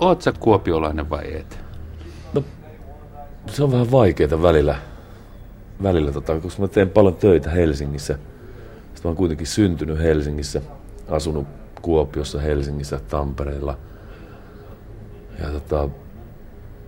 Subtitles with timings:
[0.00, 1.58] oot sä kuopiolainen vai et?
[2.32, 2.44] No,
[3.46, 4.76] se on vähän vaikeaa välillä,
[5.82, 8.14] välillä tota, koska mä teen paljon töitä Helsingissä.
[8.14, 10.62] Sitten mä oon kuitenkin syntynyt Helsingissä,
[11.08, 11.46] asunut
[11.82, 13.78] Kuopiossa, Helsingissä, Tampereella.
[15.40, 15.88] Ja tota,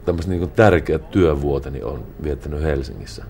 [0.04, 3.24] tämmöiset niin tärkeät työvuoteni on viettänyt Helsingissä.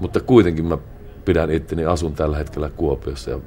[0.00, 0.78] Mutta kuitenkin mä
[1.24, 3.38] pidän itteni, asun tällä hetkellä Kuopiossa ja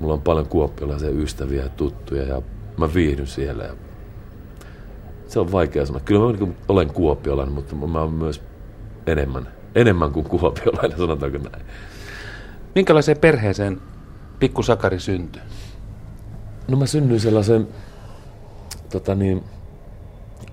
[0.00, 2.42] mulla on paljon kuopiolaisia ystäviä ja tuttuja ja
[2.76, 3.64] mä viihdyn siellä.
[3.64, 3.74] Ja
[5.28, 6.00] se on vaikea sanoa.
[6.00, 8.42] Kyllä mä niin olen kuopiolainen, mutta mä oon myös
[9.06, 11.64] enemmän, enemmän kuin kuopiolainen, sanotaanko näin.
[12.74, 13.80] Minkälaiseen perheeseen
[14.38, 15.42] pikku Sakari syntyi?
[16.68, 17.68] No mä synnyin sellaisen,
[18.90, 19.44] tota niin,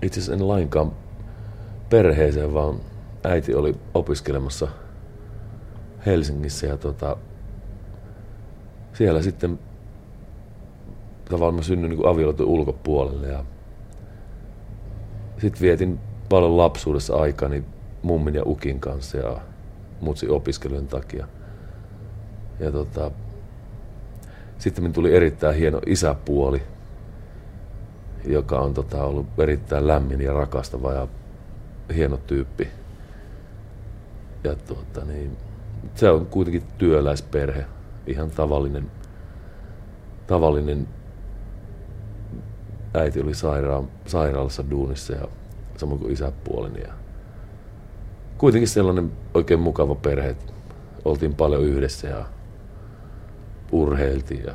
[0.02, 0.92] itse asiassa en lainkaan
[1.90, 2.80] perheeseen, vaan
[3.24, 4.68] äiti oli opiskelemassa
[6.06, 7.16] Helsingissä ja tota,
[8.92, 9.58] siellä sitten
[11.24, 13.44] tavallaan mä synnyin niin avioliiton ulkopuolelle ja
[15.38, 17.64] sitten vietin paljon lapsuudessa aikani
[18.02, 19.40] mummin ja ukin kanssa ja
[20.00, 21.28] mutsi opiskelujen takia.
[22.60, 23.10] Ja tota,
[24.58, 26.62] sitten tuli erittäin hieno isäpuoli,
[28.24, 31.08] joka on tota, ollut erittäin lämmin ja rakastava ja
[31.94, 32.68] hieno tyyppi.
[34.44, 35.36] Ja tuota, niin,
[35.94, 37.66] se on kuitenkin työläisperhe,
[38.06, 38.90] ihan tavallinen,
[40.26, 40.88] tavallinen
[42.94, 45.28] äiti oli sairaan, sairaalassa duunissa ja
[45.76, 46.80] samoin kuin isäpuoleni.
[46.80, 46.92] Ja
[48.38, 50.36] kuitenkin sellainen oikein mukava perhe,
[51.04, 52.24] oltiin paljon yhdessä ja
[53.72, 54.54] urheiltiin ja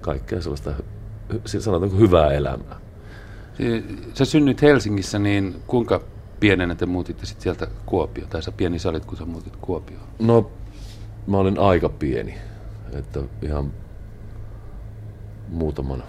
[0.00, 0.72] kaikkea sellaista,
[1.44, 2.80] sanotaanko hyvää elämää.
[4.14, 6.00] Sä synnyit Helsingissä, niin kuinka
[6.40, 8.30] pienenä te muutitte sitten sieltä Kuopioon?
[8.30, 10.06] Tai sä pieni salit, kun sä muutit Kuopioon?
[10.18, 10.50] No,
[11.26, 12.34] mä olin aika pieni.
[12.92, 13.72] Että ihan
[15.48, 16.02] muutaman,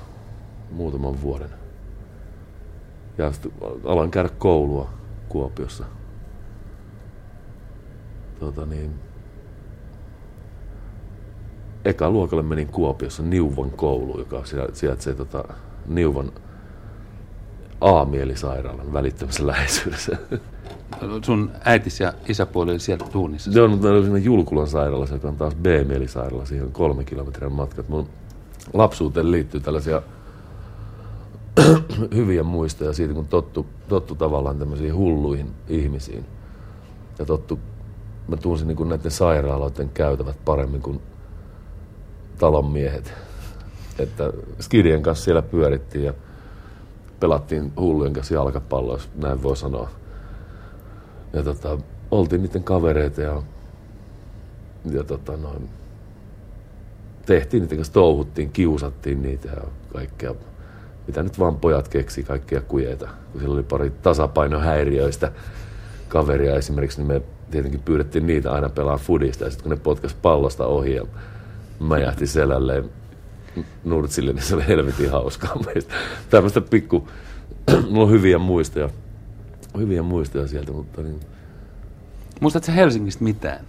[0.71, 1.62] muutaman vuoden.
[3.17, 3.31] Ja
[3.85, 4.89] aloin käydä koulua
[5.29, 5.83] Kuopiossa.
[8.39, 8.91] Tota niin,
[11.85, 14.43] eka luokalle menin Kuopiossa Niuvan koulu, joka
[14.73, 15.43] sijaitsee tota,
[15.87, 16.31] Niuvan
[17.81, 20.17] A-mielisairaalan välittömässä läheisyydessä.
[21.25, 23.51] Sun äitis ja isäpuoli oli sieltä tuunissa?
[23.53, 26.45] Joo, mutta oli siinä Julkulan sairaalassa, joka on taas B-mielisairaala.
[26.45, 27.89] Siihen on kolme kilometrin matkat.
[27.89, 28.07] Mun
[28.73, 30.01] lapsuuteen liittyy tällaisia
[32.15, 36.25] hyviä muistoja siitä, kun tottu, tottu tavallaan tämmöisiin hulluihin ihmisiin.
[37.19, 37.59] Ja tottu,
[38.27, 41.01] mä tunsin niin näiden sairaaloiden käytävät paremmin kuin
[42.37, 43.13] talon miehet.
[43.99, 46.13] Että skidien kanssa siellä pyörittiin ja
[47.19, 49.89] pelattiin hullujen kanssa jalkapalloa, jos näin voi sanoa.
[51.33, 51.77] Ja tota,
[52.11, 53.43] oltiin niiden kavereita ja,
[54.91, 55.69] ja tota, noin,
[57.25, 59.61] tehtiin niiden kanssa, touhuttiin, kiusattiin niitä ja
[59.93, 60.35] kaikkea.
[61.07, 63.07] Mitä nyt vaan pojat keksi, kaikkia kujeita.
[63.31, 65.31] Kun siellä oli pari tasapainohäiriöistä
[66.07, 67.21] kaveria esimerkiksi, niin me
[67.51, 69.43] tietenkin pyydettiin niitä aina pelaa fudista.
[69.43, 71.05] Ja sitten kun ne potkas pallosta ohi ja
[71.79, 72.89] mäjähti selälleen
[73.83, 75.93] Nurtsille, niin se oli helvetin hauskaa meistä.
[76.29, 77.07] Tämmöistä pikku,
[77.89, 78.89] mulla on hyviä muistoja,
[79.77, 81.19] hyviä muistoja sieltä, mutta niin...
[82.39, 83.65] Muistatko Helsingistä mitään?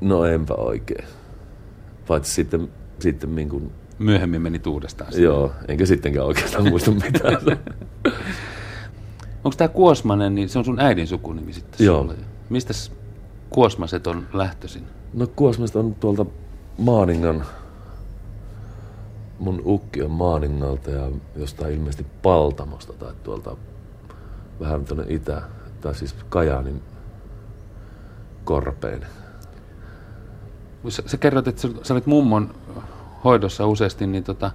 [0.00, 1.04] No enpä oikein.
[2.08, 2.68] Paitsi sitten,
[2.98, 3.72] sitten niin kuin...
[4.02, 5.12] Myöhemmin meni uudestaan.
[5.16, 7.38] Joo, enkä sittenkään oikeastaan muista mitään.
[9.44, 12.00] Onko tämä Kuosmanen, niin se on sun äidin sukunimi sitten Joo.
[12.00, 12.14] Sulle.
[12.50, 12.74] Mistä
[13.50, 14.82] Kuosmaset on lähtöisin?
[15.14, 16.26] No Kuosmaset on tuolta
[16.78, 17.44] Maaningan
[19.42, 23.56] mun ukki on Maaningalta ja jostain ilmeisesti Paltamosta tai tuolta
[24.60, 25.42] vähän tuonne itä,
[25.80, 26.82] tai siis Kajaanin
[28.44, 29.06] korpeen.
[30.88, 32.54] Sä, sä kerroit, että sä olit mummon
[33.24, 34.50] hoidossa useasti, niin tota,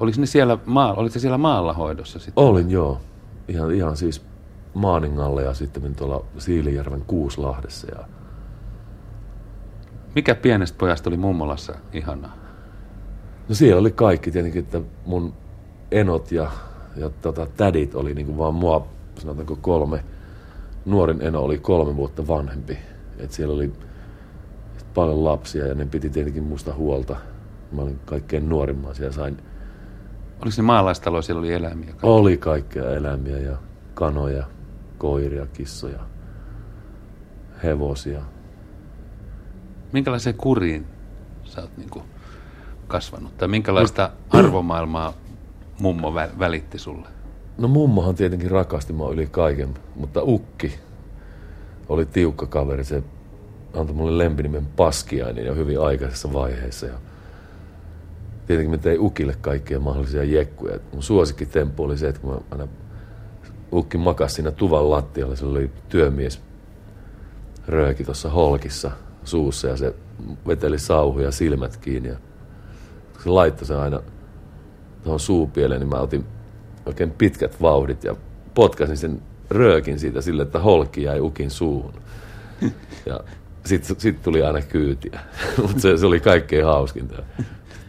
[0.00, 2.44] oliko ne siellä, maa, olit siellä maalla hoidossa sitten?
[2.44, 3.00] Olin joo,
[3.48, 4.24] ihan, ihan siis
[4.74, 7.86] Maaningalle ja sitten tuolla Siilijärven Kuuslahdessa.
[7.94, 8.04] Ja...
[10.14, 12.36] Mikä pienestä pojasta oli mummolassa ihanaa?
[13.48, 15.34] No siellä oli kaikki tietenkin, että mun
[15.90, 16.50] enot ja,
[16.96, 18.86] ja tota, tädit oli niin kuin vaan mua,
[19.18, 20.04] sanotaanko kolme,
[20.84, 22.78] nuorin eno oli kolme vuotta vanhempi.
[23.18, 23.72] Et siellä oli
[24.94, 27.16] paljon lapsia ja ne piti tietenkin musta huolta.
[27.72, 29.36] Mä olin kaikkein nuorimman siellä sain.
[30.42, 31.86] Oliko se maalaistalo, siellä oli eläimiä?
[31.86, 32.06] Kaikki?
[32.06, 33.56] Oli kaikkea eläimiä ja
[33.94, 34.44] kanoja,
[34.98, 36.00] koiria, kissoja,
[37.62, 38.22] hevosia.
[39.92, 40.86] Minkälaiseen kuriin
[41.44, 42.04] sä oot niin kuin
[42.88, 43.38] kasvanut?
[43.38, 45.12] Tai minkälaista no, arvomaailmaa
[45.80, 47.08] mummo välitti sulle?
[47.58, 50.74] No mummohan tietenkin rakasti mua yli kaiken, mutta ukki
[51.88, 52.84] oli tiukka kaveri.
[52.84, 53.02] Se
[53.74, 56.86] antoi mulle lempinimen Paskiainen jo hyvin aikaisessa vaiheessa.
[56.86, 56.94] Ja
[58.46, 60.78] tietenkin me tein Ukille kaikkia mahdollisia jekkuja.
[60.92, 62.68] Mun suosikkitemppu oli se, että kun mä aina
[63.72, 66.40] Ukki makasi siinä tuvan lattialla, se oli työmies
[67.68, 68.90] rööki tuossa holkissa
[69.24, 69.94] suussa ja se
[70.46, 72.08] veteli sauhuja silmät kiinni.
[72.08, 72.16] Ja
[73.22, 74.00] se laittoi sen aina
[75.02, 76.24] tuohon suupieleen, niin mä otin
[76.86, 78.16] oikein pitkät vauhdit ja
[78.54, 81.94] potkasin sen röökin siitä sille, että holki jäi ukin suuhun.
[83.06, 83.20] Ja
[83.64, 85.20] sitten sit tuli aina kyytiä.
[85.62, 87.22] Mutta se, se, oli kaikkein hauskinta.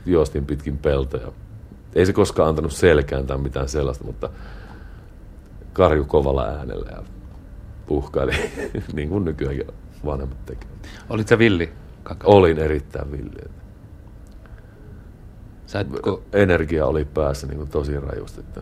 [0.05, 1.31] Juostin pitkin peltoja.
[1.95, 4.29] Ei se koskaan antanut selkään tai mitään sellaista, mutta
[5.73, 7.03] karju kovalla äänellä ja
[7.85, 8.33] puhkaili,
[8.93, 9.67] niin kuin nykyäänkin
[10.05, 10.87] vanhemmat tekevät.
[11.09, 11.73] Olit sä villi?
[12.03, 12.27] Kaka?
[12.27, 13.51] Olin erittäin villi.
[15.65, 16.23] Saitko...
[16.33, 18.61] Energia oli päässä niin kuin tosi rajusti, että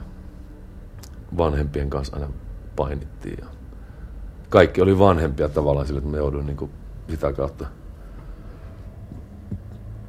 [1.37, 2.29] vanhempien kanssa aina
[2.75, 3.37] painittiin.
[3.41, 3.47] Ja
[4.49, 6.71] kaikki oli vanhempia tavallaan sille, että me jouduin niin kuin
[7.09, 7.67] sitä kautta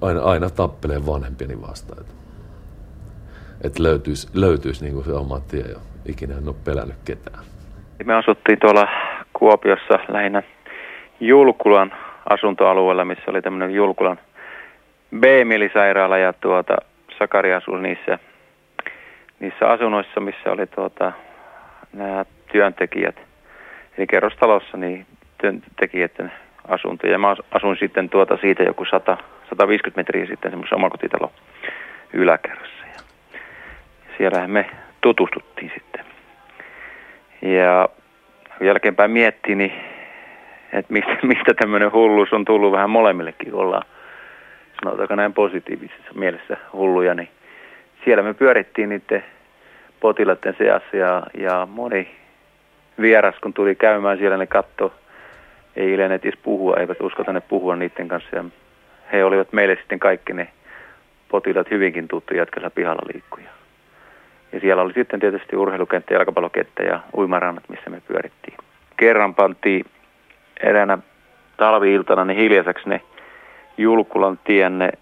[0.02, 2.00] aina, aina tappeleen vanhempieni vastaan.
[2.00, 2.14] Että,
[3.64, 7.44] että löytyisi, löytyisi niin kuin se oma tie ja ikinä en ole pelännyt ketään.
[8.04, 8.88] Me asuttiin tuolla
[9.32, 10.42] Kuopiossa lähinnä
[11.20, 11.92] Julkulan
[12.30, 14.18] asuntoalueella, missä oli tämmöinen Julkulan
[15.20, 16.76] B-mielisairaala ja tuota,
[17.18, 18.18] Sakari asui niissä,
[19.40, 21.12] niissä asunnoissa, missä oli tuota,
[21.92, 23.16] nämä työntekijät.
[23.98, 25.06] Eli kerrostalossa niin
[25.40, 26.32] työntekijöiden
[26.68, 27.06] asunto.
[27.06, 29.16] Ja mä asun sitten tuota siitä joku 100,
[29.52, 31.32] 150 metriä sitten semmoisen omakotitalo
[32.12, 32.86] yläkerrassa.
[32.94, 33.00] Ja
[34.16, 34.70] siellähän me
[35.00, 36.04] tutustuttiin sitten.
[37.42, 37.88] Ja
[38.60, 39.72] jälkeenpäin miettii, niin,
[40.72, 43.82] että mistä, mistä tämmöinen hulluus on tullut vähän molemmillekin, ollaan
[44.84, 47.28] sanotaanko näin positiivisessa mielessä hulluja, niin
[48.04, 49.24] siellä me pyörittiin niiden
[50.00, 52.10] potilaiden seassa ja, ja moni
[53.00, 54.94] vieras, kun tuli käymään siellä, ne katto,
[55.76, 58.36] ei iljeneet edes puhua, eivät uskota ne puhua niiden kanssa.
[58.36, 58.44] Ja
[59.12, 60.48] he olivat meille sitten kaikki ne
[61.28, 63.48] potilaat hyvinkin tuttuja, jotka pihalla liikkuja.
[64.52, 68.56] Ja siellä oli sitten tietysti urheilukenttä, jalkapallokenttä ja uimarannat, missä me pyörittiin.
[68.96, 69.84] Kerran pantiin
[70.62, 70.98] eräänä
[71.56, 73.00] talvi-iltana niin hiljaiseksi ne
[73.78, 74.92] Julkulan tienne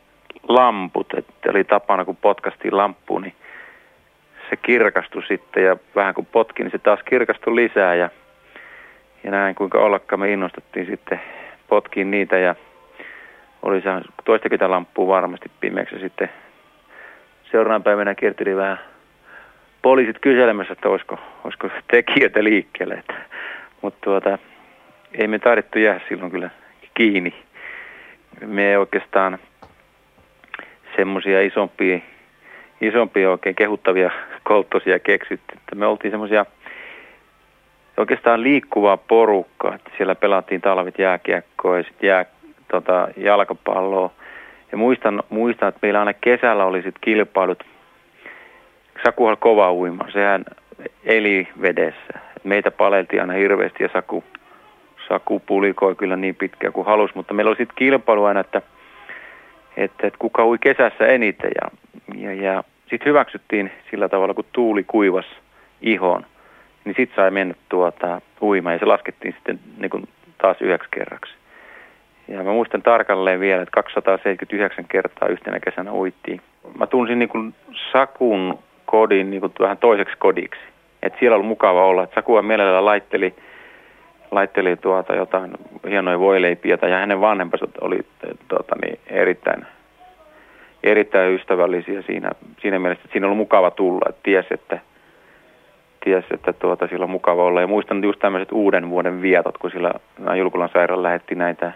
[0.48, 3.34] lamput, että oli tapana kun potkastiin lampuun, niin
[4.50, 8.10] se kirkastui sitten ja vähän kun potki, niin se taas kirkastui lisää ja,
[9.24, 11.20] ja näin kuinka ollakaan me innostuttiin sitten
[11.68, 12.54] potkiin niitä ja
[13.62, 13.88] oli se
[14.24, 16.30] toistakymmentä lamppua varmasti pimeäksi sitten
[17.50, 18.78] seuraavana päivänä kierteli vähän
[19.82, 23.04] poliisit kyselemässä, että olisiko, olisiko tekijöitä liikkeelle.
[23.82, 24.38] Mutta tuota,
[25.14, 26.50] ei me taidettu jää silloin kyllä
[26.94, 27.34] kiinni.
[28.46, 29.38] Me oikeastaan
[30.96, 31.98] semmoisia isompia,
[32.80, 34.10] isompia oikein kehuttavia
[34.42, 35.54] kolttosia keksitty.
[35.56, 36.46] Että me oltiin semmoisia
[37.96, 39.78] oikeastaan liikkuvaa porukkaa.
[39.96, 42.24] Siellä pelattiin talvit jääkiekkoa ja sitten jää,
[42.70, 44.10] tota, jalkapalloa.
[44.72, 47.64] Ja muistan, muistan, että meillä aina kesällä oli sitten kilpailut–
[49.04, 50.44] Sakuhan kova uima, sehän
[51.04, 52.18] eli vedessä.
[52.44, 54.24] Meitä paleltiin aina hirveästi ja Saku,
[55.08, 58.62] Saku pulikoi kyllä niin pitkään kuin halusi, mutta meillä oli sitten kilpailu aina, että,
[59.76, 61.70] että, että kuka ui kesässä eniten ja,
[62.14, 65.26] ja, ja sitten hyväksyttiin sillä tavalla, kun tuuli kuivas
[65.82, 66.26] ihon,
[66.84, 70.08] niin sitten sai mennä tuota uimaan ja se laskettiin sitten niin kuin
[70.42, 71.39] taas yhdeksi kerraksi.
[72.30, 76.40] Ja mä muistan tarkalleen vielä, että 279 kertaa yhtenä kesänä uittiin.
[76.78, 77.54] Mä tunsin niin kuin
[77.92, 80.60] Sakun kodin niin kuin vähän toiseksi kodiksi.
[81.02, 82.02] Et siellä oli mukava olla.
[82.02, 83.34] Et Sakua mielellä laitteli,
[84.30, 85.50] laitteli tuota jotain
[85.88, 88.00] hienoja voileipiä ja hänen vanhempansa oli
[88.48, 89.66] tuota, niin erittäin,
[90.82, 92.30] erittäin ystävällisiä siinä,
[92.62, 94.06] siinä mielessä, että siinä oli mukava tulla.
[94.08, 94.78] Et ties, että,
[96.04, 97.60] ties, että tuota, siellä on mukava olla.
[97.60, 99.92] Ja muistan just tämmöiset uuden vuoden vietot, kun sillä
[100.36, 101.72] Julkulan sairaan lähetti näitä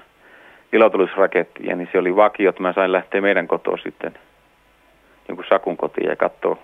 [0.75, 4.15] ilotulisrakettia, niin se oli vakio, että mä sain lähteä meidän kotoa sitten
[5.29, 6.57] jonkun Sakun kotiin ja katsoa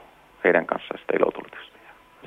[0.45, 1.79] heidän kanssaan sitä ilotulitusta.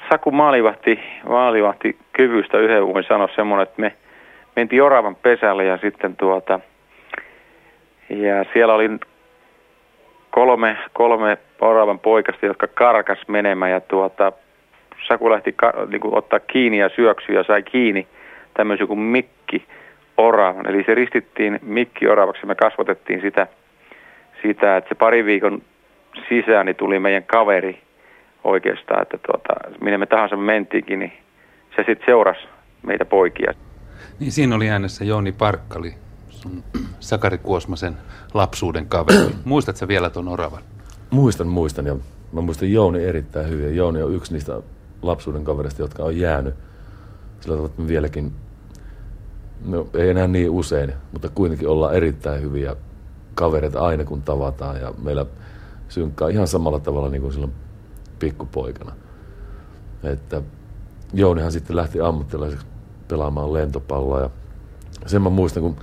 [0.09, 0.99] Saku maalivahti,
[1.29, 3.95] maalivahti kyvystä yhden voin sanoa semmoinen, että me
[4.55, 6.59] mentiin Oravan pesälle ja sitten tuota,
[8.09, 8.89] ja siellä oli
[10.29, 14.31] kolme, kolme Oravan poikasta, jotka karkas menemään ja tuota,
[15.07, 18.07] Saku lähti ka, niin kuin, ottaa kiinni ja syöksy ja sai kiinni
[18.53, 19.65] tämmöisen kuin Mikki
[20.17, 20.70] Oravan.
[20.70, 23.48] Eli se ristittiin Mikki Oravaksi ja me kasvatettiin sitä,
[24.41, 25.62] sitä, että se pari viikon
[26.29, 27.82] sisään niin tuli meidän kaveri
[28.43, 31.13] oikeastaan, että tuota, minne me tahansa mentiinkin, niin
[31.75, 32.41] se sitten seurasi
[32.84, 33.53] meitä poikia.
[34.20, 35.93] Niin siinä oli äänessä Jouni Parkkali,
[36.29, 36.63] sun
[37.00, 37.93] Sakari Kuosmasen
[38.34, 39.17] lapsuuden kaveri.
[39.46, 40.62] Muistatko vielä tuon oravan?
[41.10, 41.96] Muistan, muistan ja
[42.34, 43.75] mä muistan Jouni erittäin hyvin.
[43.75, 44.62] Jouni on yksi niistä
[45.01, 46.55] lapsuuden kaverista, jotka on jäänyt.
[47.39, 48.32] Sillä tavalla, että me vieläkin,
[49.65, 52.75] no ei enää niin usein, mutta kuitenkin ollaan erittäin hyviä
[53.36, 54.82] kavereita aina kun tavataan.
[54.82, 55.25] Ja meillä
[55.89, 57.53] synkkaa ihan samalla tavalla niin kuin silloin
[58.20, 58.91] pikkupoikana.
[60.03, 60.41] Että
[61.13, 62.65] Jounihan sitten lähti ammattilaiseksi
[63.08, 64.22] pelaamaan lentopalloa.
[64.22, 64.29] Ja
[65.05, 65.75] sen mä muistan, kun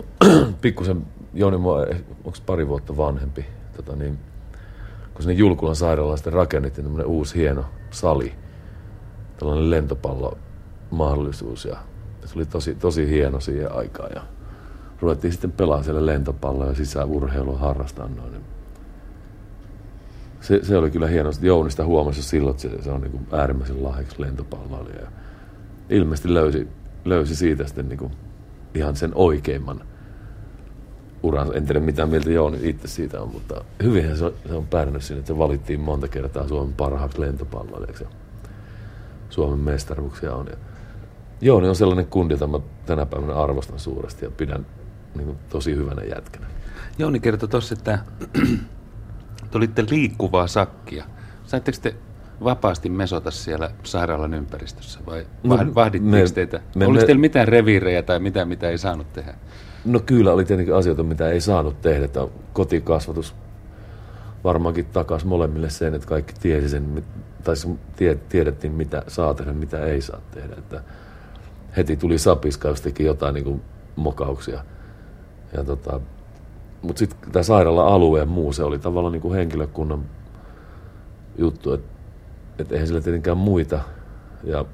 [0.60, 4.18] pikkusen Jouni onko pari vuotta vanhempi, tota niin,
[5.14, 8.34] kun sinne Julkulan sairaalaan sitten rakennettiin tämmöinen uusi hieno sali,
[9.38, 10.38] tällainen lentopallo
[10.90, 11.76] mahdollisuus ja
[12.28, 14.22] se oli tosi, tosi hieno siihen aikaan ja
[15.00, 18.32] ruvettiin sitten pelaamaan siellä lentopalloa ja sisäurheilua harrastaa noin.
[18.32, 18.44] Niin
[20.40, 21.30] se, se, oli kyllä hieno.
[21.40, 25.00] Jounista huomasi silloin, että se, se on niin kuin äärimmäisen lahjaksi lentopalloilija.
[25.00, 25.08] Ja
[25.90, 26.68] ilmeisesti löysi,
[27.04, 28.12] löysi siitä sitten niin kuin
[28.74, 29.80] ihan sen oikeimman
[31.22, 31.54] uransa.
[31.54, 35.02] En tiedä mitä mieltä Jouni itse siitä on, mutta hyvinhän se on, se on pärjännyt
[35.02, 38.04] siinä, että se valittiin monta kertaa Suomen parhaaksi lentopalloilijaksi.
[39.30, 40.46] Suomen mestaruuksia on.
[40.46, 40.56] Ja
[41.40, 44.66] Jouni on sellainen kundi, jota mä tänä päivänä arvostan suuresti ja pidän
[45.14, 46.46] niin kuin, tosi hyvänä jätkänä.
[46.98, 47.98] Jouni kertoi tuossa, että
[49.50, 51.04] te olitte liikkuvaa sakkia.
[51.44, 51.94] Saitteko te
[52.44, 56.60] vapaasti mesota siellä sairaalan ympäristössä vai no, vahdittiinko me, teitä?
[56.74, 59.34] Me, Oliko me, teillä mitään reviirejä tai mitä, mitä ei saanut tehdä?
[59.84, 62.04] No kyllä oli tietenkin asioita, mitä ei saanut tehdä.
[62.04, 63.34] Että kotikasvatus
[64.44, 67.04] varmaankin takas molemmille sen, että kaikki tiesi sen,
[67.44, 67.54] tai
[68.28, 70.54] tiedettiin mitä saa tehdä, mitä ei saa tehdä.
[70.58, 70.80] Että
[71.76, 73.62] heti tuli sapiska, jos teki jotain niin kuin
[73.96, 74.64] mokauksia.
[75.52, 76.00] Ja tota,
[76.82, 80.04] mutta sitten tämä sairaala-alue ja muu, se oli tavallaan niin kuin henkilökunnan
[81.38, 81.88] juttu, että
[82.58, 83.80] et eihän sillä tietenkään muita.
[84.44, 84.64] Ja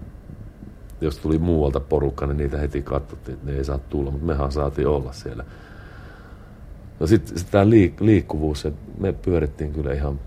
[1.01, 4.53] jos tuli muualta porukka, niin niitä heti katsottiin, että ne ei saa tulla, mutta mehän
[4.53, 5.45] saatiin olla siellä.
[7.01, 10.21] No sitten sit tämä liik- liikkuvuus, että me pyörittiin kyllä ihan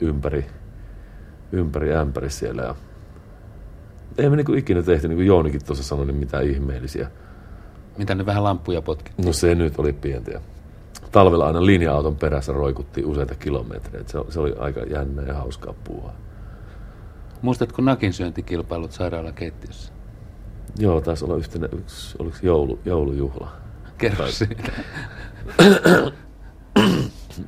[0.00, 0.46] ympäri,
[1.52, 2.62] ympäri ämpäri siellä.
[2.62, 2.74] Ja
[4.18, 7.10] ei me niinku ikinä tehty, niin kuin Joonikin tuossa sanoi, niin mitään ihmeellisiä.
[7.98, 9.12] Mitä ne vähän lampuja potki?
[9.24, 10.40] No se nyt oli pientä
[11.12, 14.04] talvella aina linja-auton perässä roikuttiin useita kilometrejä.
[14.06, 16.12] Se, se oli aika jännä ja hauskaa puhua.
[17.42, 19.92] Muistatko nakin syöntikilpailut sairaalakeittiössä?
[20.78, 23.50] Joo, taisi olla yhtenä, yksi, oliko joulu, joulujuhla.
[23.98, 24.32] Kerro tai...
[24.32, 24.72] siitä.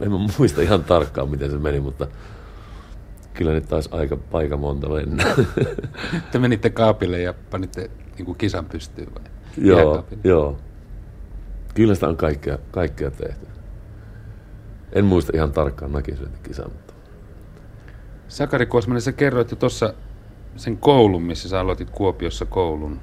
[0.01, 2.07] en mä muista ihan tarkkaan, miten se meni, mutta
[3.39, 5.25] kyllä nyt taisi aika, aika monta mennä.
[6.33, 9.25] Te menitte kaapille ja panitte niin kuin kisan pystyyn vai?
[9.57, 10.59] Joo, joo.
[11.75, 13.47] Kyllä sitä on kaikkea, kaikkea tehty.
[14.93, 16.95] En muista ihan tarkkaan nakisyöntikisaa, mutta...
[18.29, 19.95] Sakari Kuosmanen, sä kerroit jo tuossa
[20.57, 23.01] sen koulun, missä sä aloitit Kuopiossa koulun.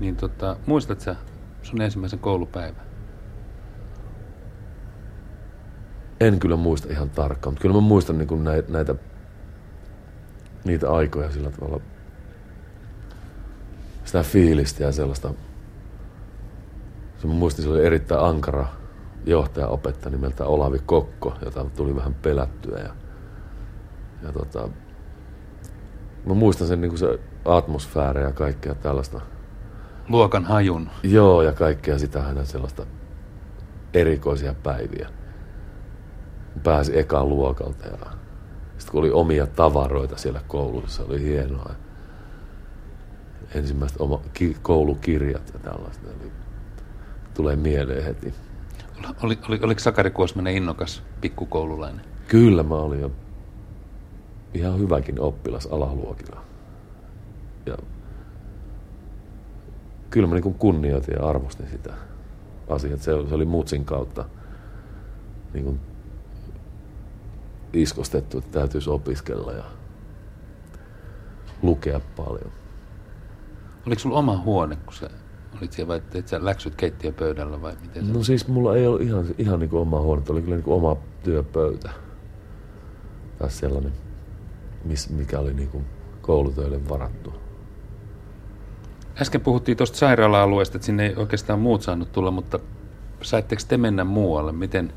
[0.00, 1.16] Niin tota, muistat sä
[1.62, 2.86] sun ensimmäisen koulupäivän?
[6.20, 8.94] En kyllä muista ihan tarkkaan, mutta kyllä mä muistan niin näitä, näitä
[10.64, 11.80] niitä aikoja sillä tavalla
[14.04, 15.34] sitä fiilistä ja sellaista
[17.22, 18.66] se mä muistin, se oli erittäin ankara
[19.26, 22.78] johtaja opettaja nimeltä Olavi Kokko, jota tuli vähän pelättyä.
[22.78, 22.94] Ja,
[24.22, 24.68] ja tota,
[26.26, 29.20] mä muistan sen niin se atmosfääri ja kaikkea tällaista.
[30.08, 30.90] Luokan hajun.
[31.02, 32.86] Joo, ja kaikkea sitä hänen sellaista
[33.94, 35.08] erikoisia päiviä.
[36.62, 37.98] Pääsi ekaan luokalta ja
[38.92, 41.74] kun oli omia tavaroita siellä koulussa, oli hienoa.
[43.54, 46.08] Ensimmäiset oma, ki, koulukirjat ja tällaista.
[46.10, 46.32] Eli
[47.34, 48.34] tulee mieleen heti.
[49.22, 52.04] Oli, oli, oliko Sakari Kuosmanen innokas pikkukoululainen?
[52.28, 53.10] Kyllä mä olin jo
[54.54, 56.40] ihan hyväkin oppilas alaluokilla.
[57.66, 57.76] Ja
[60.10, 61.94] kyllä mä niin kunnioitin ja arvostin sitä
[62.68, 62.96] asiaa.
[62.96, 64.24] Se, se oli mutsin kautta
[65.52, 65.80] niin kuin
[67.72, 69.64] iskostettu, että täytyisi opiskella ja
[71.62, 72.52] lukea paljon.
[73.86, 75.10] Oliko sulla oma huone, kun sä
[75.58, 79.02] Olit siellä vai teit sä läksyt keittiöpöydällä vai miten se No siis mulla ei ollut
[79.02, 81.90] ihan, ihan niin kuin oma huone, oli kyllä niin kuin oma työpöytä.
[83.38, 83.92] Tai sellainen,
[84.84, 85.84] miss, mikä oli niin kuin
[86.22, 87.34] koulutöille varattu.
[89.20, 92.58] Äsken puhuttiin tuosta sairaala-alueesta, että sinne ei oikeastaan muut saanut tulla, mutta
[93.22, 94.52] saitteko te mennä muualle?
[94.52, 94.92] Miten,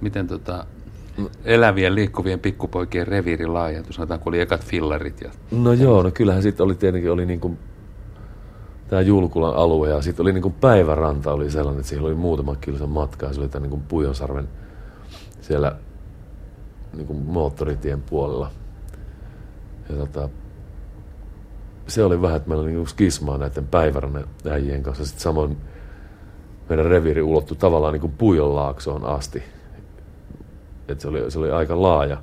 [0.00, 0.66] miten tota,
[1.44, 5.20] elävien liikkuvien pikkupoikien reviiri laajentui, sanotaan kun oli ekat fillarit?
[5.20, 7.58] Ja no joo, no kyllähän sitten oli tietenkin oli niin kuin
[8.88, 12.56] tämä Julkulan alue ja sitten oli niin kuin päiväranta oli sellainen, että siellä oli muutama
[12.56, 14.48] kilsan matka ja se oli tämän niin kuin Pujonsarven
[15.40, 15.76] siellä
[16.96, 18.50] niin kuin moottoritien puolella.
[19.88, 20.28] Ja tota,
[21.86, 25.04] se oli vähän, että meillä oli niin skismaa näiden päivärannan äijien kanssa.
[25.04, 25.56] Sitten samoin
[26.68, 29.42] meidän reviiri ulottui tavallaan niin kuin Pujonlaaksoon asti.
[30.92, 32.22] Et se, oli, se oli aika laaja,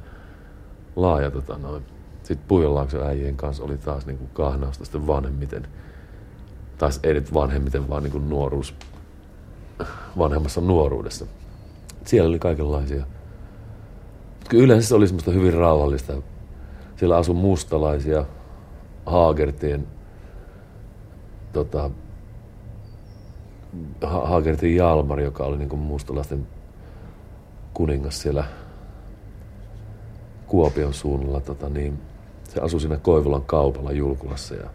[0.96, 1.84] laaja tota noin.
[2.24, 5.68] Sitten Pujonlaakson äijien kanssa oli taas niin kuin kahnausta sitten vanhemmiten–
[6.80, 8.76] taas ei nyt vanhemmiten, vaan niin kuin nuoruus,
[10.18, 11.26] vanhemmassa nuoruudessa.
[12.06, 13.04] Siellä oli kaikenlaisia
[14.50, 16.14] Kyllä yleensä se oli semmoista hyvin rauhallista.
[16.96, 18.26] Siellä asui mustalaisia,
[19.06, 19.88] Haagertien,
[21.54, 21.90] tota,
[24.06, 26.48] Ha- Haagertin Jalmari, joka oli niin kuin mustalaisten
[27.74, 28.44] kuningas siellä
[30.50, 31.42] Kuopion suunnalla.
[31.42, 32.00] Tota, niin,
[32.44, 34.70] se asui siinä Koivulan kaupalla Julkulassa ja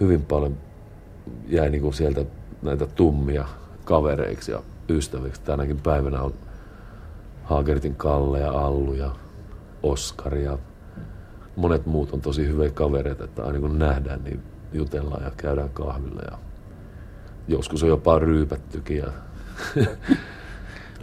[0.00, 0.56] hyvin paljon
[1.46, 2.24] jäi niin kuin sieltä
[2.62, 3.44] näitä tummia
[3.84, 5.42] kavereiksi ja ystäviksi.
[5.42, 6.34] Tänäkin päivänä on
[7.44, 9.10] Haagertin Kalle ja Allu ja
[9.82, 10.58] Oskari ja
[11.56, 14.42] monet muut on tosi hyviä kavereita, että aina kun nähdään, niin
[14.72, 16.38] jutellaan ja käydään kahvilla ja
[17.48, 19.12] joskus on jopa ryypättykin ja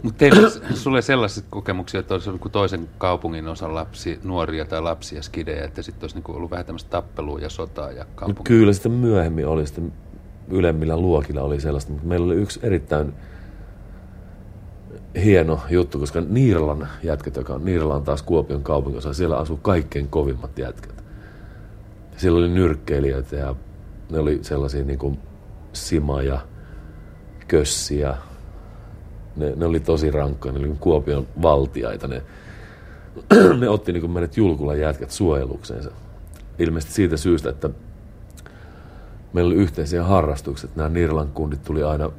[0.02, 5.22] Mutta teillä sulle sellaisia kokemuksia, että olisi ollut toisen kaupungin osan lapsi, nuoria tai lapsia
[5.22, 8.44] skidejä, että sitten olisi niinku ollut vähän tämmöistä tappelua ja sotaa ja No kaupungin.
[8.44, 9.92] kyllä sitten myöhemmin oli sitten
[10.48, 13.14] ylemmillä luokilla oli sellaista, mutta meillä oli yksi erittäin
[15.24, 20.08] hieno juttu, koska Niiralan jätkät, joka on, Niirala on taas Kuopion kaupunginosa, siellä asuu kaikkein
[20.08, 21.04] kovimmat jätkät.
[22.16, 23.54] Siellä oli nyrkkeilijöitä ja
[24.10, 25.18] ne oli sellaisia niin kuin
[25.72, 26.40] Sima ja
[27.48, 28.16] Kössi ja
[29.36, 32.08] ne, ne oli tosi rankkoja, ne oli Kuopion valtiaita.
[32.08, 32.22] Ne,
[33.60, 35.90] ne otti niin meidät julkulan jätkät suojelukseensa.
[36.58, 37.70] Ilmeisesti siitä syystä, että
[39.32, 40.70] meillä oli yhteisiä harrastuksia.
[40.76, 42.10] Nämä Nirlan kundit tuli aina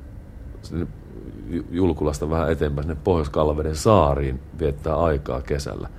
[1.71, 5.89] Julkulasta vähän eteenpäin sinne Pohjois-Kallaveden saariin viettää aikaa kesällä.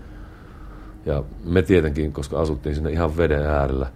[1.06, 3.86] Ja me tietenkin, koska asuttiin sinne ihan veden äärellä,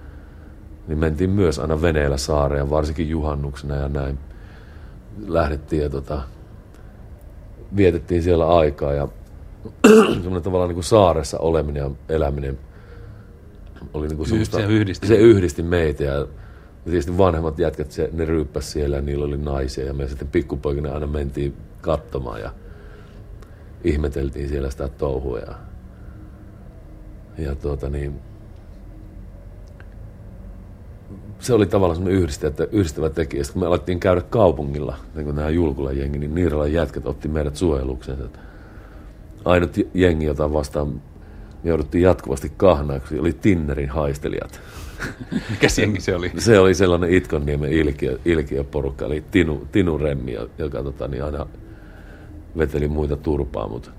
[0.88, 4.18] niin mentiin myös aina veneellä saareen, varsinkin juhannuksena ja näin.
[5.26, 6.23] Lähdettiin ja tota,
[7.76, 9.08] vietettiin siellä aikaa ja
[10.12, 12.58] semmoinen tavallaan niin kuin saaressa oleminen ja eläminen
[13.94, 15.06] oli niin kuin semmoista, se yhdisti.
[15.06, 16.26] se yhdisti meitä ja
[16.85, 20.92] tietysti vanhemmat jätkät, se, ne ryyppäs siellä ja niillä oli naisia ja me sitten pikkupoikina
[20.92, 22.50] aina mentiin katsomaan ja
[23.85, 25.54] ihmeteltiin siellä sitä touhua ja,
[27.38, 28.20] ja tuota niin,
[31.40, 33.44] se oli tavallaan semmoinen yhdistävä, että yhdistävä tekijä.
[33.44, 37.29] Sitten kun me alettiin käydä kaupungilla, niin kuin nämä Julkulan jengi, niin Niiralan jätkät otti
[37.29, 38.22] meidät suojelukseen.
[38.25, 38.38] Että
[39.44, 41.01] Ainut jengi, jota vastaan me
[41.64, 44.61] jouduttiin jatkuvasti kahnaaksi, oli Tinnerin haistelijat.
[45.51, 46.33] Mikä jengi se oli?
[46.38, 51.46] Se oli sellainen Itkonniemen ilkiö, ilkiöporukka, eli Tinu, Tinu Remmi, joka tota, niin aina
[52.57, 53.68] veteli muita turpaa.
[53.68, 53.90] Mutta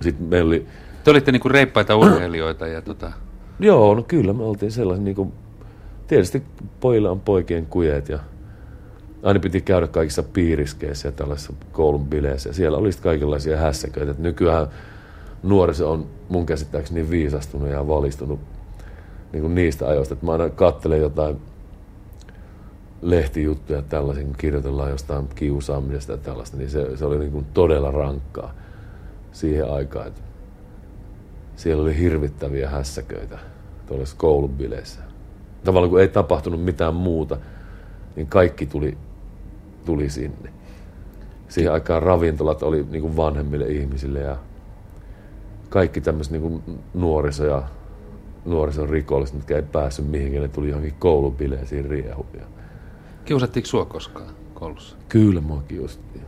[0.00, 0.66] sitten meillä oli,
[1.04, 3.12] Te olitte niinku reippaita urheilijoita ja tota,
[3.60, 5.32] joo, no kyllä me oltiin sellaisia, niin kuin,
[6.08, 6.42] tietysti
[6.80, 8.18] pojilla on poikien kujeet ja
[9.22, 12.52] aina piti käydä kaikissa piiriskeissä ja tällaisissa koulun bileissä.
[12.52, 14.10] Siellä oli kaikenlaisia hässäköitä.
[14.10, 14.66] Et nykyään
[15.42, 18.40] nuoriso on mun käsittääkseni niin viisastunut ja valistunut
[19.32, 20.14] niin kuin niistä ajoista.
[20.14, 21.36] Että mä aina katselen jotain
[23.02, 27.90] lehtijuttuja tällaisia, kun kirjoitellaan jostain kiusaamisesta ja tällaista, niin se, se oli niin kuin todella
[27.90, 28.54] rankkaa
[29.32, 30.12] siihen aikaan.
[31.56, 33.38] Siellä oli hirvittäviä hässäköitä
[33.86, 35.07] tuollaisissa koulun bileissä.
[35.64, 37.36] Tavallaan kun ei tapahtunut mitään muuta,
[38.16, 38.98] niin kaikki tuli,
[39.84, 40.52] tuli sinne.
[41.48, 44.36] Siihen aikaan ravintolat oli niin kuin vanhemmille ihmisille ja
[45.68, 46.62] kaikki tämmöiset niin kuin
[46.94, 47.62] nuoriso ja
[48.44, 52.26] nuorison rikolliset, jotka ei päässyt mihinkään, ne tuli johonkin koulubileisiin riehuun.
[52.34, 52.44] Ja
[53.24, 54.96] kiusattiinko sua koskaan koulussa?
[55.08, 56.24] kyllä mua kiusattiin.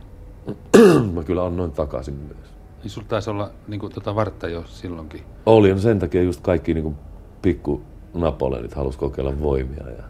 [1.13, 2.51] mä kyllä annoin takaisin myös.
[2.83, 5.21] Niin sulla taisi olla niinku tota vartta jo silloinkin.
[5.45, 6.95] Oli, no sen takia just kaikki niin kuin
[7.41, 7.81] pikku
[8.13, 9.89] Napoleonit halusi kokeilla voimia.
[9.89, 10.03] Ja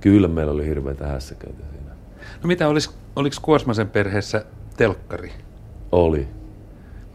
[0.00, 1.90] kyllä meillä oli hirveitä hässäköitä siinä.
[2.42, 4.44] No mitä, olis, oliko Kuosmasen perheessä
[4.76, 5.32] telkkari?
[5.92, 6.28] Oli.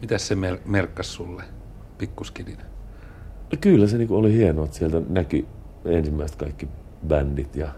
[0.00, 1.42] Mitäs se mer- merkkas sulle
[1.98, 2.62] pikkuskidinä?
[3.52, 5.46] No kyllä se niinku oli hienoa, että sieltä näki
[5.84, 6.68] ensimmäiset kaikki
[7.06, 7.68] bändit ja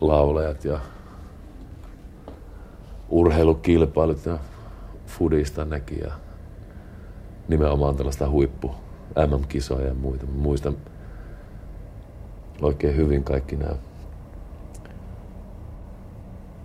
[0.00, 0.80] laulajat ja
[3.08, 4.38] urheilukilpailut ja
[5.06, 6.12] fudista näki ja
[7.48, 8.74] nimenomaan tällaista huippu
[9.16, 10.26] MM-kisoja ja muita.
[10.26, 10.76] Mä muistan
[12.62, 13.74] oikein hyvin kaikki nämä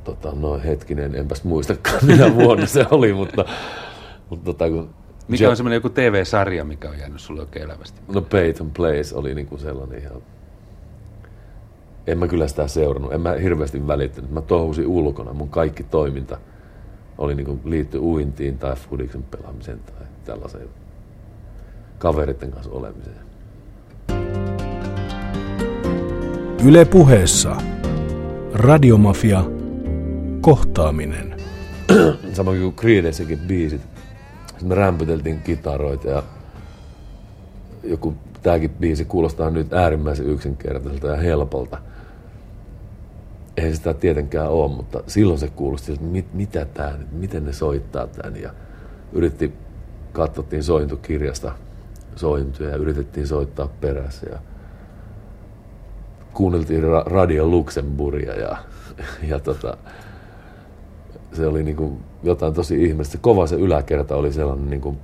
[0.03, 3.45] tota, no hetkinen, enpäs muistakaan minä vuonna se oli, mutta,
[4.29, 4.89] mutta tota, kun
[5.27, 8.01] Mikä Ja- on semmoinen joku TV-sarja, mikä on jäänyt sulle oikein elävästi?
[8.13, 10.21] No Peyton Place oli niinku sellainen ihan...
[12.08, 14.31] En mä kyllä sitä seurannut, en mä hirveästi välittänyt.
[14.31, 16.38] Mä touhusin ulkona, mun kaikki toiminta
[17.17, 20.69] oli niinku liitty uintiin tai fudiksen pelaamiseen tai tällaiseen
[21.97, 23.25] kaveritten kanssa olemiseen.
[26.65, 27.55] Yle puheessa.
[28.53, 29.43] Radiomafia.
[30.41, 31.36] Kohtaaminen.
[32.34, 33.81] Samoin kuin Creedencekin biisit.
[34.47, 36.23] Sitten me rämpyteltiin kitaroita ja
[37.84, 41.77] joku, tääkin biisi kuulostaa nyt äärimmäisen yksinkertaiselta ja helpolta.
[43.58, 46.65] Eihän sitä tietenkään ole, mutta silloin se kuulosti, että mit, mitä
[46.97, 48.53] nyt, miten ne soittaa tän ja
[49.13, 49.53] yritti
[50.13, 51.51] katsottiin sointukirjasta
[52.15, 54.30] sointuja ja yritettiin soittaa perässä.
[54.30, 54.39] Ja
[56.34, 58.58] kuunneltiin ra- Radio Luxemburgia ja,
[59.28, 59.78] ja tota,
[61.34, 63.12] se oli niin kuin jotain tosi ihmeellistä.
[63.12, 64.97] Se kova se yläkerta oli sellainen niin kuin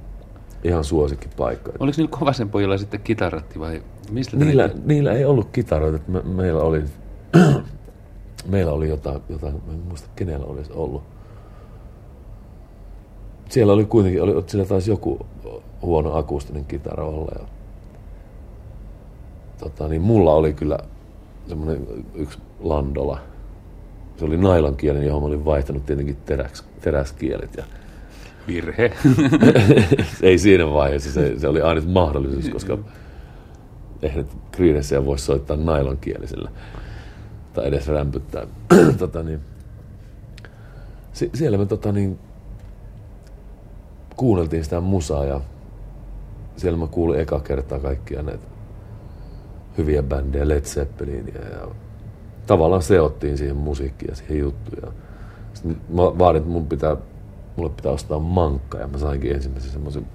[0.64, 1.72] ihan suosikkipaikka.
[1.80, 6.00] Oliko niillä Kovasen pojilla sitten kitaratti vai mistä niillä, niillä ei ollut kitaroita.
[6.08, 6.84] Me, meillä oli,
[8.52, 11.04] meillä oli jotain, jotain, en muista kenellä olisi ollut.
[13.52, 15.26] Siellä oli kuitenkin, oli, siellä taisi joku
[15.82, 17.32] huono akustinen kitara olla.
[17.40, 17.48] Ja,
[19.60, 20.78] tota, niin mulla oli kyllä
[21.48, 23.20] semmoinen yksi landola.
[24.18, 27.56] Se oli nailonkielinen, johon mä olin vaihtanut tietenkin teräks, teräskielet.
[27.58, 27.64] Ja,
[28.48, 28.92] Virhe.
[30.22, 32.78] ei siinä vaiheessa, se, se oli ainut mahdollisuus, koska
[34.02, 36.52] eihän nyt Creedenssia voi soittaa nailonkielisellä
[37.54, 38.48] tai edes rämpyttää.
[39.00, 39.40] tota, niin,
[41.14, 42.20] si- siellä me tota, niin,
[44.22, 45.42] kuunneltiin sitä musaa ja
[46.58, 48.48] siellä mä kuulin eka kertaa kaikkia näitä
[49.78, 51.68] hyviä bändejä, Led Zeppelinia ja
[52.48, 54.78] tavallaan seottiin siihen musiikkiin ja siihen juttuun.
[54.82, 54.92] Ja
[55.54, 56.98] sitten mä vaadin, että mun pitää,
[57.56, 60.08] mulle pitää ostaa mankka ja mä sainkin ensimmäisen semmoisen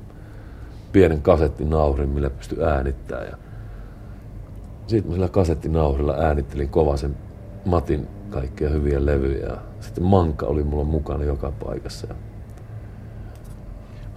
[0.92, 3.26] pienen kasettinauhrin, millä pystyi äänittämään.
[3.26, 3.36] Ja
[4.86, 7.16] sitten mä sillä kasettinauhrilla äänittelin kovasen
[7.64, 9.46] Matin kaikkia hyviä levyjä.
[9.46, 12.14] Ja sitten manka oli mulla mukana joka paikassa.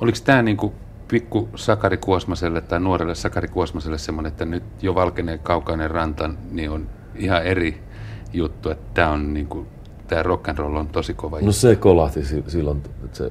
[0.02, 0.74] Oliko tämä niinku
[1.08, 6.70] pikku Sakari Kuosmaselle tai nuorelle Sakari Kuosmaselle semmoinen, että nyt jo valkenee kaukainen ranta, niin
[6.70, 7.82] on ihan eri
[8.34, 9.66] juttu, että tämä on niinku,
[10.08, 11.52] tämä rock and roll on tosi kova No juttu.
[11.54, 13.26] se kolahti si- silloin, että se,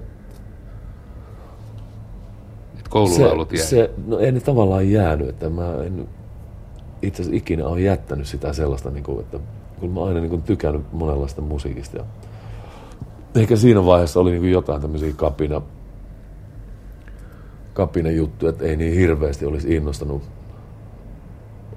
[2.79, 3.67] Että koululaulut se, jäi.
[3.67, 6.09] se, no ei ne tavallaan jäänyt, että mä en
[7.03, 9.39] itse asiassa ikinä ole jättänyt sitä sellaista, niin kuin, että
[9.81, 11.97] kun mä aina niin kuin, tykännyt monenlaista musiikista.
[11.97, 12.05] Ja
[13.35, 15.63] ehkä siinä vaiheessa oli niin kuin, jotain tämmöisiä kapina,
[17.79, 20.23] kapina juttuja, että ei niin hirveästi olisi innostanut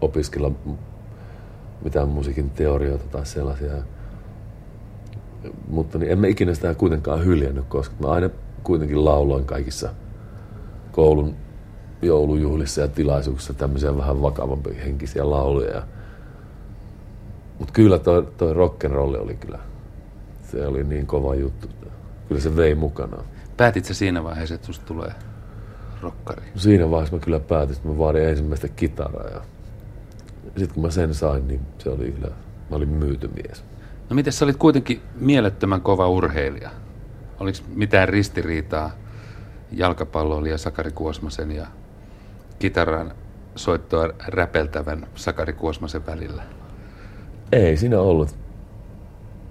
[0.01, 0.51] opiskella
[1.83, 3.71] mitään musiikin teorioita tai sellaisia.
[5.67, 8.29] Mutta niin en mä ikinä sitä kuitenkaan hyljännyt, koska mä aina
[8.63, 9.89] kuitenkin lauloin kaikissa
[10.91, 11.35] koulun
[12.01, 15.83] joulujuhlissa ja tilaisuuksissa tämmöisiä vähän vakavampia henkisiä lauluja.
[17.59, 19.59] Mutta kyllä toi, toi rock'n'rolli oli kyllä,
[20.51, 21.67] se oli niin kova juttu.
[22.27, 23.25] Kyllä se vei mukanaan.
[23.57, 25.11] Päätit sä siinä vaiheessa, että susta tulee
[26.01, 26.41] rokkari?
[26.55, 29.29] Siinä vaiheessa mä kyllä päätin, että mä vaadin ensimmäistä kitaraa.
[29.29, 29.41] Ja
[30.43, 32.27] sitten kun mä sen sain, niin se oli kyllä,
[32.69, 33.63] mä olin myyty mies.
[34.09, 36.69] No miten sä olit kuitenkin mielettömän kova urheilija?
[37.39, 38.91] Oliko mitään ristiriitaa
[39.71, 41.67] jalkapalloilija Sakari Kuosmasen ja
[42.59, 43.11] kitaran
[43.55, 46.43] soittoa räpeltävän Sakari Kuosmasen välillä?
[47.51, 48.35] Ei siinä ollut.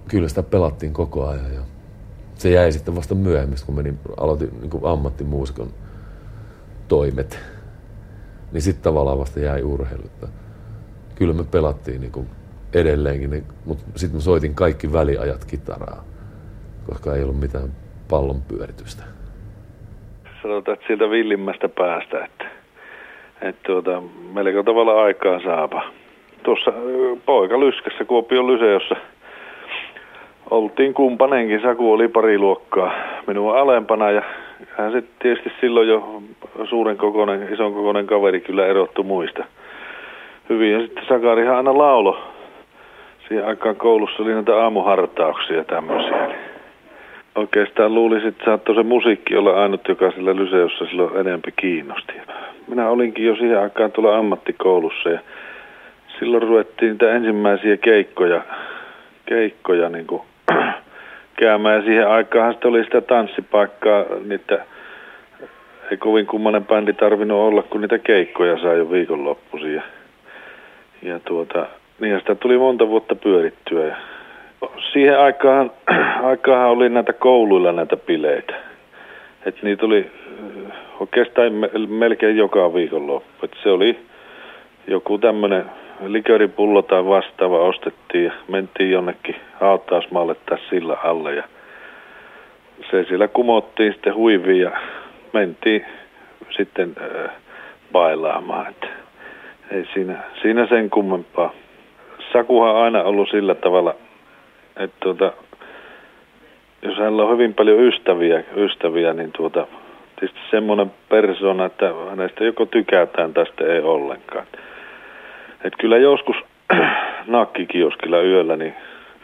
[0.07, 1.61] Kyllä sitä pelattiin koko ajan ja
[2.35, 5.73] se jäi sitten vasta myöhemmin, kun menin, aloitin niin ammattimuusikon
[6.91, 7.39] toimet.
[8.51, 10.03] Niin sitten tavallaan vasta jäi urheilu.
[10.05, 10.27] Että
[11.15, 12.27] Kyllä me pelattiin niin kuin
[12.73, 16.03] edelleenkin, mutta sitten mä soitin kaikki väliajat kitaraa,
[16.89, 17.69] koska ei ollut mitään
[18.09, 19.03] pallon pyöritystä.
[20.41, 22.45] sanotaan, että siltä villimmästä päästä, että,
[23.41, 25.83] että tuota, melko tavalla aikaa saapa.
[26.43, 26.71] Tuossa
[27.25, 28.95] poika Lyskässä Kuopion Lyseossa
[30.49, 32.93] oltiin kumpanenkin, Saku oli pari luokkaa
[33.27, 34.23] minua alempana ja
[34.77, 36.21] hän sitten tietysti silloin jo
[36.69, 39.45] suuren kokoinen, ison kokoinen kaveri kyllä erottu muista.
[40.49, 42.23] Hyvin ja sitten Sakarihan aina laulo.
[43.27, 46.27] Siihen aikaan koulussa oli näitä aamuhartauksia ja tämmöisiä.
[47.35, 52.13] Oikeastaan luulisin, että saattoi se musiikki olla ainut, joka sillä lyseossa silloin enempi kiinnosti.
[52.67, 55.19] Minä olinkin jo siihen aikaan tuolla ammattikoulussa ja
[56.19, 58.41] silloin ruvettiin niitä ensimmäisiä keikkoja,
[59.25, 60.21] keikkoja niin kuin
[61.41, 61.75] käymään.
[61.75, 64.65] Ja siihen aikaan sitten oli sitä tanssipaikkaa, niitä
[65.91, 69.73] ei kovin kummanen bändi tarvinnut olla, kun niitä keikkoja sai jo viikonloppuisin.
[69.75, 69.81] Ja,
[71.01, 71.65] ja tuota,
[71.99, 73.87] niin sitä tuli monta vuotta pyörittyä.
[73.87, 73.95] Ja
[74.91, 75.71] siihen aikaan,
[76.31, 78.53] aikaan oli näitä kouluilla näitä bileitä.
[79.45, 80.11] Et niitä oli
[80.69, 83.45] äh, oikeastaan me- melkein joka viikonloppu.
[83.45, 83.99] Et se oli
[84.87, 85.65] joku tämmöinen
[86.07, 91.35] likööripullo tai vastaava ostettiin ja mentiin jonnekin hautausmaalle tai sillä alle.
[91.35, 91.43] Ja
[92.91, 94.71] se siellä kumottiin sitten huiviin ja
[95.33, 95.85] mentiin
[96.49, 97.31] sitten äh,
[97.91, 98.67] bailaamaan.
[98.67, 98.89] Et
[99.71, 101.53] ei siinä, siinä sen kummempaa.
[102.33, 103.95] Sakuhan on aina ollut sillä tavalla,
[104.77, 105.33] että tuota,
[106.81, 109.67] jos hänellä on hyvin paljon ystäviä, ystäviä niin tuota,
[110.19, 114.45] tietysti semmoinen persona, että hänestä joko tykätään tästä ei ollenkaan.
[115.63, 116.35] Et kyllä joskus
[117.27, 118.73] nakkikioskilla yöllä, niin,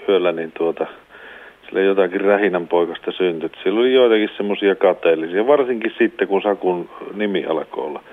[0.10, 0.88] yöllä, niin tuota,
[1.66, 3.50] sille jotakin rähinän poikasta syntyi.
[3.64, 8.04] Sillä oli joitakin semmoisia kateellisia, varsinkin sitten kun Sakun nimi alkoi olla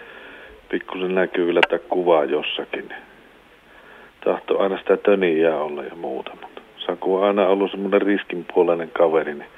[0.71, 2.89] pikkusen näkyvillä tai kuvaa jossakin.
[4.25, 9.35] Tahto aina sitä töniä olla ja muuta, mutta Saku on aina ollut semmoinen riskinpuoleinen kaveri,
[9.35, 9.49] niin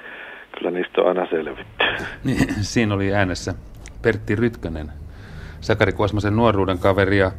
[0.57, 1.85] kyllä niistä on aina selvitty.
[2.23, 3.53] Niin, siinä oli äänessä
[4.01, 4.87] Pertti Rytkönen,
[5.59, 7.31] Sakari Kuosmasen nuoruuden kaveri ja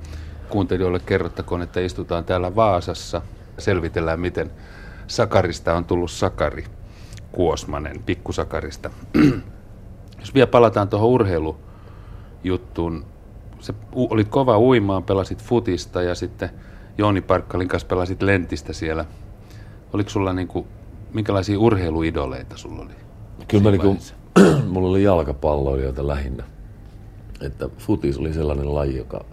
[0.51, 3.23] kuuntelijoille kerrottakoon, että istutaan täällä Vaasassa.
[3.59, 4.51] Selvitellään, miten
[5.07, 6.65] Sakarista on tullut Sakari
[7.33, 8.91] Kuosmanen, pikkusakarista.
[10.21, 13.05] Jos vielä palataan tuohon urheilujuttuun,
[13.61, 16.51] se oli kova uimaan, pelasit futista ja sitten
[16.99, 19.05] Jooni Parkkalin kanssa pelasit lentistä siellä.
[19.93, 20.67] Oliko sulla niinku,
[21.15, 22.95] minkälaisia urheiluidoleita sulla oli?
[23.49, 23.97] Kyllä mä niinku,
[24.73, 26.45] mulla oli jalkapalloilijoita lähinnä.
[27.41, 29.25] Että futis oli sellainen laji, joka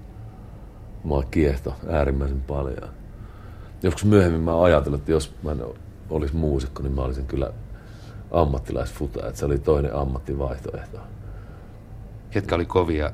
[1.05, 2.89] mua kiehto äärimmäisen paljon.
[3.83, 5.61] Joskus myöhemmin mä ajatellut, että jos mä en
[6.09, 7.51] olisi muusikko, niin mä olisin kyllä
[8.31, 10.97] ammattilaisfuta, että se oli toinen ammattivaihtoehto.
[12.31, 13.11] Ketkä oli kovia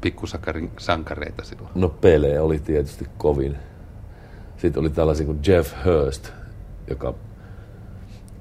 [0.00, 1.68] pikkusakarin sankareita silloin?
[1.74, 3.56] No Pele oli tietysti kovin.
[4.56, 6.32] Sitten oli tällaisia kuin Jeff Hurst,
[6.90, 7.14] joka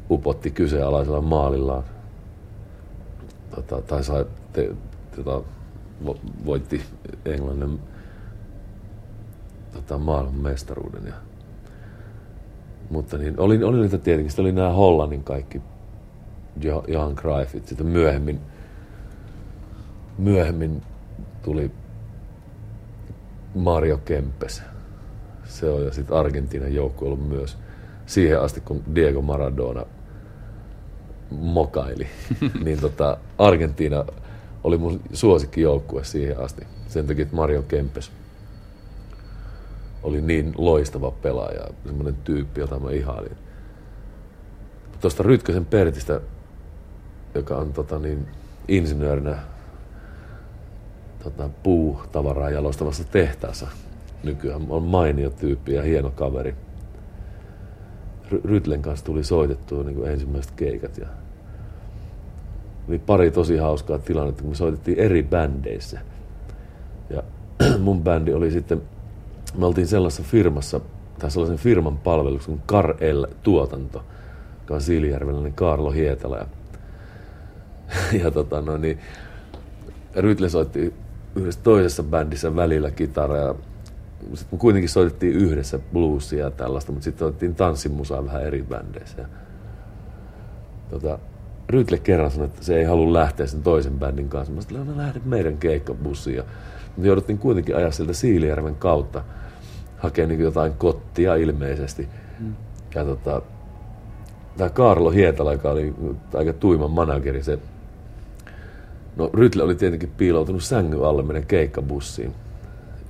[0.10, 1.84] upotti kyseenalaisella maalillaan.
[3.56, 4.76] Tota, tai sai, te,
[5.16, 5.42] tota,
[6.46, 6.82] voitti
[7.26, 7.80] Englannin
[9.76, 11.08] tota, maailman mestaruuden.
[11.08, 11.14] Ja,
[12.90, 15.62] mutta niin, oli, oli niitä tietenkin, sitten oli nämä Hollannin kaikki
[16.88, 17.68] Johan Cruyffit.
[17.68, 18.40] Sitten myöhemmin,
[20.18, 20.82] myöhemmin
[21.44, 21.72] tuli
[23.56, 24.62] Mario Kempes.
[25.46, 27.58] Se on ja sitten Argentiinan joukko ollut myös
[28.06, 29.86] siihen asti, kun Diego Maradona
[31.32, 32.08] mokaili.
[32.66, 34.06] niin tota, Argentiina
[34.64, 36.68] oli mun suosikkijoukkue siihen asti.
[36.88, 38.12] Sen takia, että Mario Kempes
[40.06, 43.38] oli niin loistava pelaaja, semmoinen tyyppi, jota mä ihailin.
[45.02, 46.22] Tuosta Rytkösen Pertistä,
[47.36, 48.28] joka on tota niin,
[48.68, 49.38] insinöörinä
[51.24, 53.68] tota, puutavaraa jalostavassa tehtaassa
[54.24, 54.62] nykyään.
[54.70, 56.56] On mainio tyyppi ja hieno kaveri.
[58.46, 61.08] Rytlen kanssa tuli soitettua niin kuin ensimmäiset keikat ja
[62.90, 66.00] oli pari tosi hauskaa tilannetta, kun me soitettiin eri bändeissä.
[67.10, 67.24] Ja
[67.86, 68.82] mun bändi oli sitten,
[69.58, 70.82] me oltiin sellaisessa firmassa,
[71.20, 74.04] tai sellaisen firman palveluksi kuin Car L Tuotanto,
[74.62, 76.38] joka on Siilijärvellä, niin Karlo Hietala.
[76.38, 76.48] Ja,
[78.24, 79.00] ja tota, no niin,
[80.16, 80.94] Rytle soitti
[81.36, 83.56] yhdessä toisessa bändissä välillä kitaraa ja
[84.34, 89.22] sitten kuitenkin soitettiin yhdessä bluesia ja tällaista, mutta sitten soitettiin tanssimusaa vähän eri bändeissä.
[89.22, 89.28] Ja,
[90.90, 91.20] tota,
[91.70, 94.54] Rytle kerran sanoi, että se ei halua lähteä sen toisen bändin kanssa.
[94.54, 96.44] Mä sanoin, että lähde meidän keikkabussiin.
[96.98, 99.24] Me jouduttiin kuitenkin ajaa sieltä Siilijärven kautta
[99.98, 102.08] hakemaan niin jotain kottia ilmeisesti.
[102.40, 102.54] Mm.
[102.96, 103.42] Ja tota,
[104.58, 105.94] tämä Karlo Hietala, joka oli
[106.34, 107.60] aika tuiman manageri, se
[109.16, 112.34] No Rytle oli tietenkin piiloutunut sängyn alle meidän keikkabussiin,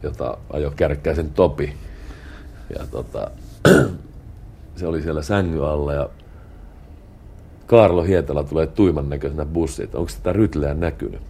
[0.03, 1.73] jota ajoi kärkkäisen Topi.
[2.79, 3.31] Ja tota,
[4.75, 6.09] se oli siellä sängyn alla ja
[7.65, 11.21] Karlo Hietala tulee tuiman näköisenä bussiin, että onko tätä Rytleä näkynyt?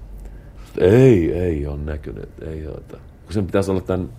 [0.77, 2.81] Ei, ei ole näkynyt, ei ole.
[3.25, 4.09] Kun sen pitäisi olla tämän,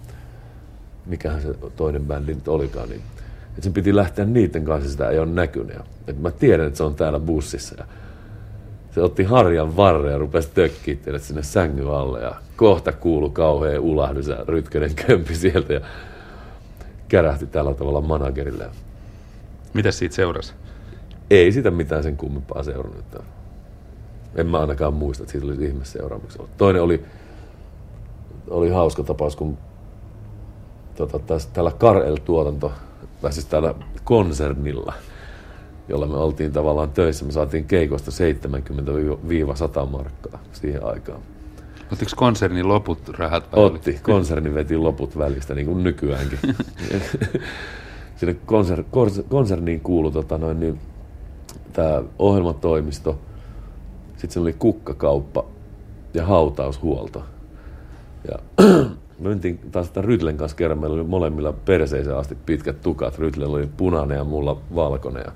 [1.06, 3.02] mikähän se toinen bändi nyt olikaan, niin
[3.56, 5.76] että sen piti lähteä niiden kanssa, sitä ei ole näkynyt.
[6.06, 7.74] että mä tiedän, että se on täällä bussissa.
[7.78, 7.84] Ja
[8.94, 14.28] se otti harjan varre ja rupesi tökkiä sinne sängyn alle ja kohta kuulu kauhea ulahdus
[14.28, 15.80] ja Rytkönen kömpi sieltä ja
[17.08, 18.70] kärähti tällä tavalla managerille.
[19.74, 20.54] Mitä siitä seurasi?
[21.30, 23.04] Ei sitä mitään sen kummempaa seurannut.
[24.34, 26.42] En mä ainakaan muista, että siitä olisi ihmeseuraamuksia.
[26.56, 27.04] Toinen oli,
[28.48, 29.58] oli hauska tapaus, kun
[30.96, 32.72] tota, täs, täällä Karel-tuotanto,
[33.22, 34.92] tai siis täällä konsernilla–
[35.88, 37.24] jolla me oltiin tavallaan töissä.
[37.24, 41.20] Me saatiin keikosta 70-100 markkaa siihen aikaan.
[41.92, 43.52] Ottiko konsernin loput rahat?
[43.52, 44.00] Vai Otti.
[44.02, 46.38] Konserni veti loput välistä, niin kuin nykyäänkin.
[48.16, 48.85] Sinne konser,
[49.28, 50.80] konserniin kuului tota noin, niin,
[51.72, 53.18] tämä ohjelmatoimisto,
[54.12, 55.44] sitten se oli kukkakauppa
[56.14, 57.24] ja hautaushuolto.
[58.28, 58.64] Ja
[59.18, 63.18] me mentiin taas sitä Rytlen kanssa kerran, meillä oli molemmilla perseisen asti pitkät tukat.
[63.18, 65.22] Rytlellä oli punainen ja mulla valkoinen.
[65.26, 65.33] Ja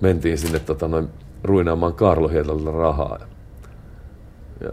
[0.00, 1.08] mentiin sinne tota, noin,
[1.44, 3.18] ruinaamaan Karlo Hietalta rahaa.
[4.60, 4.70] Ja,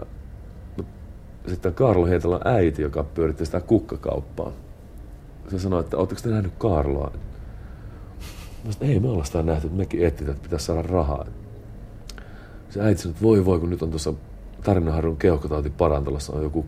[0.77, 4.51] ja sitten Karlo Hietalan äiti, joka pyöritti sitä kukkakauppaa,
[5.47, 7.11] se sanoi, että oletteko te nähnyt Karloa?
[8.65, 11.25] Mä sanoin, ei me ollaan sitä nähty, että mekin etsitään, että pitäisi saada rahaa.
[12.69, 14.13] Se äiti sanoi, että voi voi, kun nyt on tuossa
[14.63, 16.65] Tarinaharjun keuhkotauti parantolassa on joku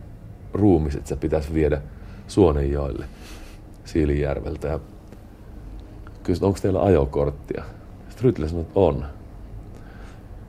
[0.52, 1.80] ruumis, että se pitäisi viedä
[2.28, 3.04] Suonenjoelle
[3.84, 4.68] Siilijärveltä.
[4.68, 4.80] Ja
[6.22, 7.64] kysyin, onko teillä ajokorttia?
[8.08, 9.04] Sitten Rytle sanoi, että on.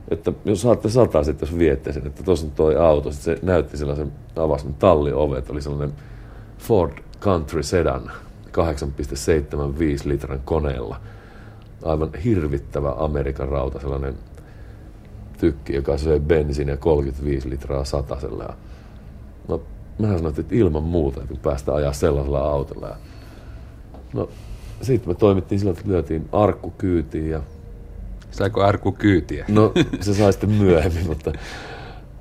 [0.08, 3.12] Että jos saatte sata sitten, jos viette sen, että tuossa on toi auto.
[3.12, 5.92] Sitten se näytti sellaisen, avasi talliovet, oli sellainen
[6.58, 8.10] Ford Country Sedan
[8.50, 8.52] 8,75
[10.04, 11.00] litran koneella.
[11.82, 14.14] Aivan hirvittävä Amerikan rauta, sellainen
[15.38, 18.56] tykki, joka söi bensiiniä 35 litraa satasella.
[19.48, 19.62] No,
[20.00, 22.88] mä sanoin, että ilman muuta, että päästä ajaa sellaisella autolla.
[22.88, 22.96] Ja
[24.12, 24.28] no,
[24.82, 27.42] sitten me toimittiin sillä, että lyötiin arkku kyytiin ja
[28.30, 29.44] Saiko Arku kyytiä?
[29.48, 31.32] No se sai sitten myöhemmin, mutta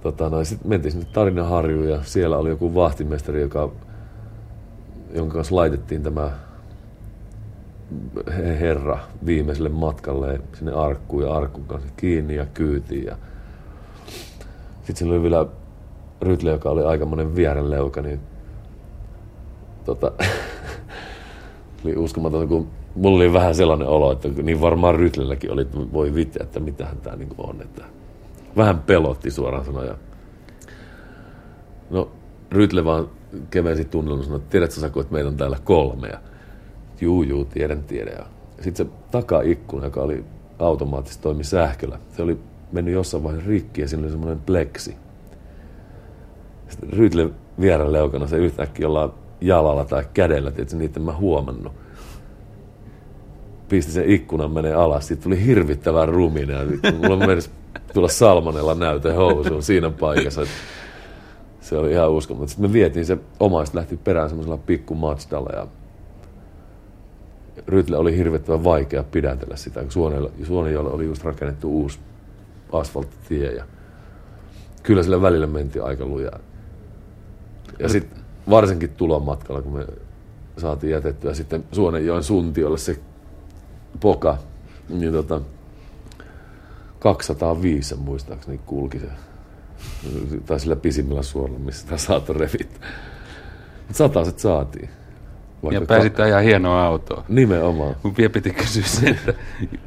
[0.04, 3.72] tota, no, sitten mentiin sinne Tarinaharjuun ja siellä oli joku vahtimestari, joka,
[5.16, 6.32] jonka kanssa laitettiin tämä
[8.38, 13.06] herra viimeiselle matkalle sinne arkkuun ja arkun kanssa kiinni ja kyytiin.
[13.06, 13.18] Ja...
[14.76, 15.46] Sitten siinä oli vielä
[16.22, 18.20] Rytle, joka oli aikamoinen vierenleuka, niin
[19.86, 20.12] tota,
[21.86, 26.16] oli uskomaton, kun mulla oli vähän sellainen olo, että niin varmaan Rytlelläkin oli, että voi
[26.16, 27.62] vitsi, että mitähän tämä niin on.
[27.62, 27.84] Että
[28.58, 29.96] vähän pelotti suoraan sanoen.
[31.90, 32.12] No,
[32.52, 33.10] Rytle vaan
[33.50, 36.08] kevensi tunnelma sanoi, että tiedätkö Saku, että meitä on täällä kolme.
[36.08, 36.20] Ja,
[37.02, 38.14] juu, juu, tiedän, tiedän.
[38.18, 38.26] Ja
[38.62, 40.24] sitten se takaikkuna, joka oli
[40.60, 42.40] automaattisesti toimi sähköllä, se oli
[42.72, 44.96] mennyt jossain vaiheessa rikki ja siinä oli semmoinen pleksi.
[46.70, 47.30] Sitten Rytle
[47.62, 51.74] vierän leukana se yhtäkkiä jollain jalalla tai kädellä, että niitä en mä huomannut
[53.70, 55.08] pisti sen ikkunan menee alas.
[55.08, 56.54] Siitä tuli hirvittävä rumina.
[57.02, 57.50] Mulla menisi
[57.94, 60.42] tulla salmonella näyte housuun siinä paikassa.
[61.62, 62.50] Se oli ihan uskomaton.
[62.50, 65.68] Sitten me vietiin se omaiset lähti perään semmoisella pikku Mazdalla ja
[67.68, 69.92] Rytle oli hirvittävän vaikea pidätellä sitä, kun
[70.44, 72.00] Suonenjoelle oli just rakennettu uusi
[72.72, 73.64] asfalttitie ja
[74.84, 76.40] kyllä sillä välillä mentiin aika lujaa.
[77.80, 79.86] Ja sitten varsinkin tulon matkalla, kun me
[80.58, 83.00] saatiin jätettyä sitten Suonenjoen suntiolle se
[84.00, 84.38] poka,
[84.90, 85.42] niin tota,
[87.00, 89.08] 205 muistaakseni kulki se.
[90.46, 92.36] Tai sillä pisimmällä suoralla, missä tämä saattoi.
[92.38, 92.88] Mutta
[93.92, 94.90] sataset saatiin.
[95.64, 97.24] Vaikka ja pääsit ka- ajaa hienoa autoa.
[97.28, 97.96] Nimenomaan.
[98.04, 99.34] Mun vielä piti kysyä se, että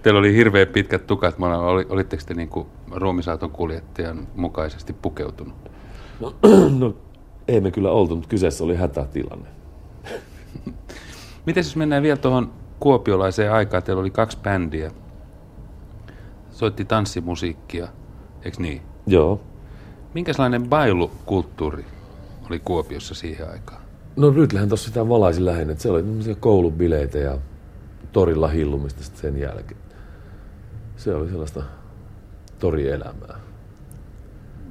[0.02, 1.37] teillä oli hirveän pitkät tukat.
[1.40, 5.55] Oli, olitteko te niinku ruumisauton kuljettajan mukaisesti pukeutunut?
[6.20, 6.35] No,
[6.78, 6.94] no
[7.48, 9.48] ei me kyllä oltu, mutta kyseessä oli hätätilanne.
[11.46, 14.90] Miten jos mennään vielä tuohon kuopiolaiseen aikaan teillä oli kaksi bändiä.
[16.50, 17.88] Soitti tanssimusiikkia,
[18.44, 18.83] eikö niin?
[19.07, 19.40] Joo.
[20.14, 21.85] Minkälainen bailukulttuuri
[22.50, 23.83] oli Kuopiossa siihen aikaan?
[24.16, 27.38] No Rytlähän tuossa sitä valaisi lähinnä, se oli tämmöisiä koulubileitä ja
[28.12, 29.81] torilla hillumista sen jälkeen.
[30.96, 31.62] Se oli sellaista
[32.59, 33.40] torielämää.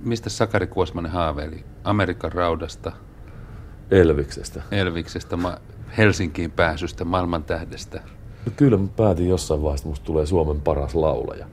[0.04, 1.71] Mistä Sakari Kuosmanen haaveili?
[1.84, 2.92] Amerikan raudasta?
[3.92, 4.62] Elviksestä.
[4.72, 5.38] Elviksestä.
[5.98, 8.02] Helsinkiin pääsystä, maailman tähdestä?
[8.46, 11.46] No kyllä mä päätin jossain vaiheessa, että musta tulee Suomen paras laulaja.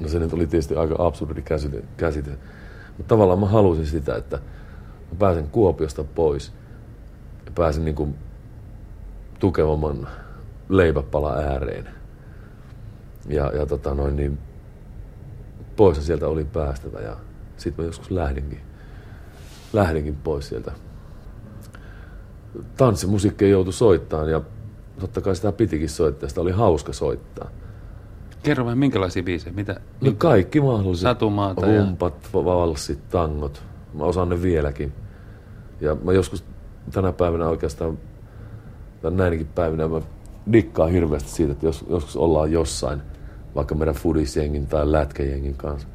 [0.00, 2.30] No se nyt oli tietysti aika absurdi käsite, käsite.
[2.88, 4.36] mutta tavallaan mä halusin sitä, että
[5.10, 6.52] mä pääsen Kuopiosta pois
[7.46, 8.14] ja pääsen niin kuin
[9.38, 10.08] tukevamman
[10.68, 11.88] leipäpala ääreen.
[13.28, 14.38] Ja, ja tota noin, niin
[15.76, 17.16] pois sieltä oli päästävä ja
[17.56, 18.60] sitten mä joskus lähdinkin,
[19.72, 20.72] lähdinkin pois sieltä
[22.76, 24.40] tanssimusiikkia joutui soittamaan ja
[25.00, 27.50] totta kai sitä pitikin soittaa, sitä oli hauska soittaa.
[28.42, 29.56] Kerro vähän, minkälaisia biisejä?
[29.56, 31.02] Mitä, no kaikki mahdolliset.
[31.02, 32.44] Satumaata Rumpat, ja...
[32.44, 33.62] valssit, tangot.
[33.94, 34.92] Mä osaan ne vieläkin.
[35.80, 36.44] Ja mä joskus
[36.92, 37.98] tänä päivänä oikeastaan,
[39.02, 40.00] tai näinkin päivinä mä
[40.52, 43.02] dikkaan hirveästi siitä, että jos, joskus ollaan jossain,
[43.54, 45.88] vaikka meidän fudisjengin tai lätkäjengin kanssa,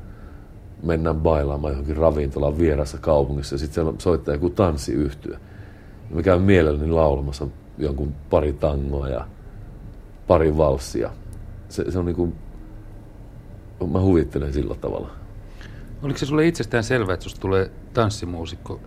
[0.83, 5.37] mennään bailaamaan johonkin ravintolaan vierassa kaupungissa ja sitten siellä soittaa joku tanssiyhtyö
[6.13, 9.27] mä käyn mielelläni laulamassa jonkun pari tangoa ja
[10.27, 11.09] pari valssia.
[11.69, 12.35] Se, se on niin kuin,
[13.91, 15.09] mä huvittelen sillä tavalla.
[16.03, 18.79] Oliko se sulle itsestään selvää, että susta tulee tanssimuusikko?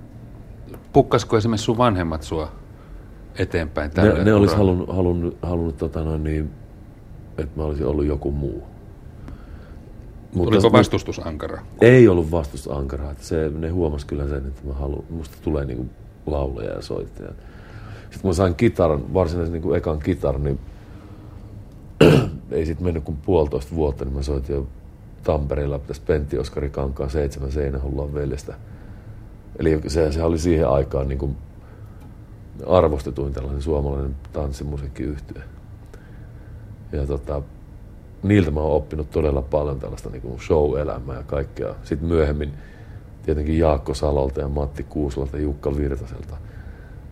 [0.92, 2.52] Pukkasko esimerkiksi sun vanhemmat sua
[3.38, 6.50] eteenpäin Ne, ne olisi halunnut, halunnut, halunnut tota noin niin,
[7.38, 8.62] että mä olisin ollut joku muu.
[10.36, 11.62] Mutta Oliko vastustus ankara?
[11.80, 13.14] Ei ollut vastustus ankara.
[13.20, 15.90] Se, ne huomas kyllä sen, että mä haluan, musta tulee niin kuin
[16.26, 17.28] laulaja ja soittaja.
[17.28, 20.58] Sitten kun mä sain kitaran, varsinaisen niin kuin ekan kitaran, niin
[22.50, 24.66] ei sitten mennyt kuin puolitoista vuotta, niin mä soitin jo
[25.24, 28.54] Tampereella tässä Pentti Oskari Kankaan seitsemän seinähullua veljestä.
[29.58, 31.36] Eli se, se oli siihen aikaan niin kuin
[32.66, 35.42] arvostetuin tällainen suomalainen tanssimusiikkiyhtiö.
[36.92, 37.42] Ja tota,
[38.28, 41.74] niiltä mä oon oppinut todella paljon tällaista niin show-elämää ja kaikkea.
[41.82, 42.52] Sitten myöhemmin
[43.24, 46.36] tietenkin Jaakko Salolta ja Matti Kuuslolta ja Jukka Virtaselta.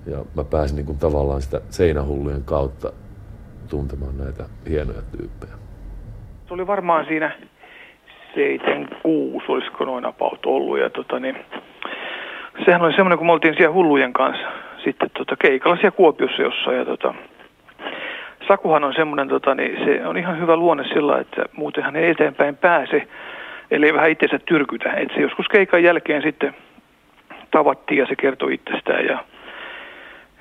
[0.07, 2.93] Ja mä pääsin niin kuin tavallaan sitä seinähullujen kautta
[3.71, 5.53] tuntemaan näitä hienoja tyyppejä.
[6.49, 7.37] Se oli varmaan siinä
[8.35, 10.79] 76, olisiko noin about ollut.
[10.79, 11.37] Ja tota, niin,
[12.65, 14.47] sehän oli semmoinen, kun me oltiin siellä hullujen kanssa
[14.85, 16.77] sitten tota, keikalla siellä Kuopiossa jossain.
[16.77, 17.15] Ja tota,
[18.49, 22.57] Sakuhan on semmoinen, tota, niin se on ihan hyvä luonne sillä, että muutenhan ei eteenpäin
[22.57, 23.09] pääse,
[23.71, 24.93] ellei vähän itsensä tyrkytä.
[24.93, 26.55] Et se joskus keikan jälkeen sitten
[27.51, 29.19] tavattiin ja se kertoi itsestään ja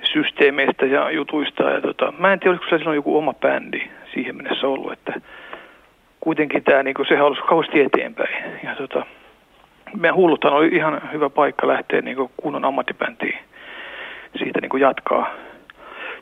[0.02, 1.70] systeemeistä ja jutuista.
[1.70, 3.80] Ja tota, mä en tiedä, olisiko se silloin joku oma bändi
[4.14, 5.20] siihen mennessä ollut, että
[6.20, 8.34] kuitenkin tämä, niin sehän olisi kauheasti eteenpäin.
[8.64, 9.06] Ja tota,
[9.96, 13.38] meidän hulluthan oli ihan hyvä paikka lähteä niin kunnon ammattibäntiin
[14.38, 15.34] siitä niin jatkaa.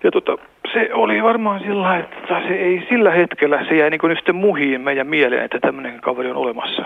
[0.03, 0.39] Ja tota,
[0.73, 4.81] se oli varmaan sillä että se ei sillä hetkellä, se jäi niin kuin sitten muhiin
[4.81, 6.85] meidän mieleen, että tämmöinen kaveri on olemassa.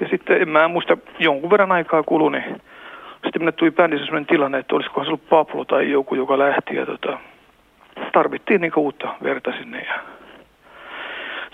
[0.00, 2.38] Ja sitten en mä muista, jonkun verran aikaa kuluni.
[2.38, 2.62] Niin
[3.24, 6.76] sitten minne tuli bändissä sellainen tilanne, että olisikohan se ollut Pablo tai joku, joka lähti.
[6.76, 7.18] Ja tota,
[8.12, 9.82] tarvittiin niin uutta verta sinne.
[9.82, 9.94] Ja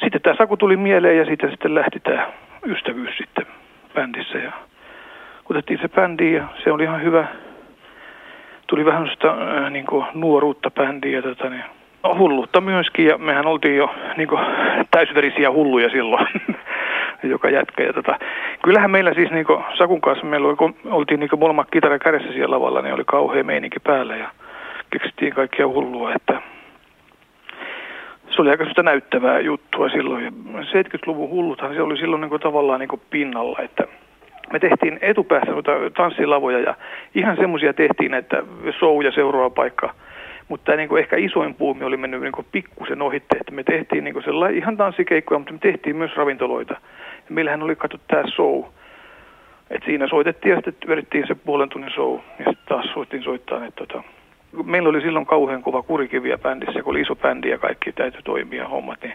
[0.03, 2.27] sitten tämä Saku tuli mieleen ja siitä sitten lähti tämä
[2.67, 3.47] ystävyys sitten
[3.95, 4.39] bändissä.
[4.39, 4.53] Ja
[5.51, 7.27] otettiin se bändi ja se oli ihan hyvä.
[8.71, 11.23] Tuli vähän sitä äh, niin nuoruutta bändiä.
[11.23, 11.65] Tota, niin,
[12.03, 14.41] no, hulluutta myöskin ja mehän oltiin jo niin kuin,
[14.91, 16.27] täysverisiä hulluja silloin.
[17.23, 17.83] joka jätkä.
[17.83, 18.19] Ja tota,
[18.63, 19.47] kyllähän meillä siis niin
[19.79, 23.45] Sakun kanssa, meillä oli, kun oltiin niin molemmat kitara kädessä siellä lavalla, niin oli kauhea
[23.45, 24.31] meininki päällä ja
[24.91, 26.43] keksittiin kaikkia hullua, että
[28.31, 30.25] se oli aika sitä näyttävää juttua silloin.
[30.25, 33.85] Ja 70-luvun hulluthan se oli silloin niin kuin tavallaan niin kuin pinnalla, että
[34.53, 35.53] me tehtiin etupäässä
[35.97, 36.75] tanssilavoja ja
[37.15, 38.43] ihan semmoisia tehtiin, että
[38.79, 39.95] show ja seuraava paikka.
[40.49, 44.15] Mutta niin ehkä isoin puumi oli mennyt niin pikkusen ohitte, että me tehtiin niin
[44.55, 46.75] ihan tanssikeikkoja, mutta me tehtiin myös ravintoloita.
[47.29, 48.63] Ja meillähän oli katso tämä show.
[49.71, 53.65] Et siinä soitettiin ja sitten vedettiin se puolen tunnin show ja sitten taas soittiin soittaa.
[53.65, 54.03] Että tota,
[54.65, 58.69] meillä oli silloin kauhean kova kurikiviä bändissä, kun oli iso bändi ja kaikki täytyy toimia
[58.69, 59.03] hommat.
[59.03, 59.15] Niin,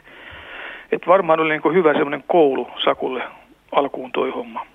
[0.91, 3.23] et varmaan oli niin hyvä semmoinen koulu Sakulle
[3.71, 4.65] alkuun toi homma.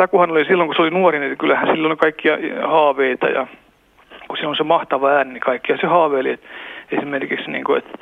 [0.00, 3.46] Sakuhan oli silloin, kun se oli nuori, niin kyllähän silloin oli kaikkia haaveita ja
[4.28, 6.46] kun se on se mahtava ääni, niin kaikkia se haaveili, että
[6.92, 7.98] esimerkiksi niin kuin, että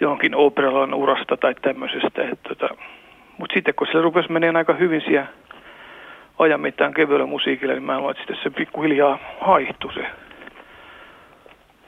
[0.00, 2.22] johonkin operalan urasta tai tämmöisestä.
[2.48, 2.68] Tota,
[3.38, 5.26] mutta sitten kun se rupesi menemään aika hyvin siellä
[6.38, 10.06] ajan mittaan kevyellä musiikilla, niin mä luulen, että sitten se pikkuhiljaa haihtui se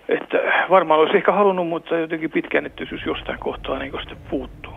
[0.09, 0.39] että
[0.71, 4.73] varmaan olisi ehkä halunnut, mutta jotenkin pitkäännettyisyys jostain kohtaa niin sitten puuttuu.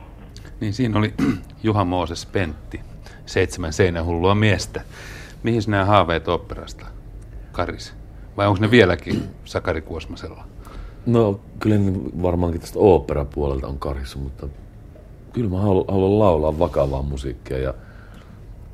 [0.62, 1.14] Niin siinä oli
[1.64, 2.80] Juha Mooses Pentti,
[3.26, 4.82] seitsemän seinähullua miestä.
[5.44, 6.86] Mihin nämä haaveet operasta,
[7.52, 7.94] Karis?
[8.38, 10.44] Vai onko ne vieläkin Sakari Kuosmasella?
[11.06, 12.80] No kyllä ne varmaankin tästä
[13.34, 14.48] puolelta on karissu, mutta
[15.34, 17.74] kyllä mä haluan, haluan laulaa vakavaa musiikkia ja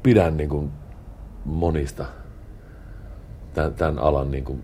[0.04, 0.72] pidän niin kuin
[1.45, 2.06] monista
[3.54, 4.64] tämän, tämän alan niin kuin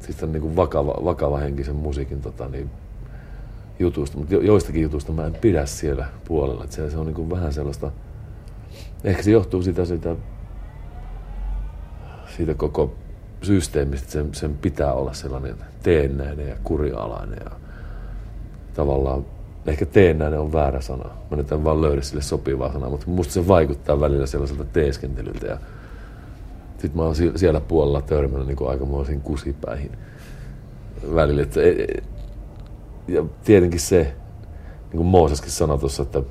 [0.00, 2.70] siis on niin kuin vakava, vakava henkisen musiikin tota, niin,
[3.78, 6.64] jutusta, mutta jo, joistakin jutusta mä en pidä siellä puolella.
[6.64, 7.90] Että se, se on niin kuin vähän sellaista,
[9.04, 10.16] ehkä se johtuu siitä, siitä,
[12.36, 12.94] siitä koko
[13.42, 17.50] systeemistä, sen, sen pitää olla sellainen teennäinen ja kurialainen ja
[18.74, 19.26] tavallaan
[19.66, 21.10] ehkä teennäinen on väärä sana.
[21.30, 25.46] Mä nyt en vaan löydä sille sopivaa sanaa, mutta musta se vaikuttaa välillä sellaiselta teeskentelyltä
[25.46, 25.58] ja
[26.78, 29.92] sitten mä oon siellä puolella törmännyt niin aikamoisiin kusipäihin
[31.14, 31.42] välillä.
[31.42, 32.02] E, e,
[33.08, 34.02] ja tietenkin se,
[34.82, 36.22] niin kuin Mooseskin sanoi tuossa, että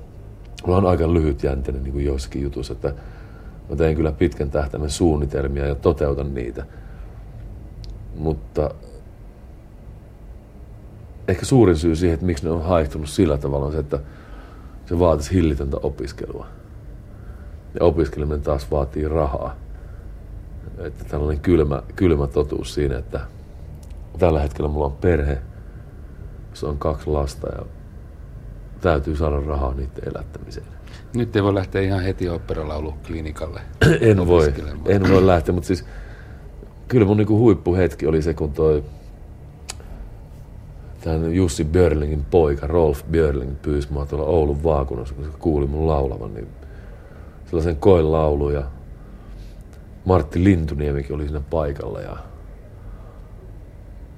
[0.65, 2.93] mulla on aika lyhyt jänteinen niin kuin joissakin jutuissa, että
[3.69, 6.65] mä teen kyllä pitkän tähtäimen suunnitelmia ja toteutan niitä.
[8.17, 8.71] Mutta
[11.27, 13.99] ehkä suurin syy siihen, että miksi ne on haihtunut sillä tavalla on se, että
[14.85, 16.47] se vaatisi hillitöntä opiskelua.
[17.79, 19.55] Ja opiskeleminen taas vaatii rahaa
[20.77, 23.19] että tällainen kylmä, kylmä totuus siinä, että
[24.19, 25.37] tällä hetkellä mulla on perhe,
[26.53, 27.65] se on kaksi lasta ja
[28.81, 30.65] täytyy saada rahaa niiden elättämiseen.
[31.13, 33.61] Nyt ei voi lähteä ihan heti operalauluklinikalle.
[34.01, 34.53] en voi,
[34.85, 35.85] en voi lähteä, mutta siis
[36.87, 38.83] kyllä mun niinku huippuhetki oli se, kun toi
[41.01, 45.87] tämän Jussi Björlingin poika, Rolf Björling, pyysi mua tuolla Oulun vaakunnassa, kun se kuuli mun
[45.87, 46.47] laulavan, niin
[47.45, 48.63] sellaisen koin laulu ja
[50.05, 52.17] Martti Lintuniemikin oli siinä paikalla ja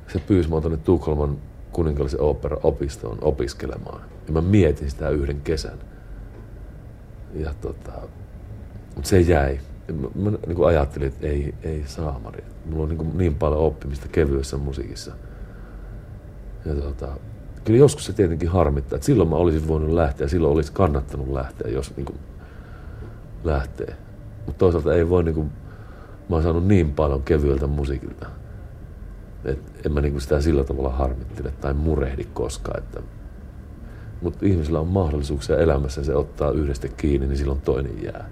[0.07, 1.37] se pyysi mua tuonne Tukholman
[1.71, 4.12] kuninkallisen opera-opistoon opiskelemaan.
[4.27, 5.79] Ja mä mietin sitä yhden kesän.
[7.33, 7.91] Ja tota,
[8.95, 9.59] mutta se jäi.
[9.93, 12.43] Mä, mä niin kuin ajattelin, että ei, ei saamari.
[12.65, 15.11] Mulla on niin, kuin niin paljon oppimista kevyessä musiikissa.
[16.65, 17.07] Ja tota,
[17.65, 21.71] kyllä joskus se tietenkin harmittaa, että silloin mä olisin voinut lähteä, silloin olisi kannattanut lähteä,
[21.71, 22.19] jos niin kuin
[23.43, 23.95] lähtee.
[24.45, 25.51] Mutta toisaalta ei voi niin kuin
[26.29, 28.25] mä oon saanut niin paljon kevyeltä musiikilta.
[29.45, 32.77] Et en mä niinku sitä sillä tavalla harmittele tai murehdi koskaan.
[32.77, 33.01] Että,
[34.23, 38.29] mutta ihmisillä on mahdollisuuksia elämässä se ottaa yhdestä kiinni, niin silloin toinen jää.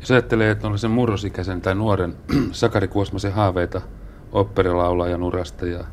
[0.00, 2.14] Jos ajattelee, että on sen murrosikäisen tai nuoren
[2.52, 3.80] Sakari Kuosmasen haaveita
[4.32, 5.84] opperilaulajan urasta ja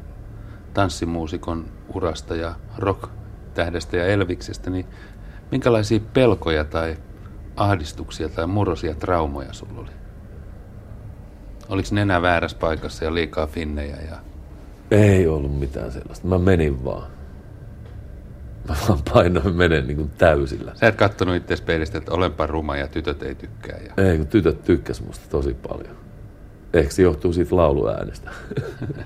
[0.73, 4.85] tanssimuusikon urasta ja rock-tähdestä ja Elviksestä, niin
[5.51, 6.97] minkälaisia pelkoja tai
[7.55, 9.89] ahdistuksia tai murrosia traumoja sulla oli?
[11.69, 13.97] Oliko nenä väärässä paikassa ja liikaa finnejä?
[14.09, 14.17] Ja...
[14.91, 16.27] Ei ollut mitään sellaista.
[16.27, 17.20] Mä menin vaan.
[18.69, 20.71] Mä vaan painoin menen niin kuin täysillä.
[20.75, 23.77] Sä et kattonut itse peilistä, että olenpa ruma ja tytöt ei tykkää.
[23.77, 24.03] Ja...
[24.03, 25.95] Ei, kun tytöt tykkäs musta tosi paljon.
[26.73, 28.31] Ehkä se johtuu siitä lauluäänestä.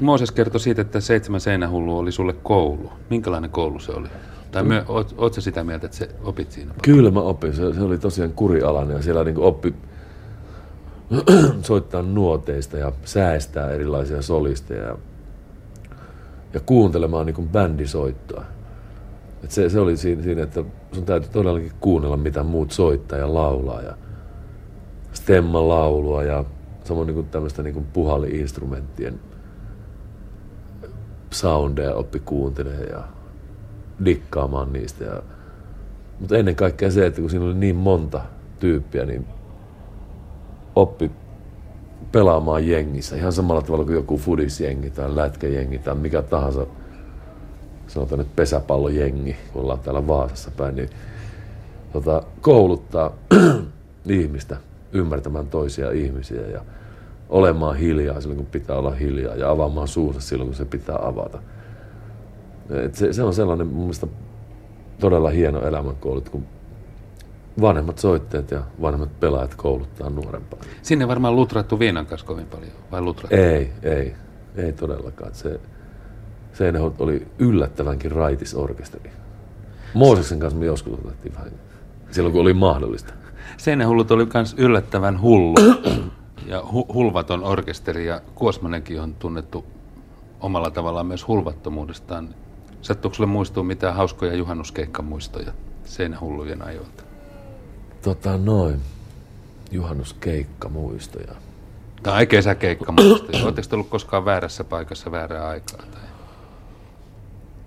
[0.00, 2.92] Mooses kertoi siitä, että seitsemän seinähullu oli sulle koulu.
[3.10, 4.08] Minkälainen koulu se oli?
[4.50, 6.74] Tai myö, oot, oot sä sitä mieltä, että se opit siinä?
[6.82, 7.54] Kyllä mä opin.
[7.54, 9.74] Se, se oli tosiaan kurialainen ja siellä niin oppi
[11.62, 14.96] soittaa nuoteista ja säästää erilaisia solisteja
[16.54, 18.44] ja, kuuntelemaan niin kuin bändisoittoa.
[19.44, 23.34] Et se, se oli siinä, siinä, että sun täytyy todellakin kuunnella, mitä muut soittaa ja
[23.34, 23.82] laulaa.
[23.82, 23.96] Ja
[25.12, 26.44] stemman laulua ja
[26.84, 29.20] samoin niin kuin tämmöistä niin kuin puhalli-instrumenttien
[31.30, 33.02] soundeja oppi kuuntelemaan ja
[34.04, 35.04] dikkaamaan niistä.
[35.04, 35.22] Ja,
[36.20, 38.20] mutta ennen kaikkea se, että kun siinä oli niin monta
[38.58, 39.26] tyyppiä, niin
[40.76, 41.10] oppi
[42.12, 43.16] pelaamaan jengissä.
[43.16, 46.66] Ihan samalla tavalla kuin joku fudisjengi tai lätkäjengi tai mikä tahansa,
[47.86, 50.90] sanotaan nyt pesäpallojengi, kun ollaan täällä Vaasassa päin, niin
[51.92, 53.12] tota, kouluttaa
[54.06, 54.56] ihmistä
[54.92, 56.60] ymmärtämään toisia ihmisiä ja
[57.28, 61.38] olemaan hiljaa silloin, kun pitää olla hiljaa ja avaamaan suunsa silloin, kun se pitää avata.
[62.70, 64.06] Et se, se on sellainen mun mielestä
[65.00, 66.44] todella hieno elämänkoulu, kun
[67.60, 70.60] vanhemmat soitteet ja vanhemmat pelaajat kouluttaa nuorempaa.
[70.82, 73.36] Sinne varmaan lutrattu viinan kanssa kovin paljon, vai lutrattu?
[73.36, 74.14] Ei, ei,
[74.56, 75.34] ei todellakaan.
[75.34, 75.60] Se,
[76.52, 79.10] se oli yllättävänkin raitis orkesteri.
[79.94, 81.52] Mooseksen kanssa me joskus otettiin vähän,
[82.10, 83.14] silloin kun oli mahdollista.
[83.56, 85.54] Seinähullut oli myös yllättävän hullu
[86.46, 89.64] ja hu- hulvaton orkesteri ja Kuosmanenkin on tunnettu
[90.40, 92.34] omalla tavallaan myös hulvattomuudestaan.
[92.82, 95.52] Sattuuko sinulle muistua mitään hauskoja juhannuskeikkamuistoja
[95.84, 97.11] Seinähullujen ajoilta?
[98.02, 98.80] Tota noin,
[99.70, 101.34] juhannuskeikkamuistoja.
[102.02, 103.44] Tai kesäkeikkamuistoja.
[103.44, 105.82] Oletteko te ollut koskaan väärässä paikassa väärää aikaa?
[105.90, 106.00] Tai?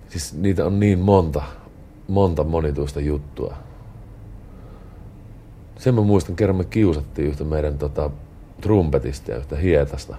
[0.08, 1.42] Siis niitä on niin monta,
[2.08, 3.56] monta monituista juttua.
[5.78, 8.10] Sen mä muistan, kerran me kiusattiin yhtä meidän tota,
[8.60, 10.16] trumpetista ja yhtä hietasta.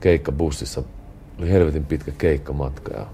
[0.00, 0.82] Keikkabussissa
[1.38, 3.06] oli helvetin pitkä keikkamatka ja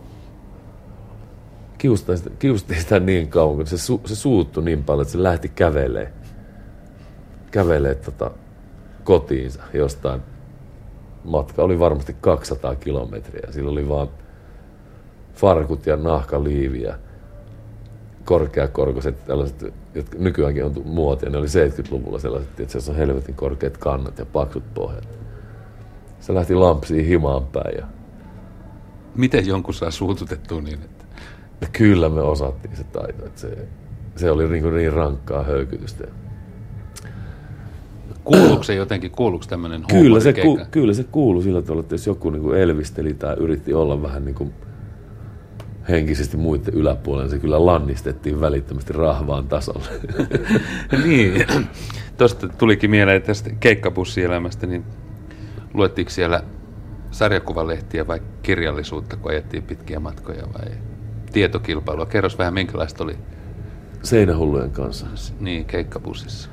[1.79, 5.23] kiusattiin sitä, kiusattiin sitä niin kauan, kun se, su, se suuttui niin paljon, että se
[5.23, 6.13] lähti kävelee,
[7.51, 8.31] kävelee tota,
[9.05, 10.21] kotiinsa jostain.
[11.25, 13.53] Matka oli varmasti 200 kilometriä.
[13.53, 14.09] Sillä oli vaan
[15.35, 16.99] farkut ja nahkaliivi ja
[18.25, 23.77] korkeakorkoiset tällaiset, jotka nykyäänkin on muotia, ne oli 70-luvulla sellaiset, että se on helvetin korkeat
[23.77, 25.09] kannat ja paksut pohjat.
[26.21, 27.77] Se lähti lampsiin himaan päin.
[27.79, 27.87] Ja...
[29.15, 30.98] Miten jonkun saa suututettua niin, että...
[31.73, 33.69] Kyllä me osattiin se taito, että se,
[34.17, 36.05] se oli niin, niin rankkaa höykytystä.
[38.25, 42.07] Kuuluuko se jotenkin, kuuluuko tämmöinen kyllä se, ku, kyllä se kuuluu sillä tavalla, että jos
[42.07, 44.53] joku niin kuin elvisteli tai yritti olla vähän niin kuin
[45.89, 49.89] henkisesti muiden yläpuolella, se kyllä lannistettiin välittömästi rahvaan tasolle.
[51.05, 51.47] niin,
[52.19, 54.85] tuosta tulikin mieleen tästä keikkabussielämästä, niin
[55.75, 56.43] luettiinko siellä
[57.11, 60.88] sarjakuvalehtiä vai kirjallisuutta, kun ajettiin pitkiä matkoja vai
[61.33, 62.07] tietokilpailua?
[62.07, 63.17] Kerros vähän, minkälaista oli?
[64.03, 65.07] Seinähullujen kanssa.
[65.41, 66.49] Niin, keikkabussissa.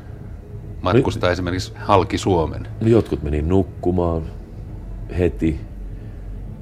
[0.82, 2.68] Matkustaa esimerkiksi halki Suomen.
[2.82, 4.24] Jotkut meni nukkumaan
[5.18, 5.60] heti.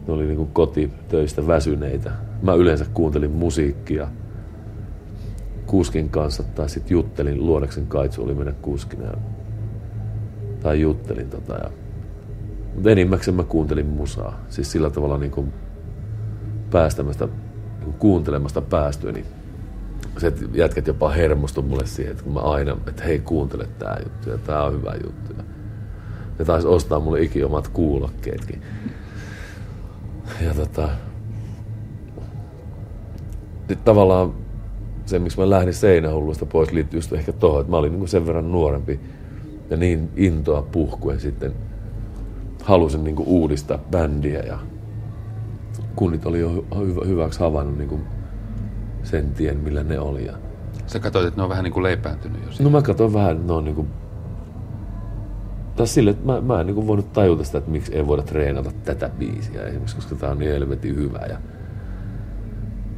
[0.07, 2.11] Ne oli niin kotitöistä väsyneitä
[2.43, 4.07] mä yleensä kuuntelin musiikkia
[5.65, 9.17] kuskin kanssa tai sitten juttelin, Luodaksen kaitsu oli mennä kuskina ja,
[10.61, 11.69] tai juttelin tota ja,
[12.75, 15.53] mutta enimmäkseen mä kuuntelin musaa, siis sillä tavalla niin kuin
[16.71, 17.42] päästämästä, niin
[17.99, 19.25] kuuntelemasta päästyä, niin
[20.17, 24.29] se jätkät jopa hermostu mulle siihen, että kun mä aina, että hei kuuntele tää juttu
[24.29, 25.33] ja tää on hyvä juttu.
[25.37, 25.43] Ja
[26.39, 28.61] ne taisi ostaa mulle ikiomat kuulokkeetkin.
[30.41, 30.89] Ja tota,
[33.57, 34.33] sitten tavallaan
[35.05, 38.27] se, miksi mä lähdin seinähullusta pois, liittyy just ehkä tuohon, että mä olin niin sen
[38.27, 38.99] verran nuorempi
[39.69, 41.53] ja niin intoa puhkuen sitten
[42.63, 44.59] halusin niin uudistaa bändiä ja
[45.95, 48.03] kunnit oli jo hyvä, hyväksi havainnut niin
[49.03, 50.25] sen tien, millä ne oli.
[50.25, 50.33] Ja...
[50.87, 53.47] Sä katsoit, että ne on vähän niin kuin leipääntynyt jo No mä katsoin vähän, että
[53.47, 53.87] ne on niin kuin
[55.75, 58.71] tässä sille, että mä, mä en niin voinut tajuta sitä, että miksi ei voida treenata
[58.83, 61.37] tätä biisiä esimerkiksi, koska tämä on niin helvetin hyvä ja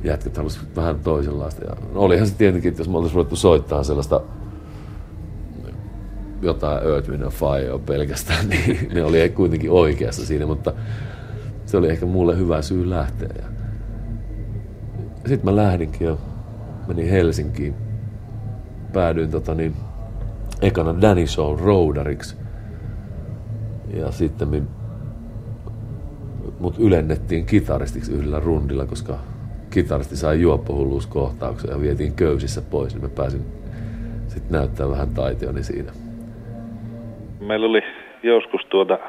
[0.03, 1.65] jätkät halusivat vähän toisenlaista.
[1.65, 4.21] Ja, no olihan se tietenkin, että jos me oltaisiin ruvettu soittaa sellaista
[6.41, 10.73] jotain Earth, Wind Fire pelkästään, niin ne oli kuitenkin oikeassa siinä, mutta
[11.65, 13.29] se oli ehkä mulle hyvä syy lähteä.
[15.23, 16.17] Ja sitten mä lähdinkin ja
[16.87, 17.75] menin Helsinkiin.
[18.93, 19.75] Päädyin tota niin,
[20.61, 22.35] ekana Danny Show roudariksi.
[23.93, 24.67] Ja sitten
[26.59, 29.19] mut ylennettiin kitaristiksi yhdellä rundilla, koska
[29.69, 33.45] kitaristi sai juoppohulluuskohtauksen ja vietiin köysissä pois, niin mä pääsin
[34.27, 35.91] sitten näyttää vähän taiteoni siinä.
[37.39, 37.81] Meillä oli
[38.23, 38.99] joskus tuota,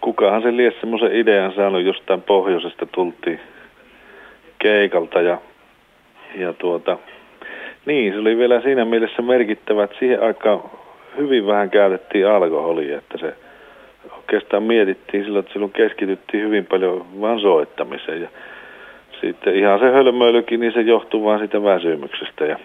[0.00, 3.40] kukahan se lies semmoisen idean saanut jostain pohjoisesta tultiin
[4.58, 5.38] keikalta ja,
[6.34, 6.98] ja tuota,
[7.86, 10.62] niin se oli vielä siinä mielessä merkittävä, että siihen aikaan
[11.16, 13.34] hyvin vähän käytettiin alkoholia, että se
[14.16, 18.28] oikeastaan mietittiin silloin, että silloin keskityttiin hyvin paljon vaan soittamiseen ja
[19.20, 22.58] sitten ihan se hölmöilykin, niin se johtuu vaan siitä väsymyksestä ja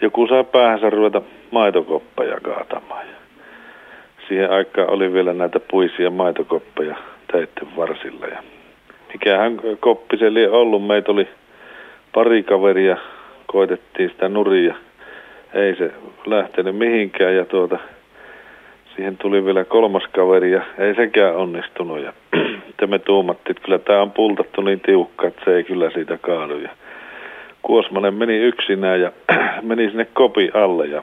[0.00, 3.15] joku saa päähänsä ruveta maitokoppeja kaatamaan.
[4.28, 6.96] Siihen aikaan oli vielä näitä puisia maitokoppeja
[7.32, 8.42] teitten varsilla ja
[9.12, 10.86] mikähän koppi se oli ollut.
[10.86, 11.28] Meitä oli
[12.14, 12.96] pari kaveria,
[13.46, 14.74] koitettiin sitä nuria.
[15.54, 15.90] Ei se
[16.26, 17.78] lähtenyt mihinkään ja tuota,
[18.96, 22.00] siihen tuli vielä kolmas kaveri ja ei sekään onnistunut.
[22.00, 22.12] Ja
[22.86, 26.58] me tuumattiin, että kyllä tämä on pultattu niin tiukka, että se ei kyllä siitä kaadu.
[26.58, 26.70] Ja
[27.62, 29.12] Kuosmanen meni yksinään ja
[29.62, 31.02] meni sinne kopi alle ja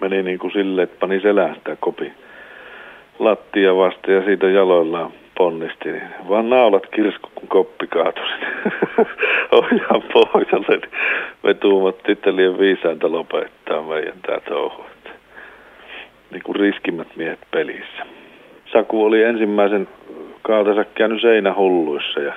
[0.00, 2.12] meni niin kuin silleen, että pani selään sitä kopi
[3.18, 8.24] lattia vasta ja siitä jaloillaan ponnisti, niin vaan naulat kirsku, kun koppi kaatui
[9.60, 10.76] ojaan pohjalle.
[10.76, 10.90] Niin
[11.42, 14.84] me tuumattiin, että liian viisainta lopettaa meidän tämä touhu.
[16.30, 18.06] Niin kuin riskimmät miehet pelissä.
[18.72, 19.88] Saku oli ensimmäisen
[20.42, 22.34] kautensa käynyt seinähulluissa ja,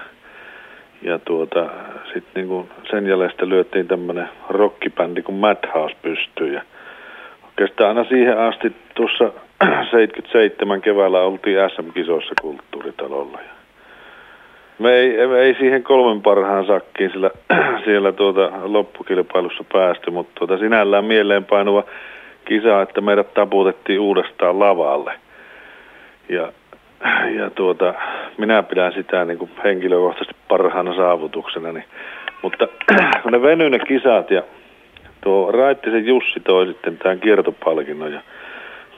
[1.02, 1.70] ja tuota,
[2.14, 6.62] sitten niin sen jälkeen lyöttiin tämmöinen rockibändi kuin Madhouse pystyyn
[7.60, 9.32] oikeastaan aina siihen asti tuossa
[9.92, 13.40] 77 keväällä oltiin SM-kisoissa kulttuuritalolla.
[13.42, 13.54] Ja
[14.80, 17.32] me ei, me ei siihen kolmen parhaan sakkiin sillä,
[17.86, 21.84] siellä tuota loppukilpailussa päästy, mutta tuota sinällään mieleenpainuva
[22.46, 25.14] kisa, että meidät taputettiin uudestaan lavalle.
[26.30, 26.52] Ja,
[27.38, 27.94] ja tuota,
[28.38, 31.72] minä pidän sitä niin kuin henkilökohtaisesti parhaana saavutuksena.
[31.72, 31.86] Niin,
[32.42, 32.68] mutta
[33.24, 34.44] kun ne venyi ne kisat ja
[35.22, 38.22] tuo Raittisen Jussi toi sitten tämän kiertopalkinnon ja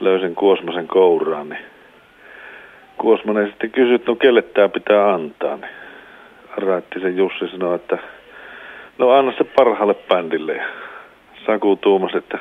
[0.00, 1.64] löysin Kuosmasen kouraan, niin
[2.98, 5.70] Kuosmanen sitten kysyi, että no kelle tämä pitää antaa, niin
[6.56, 7.98] Raittisen Jussi sanoi, että
[8.98, 10.56] no anna se parhaalle bändille.
[10.56, 10.64] Ja
[11.46, 12.38] Saku tuumasi, että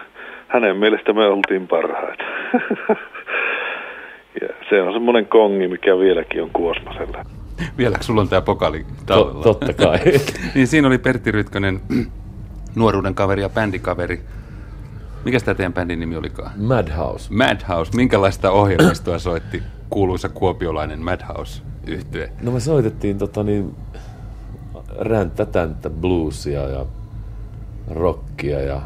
[0.48, 2.24] hänen mielestä me oltiin parhaita.
[4.42, 7.26] ja se on semmoinen kongi, mikä vieläkin on Kuosmasella.
[7.78, 9.44] Vieläkö sulla on tämä pokali tallella?
[9.44, 9.98] Totta kai.
[10.56, 11.80] niin siinä oli Pertti Rytkönen,
[12.76, 14.26] nuoruuden kaveri ja bändikaveri.
[15.26, 16.52] Mikä tämä teidän bändin nimi olikaan?
[16.58, 17.34] Madhouse.
[17.34, 17.92] Madhouse.
[17.96, 23.76] Minkälaista ohjelmistoa soitti kuuluisa kuopiolainen madhouse yhtye No me soitettiin tota niin,
[25.00, 26.86] ränttä bluesia ja
[27.92, 28.82] rockia ja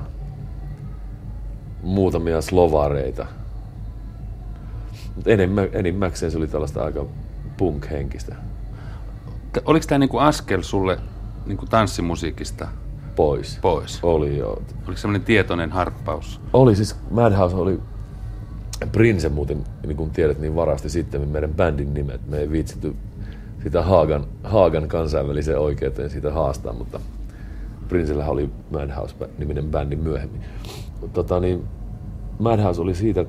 [1.84, 3.26] muutamia slovareita.
[5.16, 5.30] Mutta
[5.74, 7.06] enimmäkseen se oli tällaista aika
[7.58, 8.36] punk-henkistä.
[9.66, 11.00] Oliko tämä niinku askel sulle
[11.46, 12.68] niinku tanssimusiikista
[13.16, 13.60] pois.
[13.62, 14.00] Pois.
[14.04, 14.62] Oli joo.
[14.88, 16.42] Oliko semmoinen tietoinen harppaus?
[16.54, 17.80] Oli siis, Madhouse oli,
[18.92, 22.22] Prince muuten, niin kuin tiedät, niin varasti sitten meidän bändin nimet.
[22.28, 22.96] Me ei viitsity
[23.64, 27.00] sitä Haagan, Haagan kansainväliseen oikeuteen siitä haastaa, mutta
[27.88, 30.42] Princellähän oli Madhouse-niminen bändi myöhemmin.
[31.14, 31.64] Tota, niin,
[32.40, 33.26] Madhouse oli siitä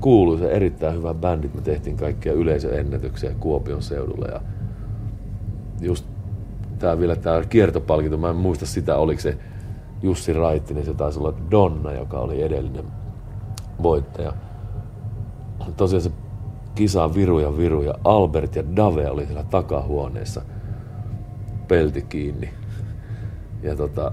[0.00, 1.50] kuuluisa erittäin hyvä bändi.
[1.54, 4.40] Me tehtiin kaikkia yleisöennätyksiä Kuopion seudulla ja
[5.80, 6.04] just
[6.78, 9.38] tämä vielä tämä kiertopalkinto, mä en muista sitä, oliko se
[10.02, 12.84] Jussi Raittinen, se taisi olla Donna, joka oli edellinen
[13.82, 14.32] voittaja.
[15.76, 16.10] Tosiaan se
[16.74, 20.42] kisa viru ja viru ja Albert ja Dave oli siellä takahuoneessa
[21.68, 22.50] pelti kiinni.
[23.62, 24.12] Ja tota,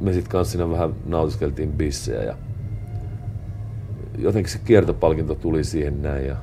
[0.00, 2.36] me sitten kanssa siinä vähän nautiskeltiin bissejä ja
[4.18, 6.36] jotenkin se kiertopalkinto tuli siihen näin ja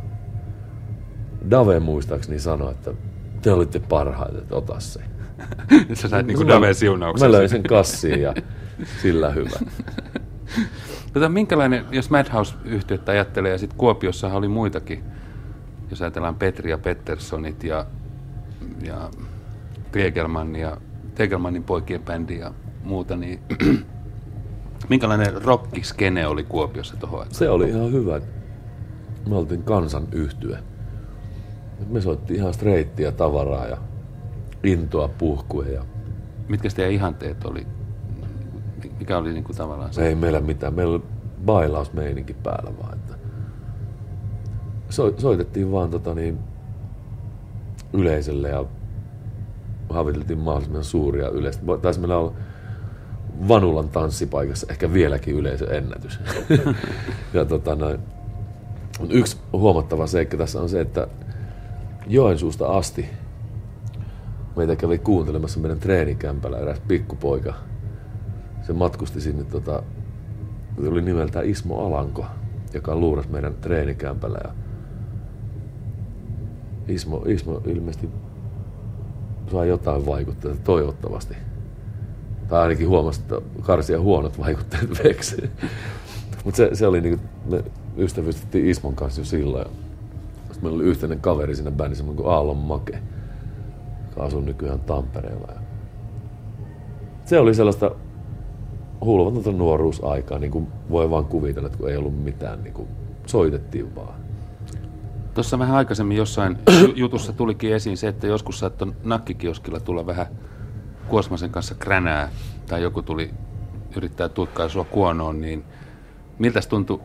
[1.50, 2.94] Dave muistaakseni sanoi, että
[3.42, 5.02] te olitte parhaita, että ota se.
[5.94, 7.28] Sä sait niinku Dave siunauksen.
[7.28, 8.34] Mä löin sen kassiin ja
[9.02, 9.60] sillä hyvä.
[11.14, 15.04] Tota, minkälainen, jos Madhouse-yhtiötä ajattelee, ja sitten Kuopiossahan oli muitakin,
[15.90, 17.86] jos ajatellaan Petri ja Petterssonit ja,
[18.84, 19.10] ja
[19.92, 20.78] Tegelman ja
[21.16, 23.40] Tegelmanin poikien bändi ja muuta, niin
[24.90, 27.36] Minkälainen rockiskene oli Kuopiossa tuohon aikaan?
[27.36, 28.22] Se oli ihan hyvä.
[29.30, 30.58] Me oltiin kansan yhtye.
[31.90, 33.78] Me soitti ihan streittiä tavaraa ja
[34.64, 35.72] intoa puhkuja.
[35.72, 35.84] Ja
[36.48, 37.68] Mitkä teidän ihanteet oli?
[39.00, 40.08] Mikä oli niin kuin tavallaan se?
[40.08, 40.74] ei meillä mitään.
[40.74, 41.04] Meillä oli
[41.46, 42.94] bailausmeininki päällä vaan.
[42.94, 43.14] Että
[44.90, 46.40] so, soitettiin vaan tota niin,
[47.94, 48.66] yleisölle ja
[49.90, 51.64] haviteltiin mahdollisimman suuria yleistä.
[51.82, 52.34] Taisi meillä olla
[53.48, 56.20] Vanulan tanssipaikassa ehkä vieläkin yleisöennätys.
[57.34, 58.00] ja tota noin,
[59.10, 61.08] yksi huomattava seikka tässä on se, että
[62.08, 63.06] Joensuusta asti
[64.56, 67.54] meitä kävi kuuntelemassa meidän treenikämpällä eräs pikkupoika.
[68.62, 69.84] Se matkusti sinne, tota,
[70.88, 72.26] oli nimeltään Ismo Alanko,
[72.74, 74.40] joka luuras meidän treenikämpällä.
[74.44, 74.54] Ja
[76.88, 78.10] Ismo, Ismo ilmeisesti
[79.52, 81.36] sai jotain vaikutteita, toivottavasti.
[82.48, 85.50] Tai ainakin huomasi, että karsia huonot vaikutteet veksi.
[86.46, 87.64] Mutta se, se oli niinku, me
[87.98, 89.68] ystävystyttiin Ismon kanssa jo silloin.
[90.62, 93.00] Sitten meillä oli yhteinen kaveri siinä bändissä, semmoinen kuin Aallon Make,
[94.10, 95.48] joka asuu nykyään Tampereella.
[95.52, 95.60] Ja
[97.26, 97.92] se oli sellaista
[99.06, 102.88] hulvatonta nuoruusaikaa, niin kuin voi vaan kuvitella, että kun ei ollut mitään, niin kuin
[103.26, 104.14] soitettiin vaan.
[105.34, 106.58] Tuossa vähän aikaisemmin jossain
[106.96, 110.28] jutussa tulikin esiin se, että joskus saattoi nakkikioskilla tulla vähän
[111.08, 112.30] Kuosmasen kanssa kränää,
[112.68, 113.34] tai joku tuli
[113.96, 115.64] yrittää tutkaa sua kuonoon, niin
[116.40, 117.00] miltä tuntui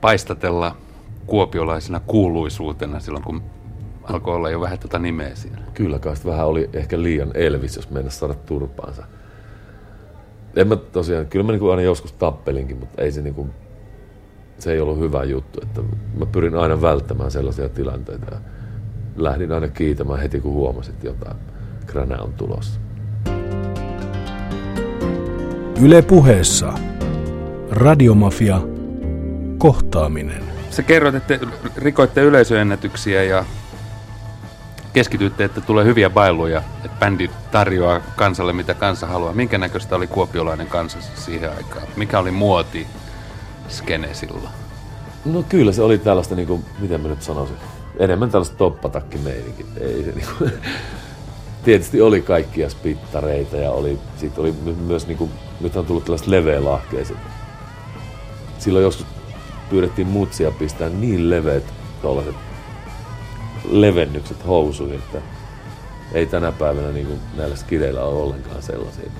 [0.00, 0.76] paistatella
[1.28, 3.42] kuopiolaisena kuuluisuutena silloin, kun
[4.02, 5.60] alkoi olla jo vähän tätä nimeä siellä?
[5.74, 9.04] Kyllä kai vähän oli ehkä liian Elvis, jos mennä saada turpaansa.
[10.56, 13.46] En mä tosiaan, kyllä mä niinku aina joskus tappelinkin, mutta ei se niinku,
[14.58, 15.60] se ei ollut hyvä juttu.
[15.62, 15.80] Että
[16.18, 18.40] mä pyrin aina välttämään sellaisia tilanteita ja
[19.16, 21.36] lähdin aina kiitämään heti, kun huomasin, että jotain
[21.86, 22.80] kränää on tulossa.
[25.82, 26.72] Yle puheessa.
[27.70, 28.60] Radiomafia.
[29.58, 30.57] Kohtaaminen.
[30.70, 31.38] Sä kerroit, että
[31.76, 33.44] rikoitte yleisöennätyksiä ja
[34.92, 39.32] keskityitte, että tulee hyviä bailuja, että bändi tarjoaa kansalle mitä kansa haluaa.
[39.32, 41.86] Minkä näköistä oli kuopiolainen kansa siihen aikaan?
[41.96, 42.86] Mikä oli muoti
[43.68, 44.48] skene silloin?
[45.24, 47.56] No kyllä se oli tällaista, niinku, miten mä nyt sanoisin,
[47.98, 49.66] enemmän tällaista toppatakkimeininkin.
[49.80, 50.58] Ei se niinku,
[51.64, 56.28] tietysti oli kaikkia spittareita ja oli, sit oli my- myös, niinku, nyt on tullut tällaiset
[56.28, 57.16] leveälahkeiset.
[58.58, 59.06] Silloin joskus
[59.70, 61.64] pyydettiin mutsia pistää niin leveät
[62.02, 62.34] tuollaiset
[63.70, 65.18] levennykset housuihin, että
[66.12, 69.10] ei tänä päivänä niinku näillä skideillä ole ollenkaan sellaisia.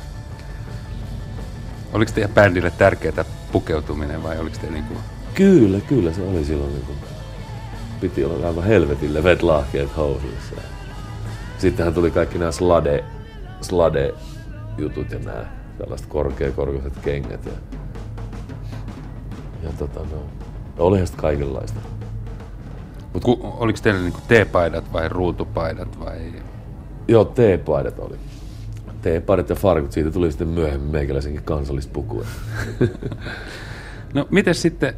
[1.93, 4.95] Oliko teidän bändille tärkeää pukeutuminen vai oliko te niinku...
[5.35, 6.93] Kyllä, kyllä se oli silloin niinku,
[8.01, 10.55] piti olla aivan helvetin leveät lahkeet housuissa.
[11.59, 13.05] Sittenhän tuli kaikki nämä slade,
[13.61, 14.15] slade
[14.79, 15.47] jutut ja nämä
[15.79, 17.53] tällaiset korkeakorkoiset kengät ja,
[19.63, 20.38] ja tota no,
[20.79, 21.81] olihan sitä kaikenlaista.
[23.25, 26.33] Ku, oliko teillä niinku teepaidat vai ruutupaidat vai...
[27.09, 28.17] Joo, T-paidat oli.
[29.03, 32.25] T-paidat ja farkut, siitä tuli sitten myöhemmin meikäläisenkin kansallispuku.
[34.15, 34.95] No, miten sitten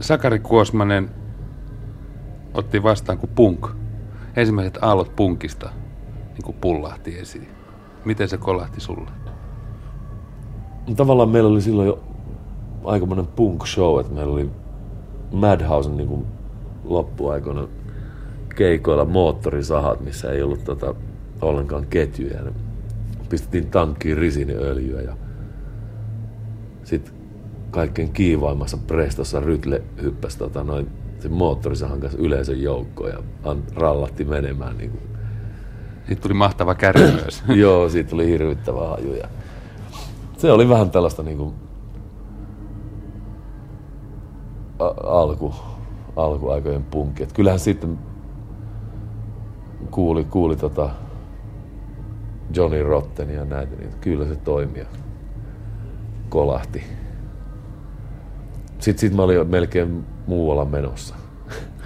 [0.00, 1.10] Sakari Kuosmanen
[2.54, 3.66] otti vastaan kuin punk?
[4.36, 5.70] Ensimmäiset aallot punkista
[6.32, 7.48] niin kuin pullahti esiin.
[8.04, 9.10] Miten se kolahti sulle?
[10.88, 12.02] No, Tavallaan meillä oli silloin jo
[12.84, 14.50] aikamoinen punk show, että meillä oli
[15.32, 16.26] Madhousen niin kuin
[16.84, 17.68] loppuaikoina
[18.56, 20.94] keikoilla moottorisahat, missä ei ollut tota,
[21.42, 22.34] ollenkaan ketjuja.
[22.34, 22.52] Ja
[23.28, 25.16] pistettiin tankkiin risiiniöljyä ja
[26.84, 27.14] sitten
[27.70, 34.24] kaikkein kiivaimmassa prestossa Rytle hyppäsi tota, noin sen moottorisahan kanssa yleisön joukkoon ja an- rallatti
[34.24, 34.78] menemään.
[34.78, 35.02] Niin kuin.
[36.06, 37.42] Siitä tuli mahtava kärry myös.
[37.48, 39.14] Joo, siitä tuli hirvittävä haju.
[39.14, 39.28] Ja
[40.36, 41.54] se oli vähän tällaista niin kuin,
[45.04, 45.54] alku,
[46.16, 47.22] alkuaikojen punkki.
[47.22, 47.98] Et kyllähän sitten
[49.90, 50.90] kuuli, kuuli tota
[52.54, 54.86] Johnny Rotten ja näitä, niin kyllä se toimi ja
[56.28, 56.82] kolahti.
[58.78, 61.14] Sitten sit mä olin melkein muualla menossa.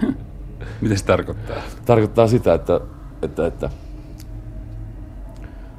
[0.81, 1.57] Mitä se tarkoittaa?
[1.85, 2.81] Tarkoittaa sitä, että,
[3.21, 3.69] että, että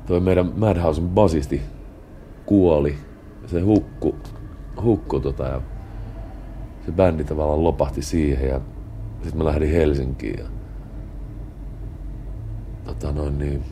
[0.07, 1.63] toi meidän Madhousen basisti
[2.47, 2.99] kuoli.
[3.47, 4.17] Se hukku,
[4.83, 5.61] hukku tota, ja
[6.89, 8.61] se bändi tavallaan lopahti siihen ja
[9.23, 10.45] sitten mä lähdin Helsinkiin ja
[12.85, 13.63] tota noin niin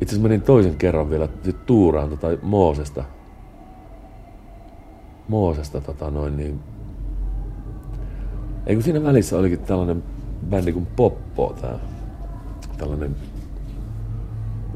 [0.00, 3.04] itse asiassa menin toisen kerran vielä sit tuuraan tota Moosesta
[5.28, 6.60] Moosesta tota noin niin
[8.66, 10.02] ei kun siinä välissä olikin tällainen
[10.50, 11.78] bändi kuin Poppo, tää,
[12.78, 13.16] tällainen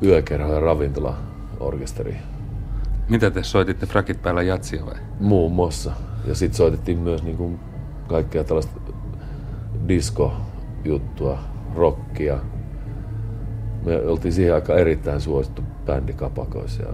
[0.02, 2.16] yökerho ja ravintolaorkesteri.
[3.09, 4.94] Mitä te soititte frakit päällä jatsia vai?
[5.20, 5.92] Muun muassa.
[6.26, 7.61] Ja sitten soitettiin myös niin kuin
[8.07, 8.80] kaikkea tällaista
[9.88, 11.38] disco-juttua,
[11.74, 12.38] rockia.
[13.84, 16.82] Me oltiin siihen aika erittäin suosittu bändi kapakoissa.
[16.82, 16.92] Ja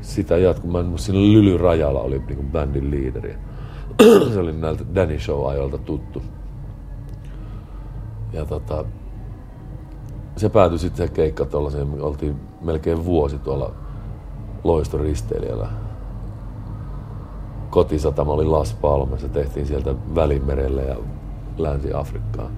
[0.00, 0.70] sitä jatkuu.
[0.70, 3.36] Mä en siinä Lyly Rajala oli niin kuin bändin liideri.
[4.32, 6.22] Se oli näiltä Danny Show-ajoilta tuttu.
[8.32, 8.84] Ja tota,
[10.36, 13.85] se päätyi sitten se keikka tuollaiseen, oltiin melkein vuosi tuolla
[14.66, 15.68] loistoristeilijällä.
[17.70, 20.96] Kotisatama oli Las Palmas ja tehtiin sieltä Välimerelle ja
[21.58, 22.50] Länsi-Afrikkaan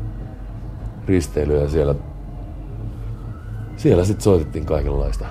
[1.06, 1.94] risteilyä siellä,
[3.76, 5.24] siellä sitten soitettiin kaikenlaista.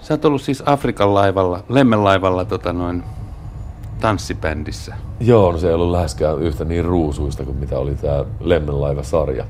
[0.00, 3.02] Sä oot ollut siis Afrikan laivalla, Lemmen laivalla tota noin
[4.00, 4.96] tanssibändissä.
[5.20, 9.44] Joo, no se ei ollut läheskään yhtä niin ruusuista kuin mitä oli tämä Lemmenlaiva-sarja.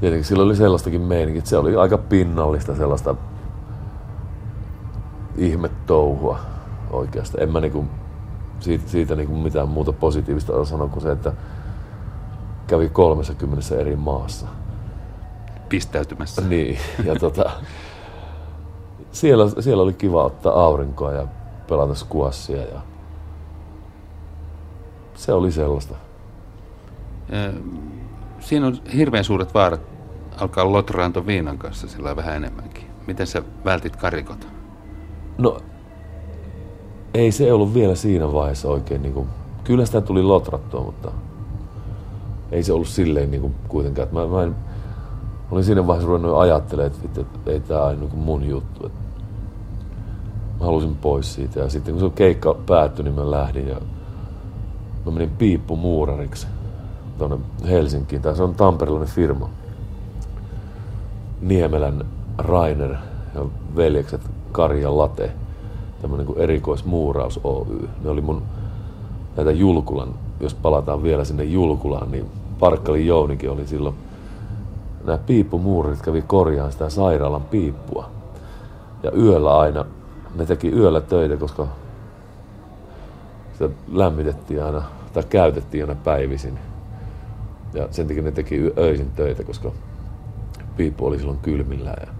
[0.00, 3.14] Tietenkin sillä oli sellaistakin meininkiä, se oli aika pinnallista sellaista
[5.36, 6.38] ihmetouhua
[6.90, 7.42] oikeastaan.
[7.42, 7.84] En mä niinku
[8.60, 11.32] siitä, siitä niinku mitään muuta positiivista ole sanoa kuin se, että
[12.66, 14.46] kävi 30 eri maassa.
[15.68, 16.42] Pistäytymässä.
[16.42, 17.50] Niin, ja tota,
[19.12, 21.26] siellä, siellä oli kiva ottaa aurinkoa ja
[21.68, 22.80] pelata skuassia ja
[25.14, 25.94] se oli sellaista.
[28.40, 29.80] Siinä on hirveän suuret vaarat
[30.36, 32.86] alkaa lotraanto viinan kanssa sillä vähän enemmänkin.
[33.06, 34.49] Miten sä vältit karikot?
[35.40, 35.56] No,
[37.14, 39.02] ei se ollut vielä siinä vaiheessa oikein.
[39.02, 39.28] Niin kuin,
[39.64, 41.12] kyllä sitä tuli lotrattua, mutta
[42.52, 44.08] ei se ollut silleen niin kuin, kuitenkaan.
[44.08, 44.54] Että mä, mä en,
[45.50, 48.86] olin siinä vaiheessa ruvennut ajattelemaan, että, että ei tämä ole niin mun juttu.
[48.86, 48.98] Että
[50.60, 51.60] mä halusin pois siitä.
[51.60, 53.76] Ja sitten kun se keikka päättyi, niin mä lähdin ja
[55.06, 56.46] mä menin piippumuurariksi
[57.18, 57.38] tuonne
[57.68, 58.22] Helsinkiin.
[58.22, 59.50] Tämä on tamperilainen firma.
[61.40, 62.04] Niemelän
[62.38, 62.94] Rainer
[63.34, 63.44] ja
[63.76, 65.30] veljekset Kari ja Late.
[66.02, 67.88] Tämmöinen kuin erikoismuuraus Oy.
[68.04, 68.42] Ne oli mun
[69.36, 72.26] näitä Julkulan, jos palataan vielä sinne Julkulaan, niin
[72.60, 73.94] Parkkali Jounikin oli silloin
[75.04, 78.10] nämä piippumuurit kävi korjaan sitä sairaalan piippua.
[79.02, 79.84] Ja yöllä aina
[80.34, 81.66] ne teki yöllä töitä, koska
[83.52, 84.82] sitä lämmitettiin aina,
[85.12, 86.58] tai käytettiin aina päivisin.
[87.74, 89.70] Ja sen takia ne teki öisin töitä, koska
[90.76, 92.02] piippu oli silloin kylmillään.
[92.06, 92.19] Ja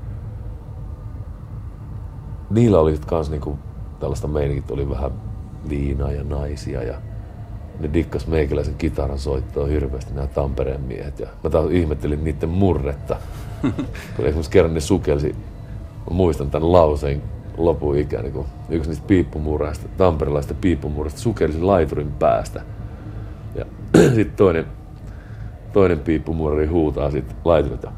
[2.51, 3.59] niillä oli kans niinku
[4.01, 5.11] tällaista meininkiä, oli vähän
[5.68, 6.94] viinaa ja naisia ja
[7.80, 11.18] ne dikkas meikäläisen kitaran soittoa hirveästi nämä Tampereen miehet.
[11.18, 13.16] Ja mä taas ihmettelin niiden murretta.
[14.16, 15.34] kun esimerkiksi kerran ne sukelsi,
[16.11, 17.22] mä muistan tämän lauseen
[17.57, 22.62] lopun ikään, niin kun yksi niistä piippumuuraista, tamperilaista piippumuuraista sukelsi laiturin päästä.
[23.55, 23.64] Ja
[24.14, 24.66] sitten toinen,
[25.72, 27.92] toinen piippumuurari huutaa sitten laiturilta,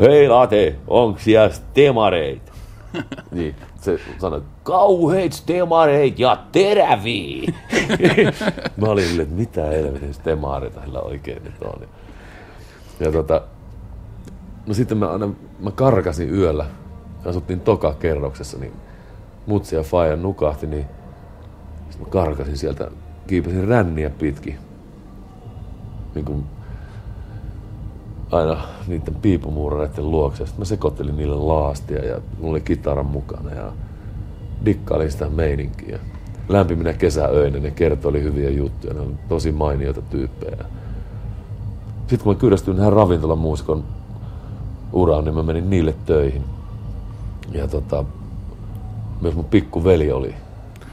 [0.00, 2.52] hei late, onks siellä stemareita?
[3.30, 3.54] niin,
[3.84, 7.52] se sanoi, kauheit stemareit ja teräviä.
[8.76, 11.88] Mä olin silleen, että mitä helvetin stemareita sillä oikein nyt on.
[13.00, 13.42] Ja tota,
[14.66, 15.28] no sitten mä, aina,
[15.60, 16.66] mä karkasin yöllä,
[17.24, 18.72] asuttiin toka kerroksessa, niin
[19.46, 20.86] mutsi ja faija nukahti, niin
[21.90, 22.90] sitten mä karkasin sieltä,
[23.26, 24.58] kiipesin ränniä pitkin.
[26.14, 26.44] Niin kuin
[28.30, 28.56] aina
[28.86, 30.46] niiden piipumuurareiden luokse.
[30.46, 33.72] Sitten mä sekoittelin niille laastia ja mulla oli kitaran mukana ja
[34.64, 35.98] dikkailin sitä meininkiä.
[36.48, 40.64] Lämpiminä kesäöinä ne kertoi hyviä juttuja, ne on tosi mainioita tyyppejä.
[42.00, 43.84] Sitten kun mä kyllästyin tähän ravintolamuusikon
[44.92, 46.44] uraan, niin mä menin niille töihin.
[47.52, 48.04] Ja tota,
[49.20, 50.34] myös mun pikkuveli oli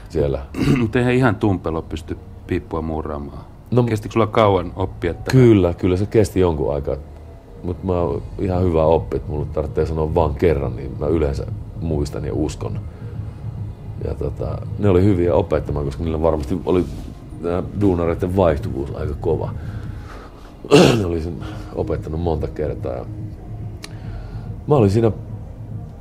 [0.08, 0.42] siellä.
[0.80, 3.44] Mutta eihän ihan tumpelo pysty piippua muuraamaan.
[3.70, 5.14] No, Kestikö sulla kauan oppia?
[5.14, 5.30] Tämän?
[5.30, 6.96] Kyllä, kyllä se kesti jonkun aikaa.
[7.62, 11.46] Mutta mä oon ihan hyvä oppi, että mulle tarvitsee sanoa vaan kerran, niin mä yleensä
[11.80, 12.80] muistan ja uskon.
[14.04, 16.84] Ja tota, ne oli hyviä opettamaan, koska niillä varmasti oli
[17.80, 19.54] duunareiden vaihtuvuus aika kova.
[20.98, 21.34] ne oli sen
[21.74, 23.04] opettanut monta kertaa.
[24.66, 25.12] Mä olin siinä,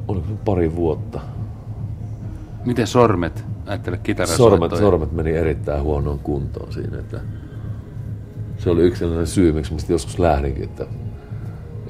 [0.08, 1.20] oliko pari vuotta.
[2.66, 3.46] Miten sormet?
[3.66, 7.00] Ajattele sormet, sormet meni erittäin huonoon kuntoon siinä.
[7.00, 7.20] Että
[8.58, 10.86] se oli yksi sellainen syy, miksi mä joskus lähdinkin, että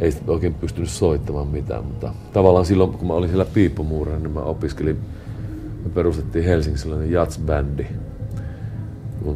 [0.02, 1.86] ei oikein pystynyt soittamaan mitään.
[1.86, 4.98] Mutta tavallaan silloin, kun mä olin siellä piippumuurana, niin mä opiskelin,
[5.84, 7.86] me perustettiin Helsingissä sellainen jazz-bändi,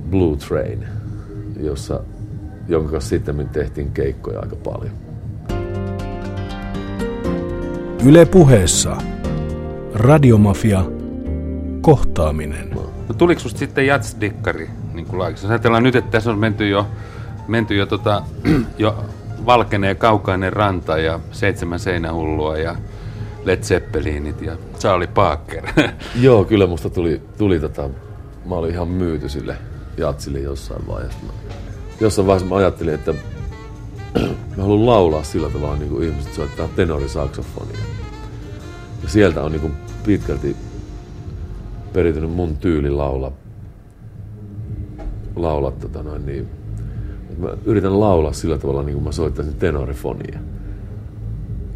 [0.09, 0.85] Blue Train,
[1.59, 1.99] jossa,
[2.67, 4.91] jonka kanssa sitten tehtiin keikkoja aika paljon.
[8.05, 8.97] Yle puheessa
[9.93, 10.85] Radiomafia
[11.81, 12.69] kohtaaminen.
[13.07, 15.21] No, tuliko susta sitten jatsdikkari, niin kuin?
[15.49, 16.87] Ajatellaan nyt, että tässä on menty jo,
[17.47, 18.23] menty jo, tota,
[18.77, 19.05] jo
[19.45, 22.75] valkenee kaukainen ranta ja seitsemän seinähullua ja
[23.45, 25.63] Led Zeppelinit ja Charlie Parker.
[26.21, 27.89] Joo, kyllä musta tuli, tuli tota,
[28.45, 29.57] mä olin ihan myyty sille
[29.97, 31.19] jatsille jossain vaiheessa.
[31.25, 31.31] Mä,
[31.99, 33.13] jossain vaiheessa mä ajattelin, että
[34.57, 37.77] mä haluan laulaa sillä tavalla niin kuin ihmiset soittaa tenorisaksofonia.
[39.03, 39.73] Ja sieltä on niin kuin
[40.05, 40.55] pitkälti
[41.93, 43.31] peritynyt mun tyyli laulaa,
[45.35, 46.49] laulaa tota noin niin,
[47.37, 50.39] mä yritän laulaa sillä tavalla niin kuin mä soittaisin tenorifonia.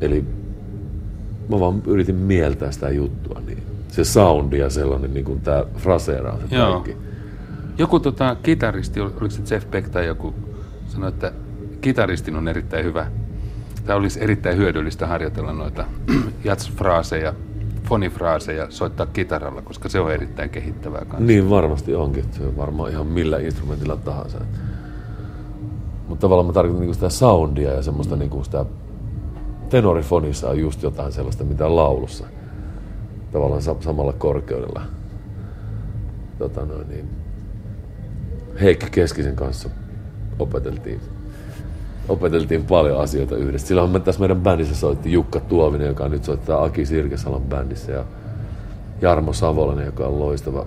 [0.02, 0.26] Eli
[1.50, 6.42] mä vaan yritin mieltää sitä juttua, niin se soundi ja sellainen niin kuin tää fraseeraus
[6.52, 6.98] ja kaikki.
[7.78, 10.34] Joku tota, kitaristi, oliko se Jeff Beck tai joku,
[10.88, 11.32] sanoi, että
[11.82, 13.08] kitaristin on erittäin hyvä.
[13.86, 15.86] Tämä olisi erittäin hyödyllistä harjoitella noita
[16.48, 17.34] jats-fraaseja,
[17.84, 21.26] fonifraaseja soittaa kitaralla, koska se on erittäin kehittävää kanssa.
[21.26, 22.26] Niin varmasti onkin.
[22.32, 24.38] Se on varmaan ihan millä instrumentilla tahansa.
[26.10, 28.66] Mutta tavallaan mä tarkoitan niinku sitä soundia ja semmoista niinku sitä
[29.70, 32.26] tenorifonissa on just jotain sellaista, mitä on laulussa.
[33.32, 34.82] Tavallaan sa- samalla korkeudella.
[36.40, 37.10] Tota noin, niin.
[38.62, 39.70] Heikki Keskisen kanssa
[40.40, 41.02] opeteltiin,
[42.10, 43.68] opeteltiin paljon asioita yhdessä.
[43.68, 48.04] Silloin me tässä meidän bändissä soitti Jukka Tuovinen, joka nyt soittaa Aki Sirkesalon bändissä ja
[49.02, 50.66] Jarmo Savolainen, joka on loistava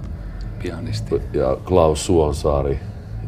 [0.62, 1.22] Pianisti.
[1.32, 2.78] ja Klaus Suonsaari,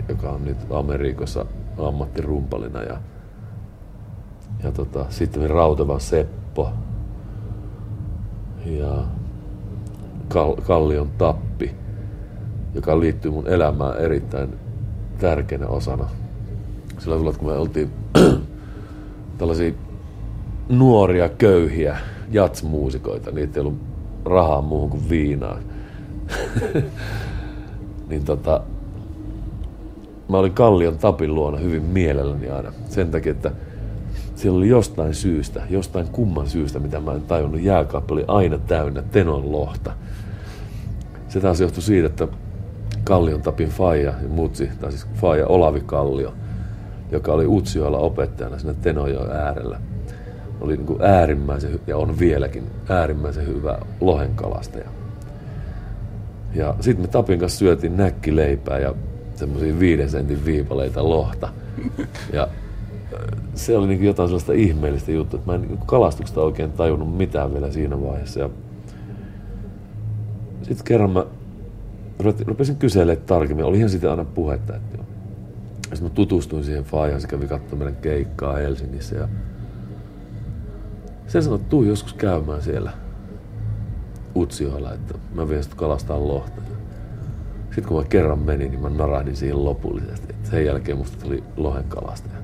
[0.08, 1.46] joka on nyt Amerikassa
[1.78, 2.96] ammattirumpalina ja,
[4.64, 6.72] ja tota, sitten Rautava Seppo
[8.66, 9.04] ja
[10.28, 11.74] Kal- Kallion Tappi,
[12.74, 14.54] joka liittyy mun elämään erittäin
[15.18, 16.08] tärkeänä osana.
[16.98, 17.90] Sillä tavalla, kun me oltiin
[19.38, 19.72] tällaisia
[20.68, 21.98] nuoria, köyhiä
[22.30, 23.80] jatsmuusikoita, niitä ei ollut
[24.24, 25.62] rahaa muuhun kuin viinaan
[28.08, 28.60] niin tota,
[30.28, 32.72] mä olin Kallion Tapin luona hyvin mielelläni aina.
[32.88, 33.50] Sen takia, että
[34.34, 39.02] siellä oli jostain syystä, jostain kumman syystä, mitä mä en tajunnut, jääkaappi oli aina täynnä
[39.02, 39.92] tenon lohta.
[41.28, 42.28] Se taas johtui siitä, että
[43.04, 46.34] Kallion Tapin faija ja mutsi, tai siis faija Olavi Kallio,
[47.10, 49.80] joka oli Utsjoella opettajana siinä Tenojoen äärellä,
[50.60, 54.88] oli niin kuin äärimmäisen, ja on vieläkin äärimmäisen hyvä lohenkalastaja.
[56.54, 58.94] Ja sitten me Tapin kanssa syötiin näkkileipää ja
[59.38, 61.48] semmoisia viiden sentin viipaleita lohta.
[62.32, 62.48] Ja
[63.54, 67.52] se oli niinku jotain sellaista ihmeellistä juttua, että mä en niinku kalastuksesta oikein tajunnut mitään
[67.52, 68.40] vielä siinä vaiheessa.
[68.40, 68.50] Ja
[70.62, 71.26] sitten kerran mä
[72.46, 74.76] rupesin- kyselemään tarkemmin, olihan siitä aina puhetta.
[74.76, 74.98] Että
[75.82, 79.28] sitten mä tutustuin siihen faijaan, se kävi katsomaan meidän keikkaa Helsingissä ja
[81.26, 82.92] se sanoi, että tuu joskus käymään siellä
[84.36, 86.62] Utsioilla, että mä vien kalastaa lohta.
[87.74, 90.32] Sitten kun mä kerran menin, niin mä narahdin siihen lopullisesti.
[90.32, 92.38] Et sen jälkeen musta tuli lohen kalastaja.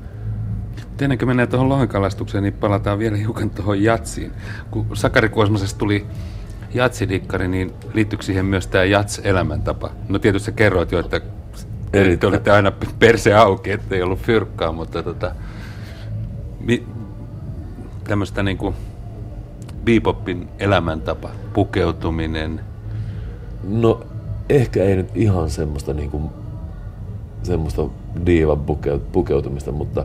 [0.85, 4.33] Mutta ennen kuin mennään tuohon lohenkalastukseen, niin palataan vielä hiukan tuohon jatsiin.
[4.71, 6.07] Kun Sakari Kuosmasesta tuli
[6.75, 9.91] jatsidikkari, niin liittyykö siihen myös tämä jats-elämäntapa?
[10.09, 11.21] No tietysti sä kerroit jo, että
[11.93, 15.35] Eri- te olitte aina perse auki, ettei ollut fyrkkaa, mutta tota,
[16.61, 16.87] mi,
[18.05, 18.75] tämmöistä niinku
[19.85, 22.61] bebopin elämäntapa, pukeutuminen,
[23.63, 24.01] No
[24.51, 26.23] ehkä ei nyt ihan semmoista niinku,
[27.43, 27.83] semmoista
[28.27, 30.05] diivan puke- pukeutumista, mutta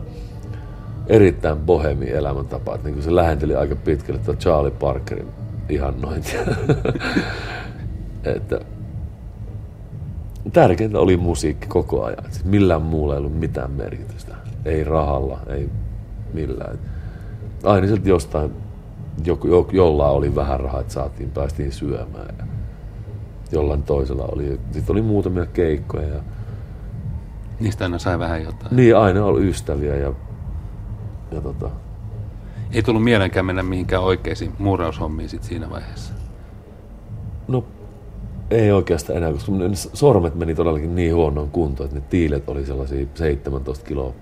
[1.06, 2.74] erittäin bohemi elämäntapa.
[2.74, 5.28] Et niinku se lähenteli aika pitkälle tuota Charlie Parkerin
[5.68, 6.40] ihannointia.
[8.36, 8.60] että
[10.52, 12.24] tärkeintä oli musiikki koko ajan.
[12.30, 14.34] Siis millään muulla ei ollut mitään merkitystä.
[14.64, 15.70] Ei rahalla, ei
[16.32, 16.78] millään.
[17.62, 18.50] Aina sieltä jostain,
[19.24, 22.34] joku, jo, jollain oli vähän rahaa, että saatiin, päästiin syömään.
[22.38, 22.55] Ja
[23.56, 24.60] jollain toisella oli.
[24.70, 26.20] Sitten oli muutamia keikkoja ja
[27.60, 28.76] niistä aina sai vähän jotain.
[28.76, 30.12] niin aina oli ystäviä ja,
[31.32, 31.70] ja tota,
[32.72, 36.12] Ei tullut mielenkään mennä mihinkään oikeisiin muuraushommiin sit siinä vaiheessa.
[37.48, 37.64] no
[38.50, 42.66] ei oikeastaan enää, koska ne sormet meni todellakin niin huonoon kuntoon, että ne tiilet oli
[42.66, 44.12] sellaisia 17 kiloa,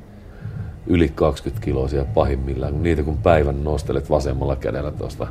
[0.87, 5.27] yli 20 kiloisia pahimmillaan, kun niitä kun päivän nostelet vasemmalla kädellä tuosta,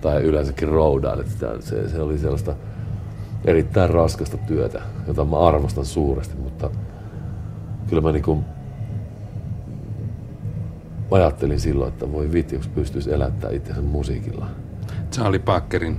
[0.00, 2.54] tai yleensäkin roudailet, sitä, se, se oli sellaista
[3.44, 6.70] erittäin raskasta työtä, jota mä arvostan suuresti, mutta
[7.88, 8.38] kyllä mä niinku
[11.10, 14.46] ajattelin silloin, että voi vitsi, jos pystyisi elättämään itsensä musiikilla.
[15.12, 15.96] Charlie Parkerin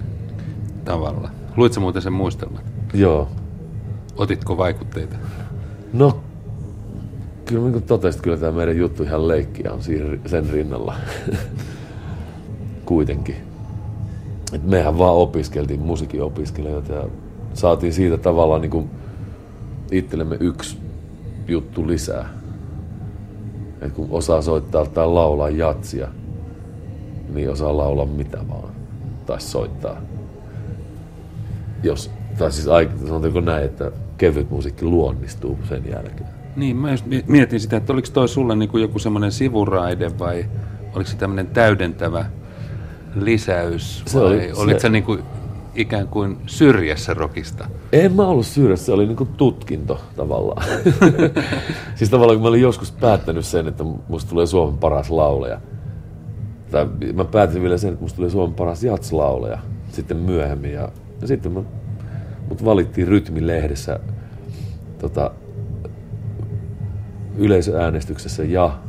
[0.86, 1.30] tavalla.
[1.58, 2.64] Luitko muuten sen muistelmat?
[2.94, 3.30] Joo,
[4.18, 5.16] Otitko vaikutteita?
[5.94, 6.20] No,
[7.46, 10.96] kyllä niin kuin totesit, kyllä tämä meidän juttu ihan leikkiä on siinä, sen rinnalla.
[12.86, 13.36] Kuitenkin.
[14.54, 17.04] Et mehän vaan opiskeltiin musiikin opiskelijoita ja
[17.54, 18.90] saatiin siitä tavallaan niin kuin
[19.92, 20.78] itsellemme yksi
[21.48, 22.30] juttu lisää.
[23.82, 26.08] Et kun osaa soittaa tai laulaa jatsia,
[27.34, 28.74] niin osaa laulaa mitä vaan.
[29.26, 30.02] Tai soittaa.
[31.84, 32.66] Jos, tai siis
[33.06, 36.30] sanotaanko näin, että kevyt musiikki luonnistuu sen jälkeen.
[36.56, 40.46] Niin, mä just mietin sitä, että oliko toi sulle niin kuin joku semmoinen sivuraide vai
[40.96, 42.26] oliko se tämmöinen täydentävä
[43.16, 44.82] lisäys se vai oli, olit se...
[44.82, 45.20] sä niin kuin
[45.76, 47.68] ikään kuin syrjässä rokista?
[47.92, 50.64] En mä ollut syrjässä, se oli niin kuin tutkinto tavallaan.
[51.96, 55.62] siis tavallaan kun mä olin joskus päättänyt sen, että musta tulee Suomen paras laulaja.
[56.72, 59.60] Tai mä päätin vielä sen, että musta tulee Suomen paras jatslaulaja
[59.92, 60.74] sitten myöhemmin.
[60.74, 60.90] Ja,
[61.22, 61.62] ja sitten mä,
[62.50, 64.00] mut valittiin Rytmi-lehdessä
[65.00, 65.32] tota,
[67.38, 68.80] yleisöäänestyksessä ja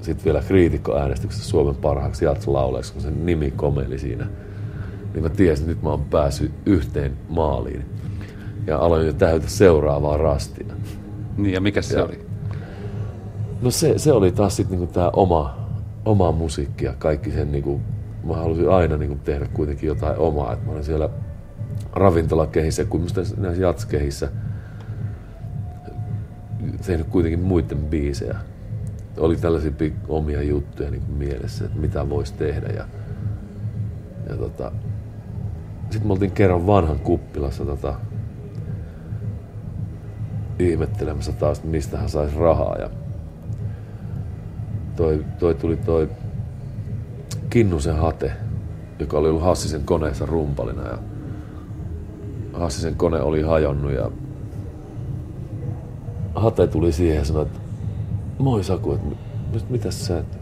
[0.00, 4.26] sitten vielä kriitikkoäänestyksessä Suomen parhaaksi jatslaulajaksi, kun sen nimi komeli siinä.
[5.14, 7.84] Niin mä tiesin, että nyt mä oon päässyt yhteen maaliin.
[8.66, 10.74] Ja aloin jo täytä seuraavaa rastia.
[11.36, 12.26] Niin ja mikä se ja, oli?
[13.62, 15.56] No se, se oli taas sitten niinku tämä oma,
[16.04, 17.80] oma musiikki ja kaikki sen niinku,
[18.24, 20.52] mä halusin aina niinku tehdä kuitenkin jotain omaa.
[20.52, 21.08] Et mä olin siellä
[21.92, 23.06] ravintolakehissä, kuin
[23.36, 24.28] näissä jatskehissä–
[26.86, 28.36] tehnyt kuitenkin muiden biisejä.
[29.16, 29.72] Oli tällaisia
[30.08, 32.68] omia juttuja niin kuin mielessä, että mitä voisi tehdä.
[32.68, 32.88] Ja,
[34.28, 34.72] ja tota,
[35.94, 37.94] sitten me oltiin kerran vanhan kuppilassa tota,
[40.58, 42.76] ihmettelemässä taas, että mistä hän saisi rahaa.
[42.78, 42.90] Ja
[44.96, 46.08] toi, toi tuli toi
[47.50, 48.32] Kinnusen hate,
[48.98, 50.82] joka oli ollut Hassisen koneessa rumpalina.
[50.82, 50.98] Ja
[52.52, 54.10] Hassisen kone oli hajonnut ja
[56.34, 57.58] Hate tuli siihen ja sanoi, että
[58.38, 59.06] moi Saku, että
[59.52, 60.38] mit, mitäs sä, että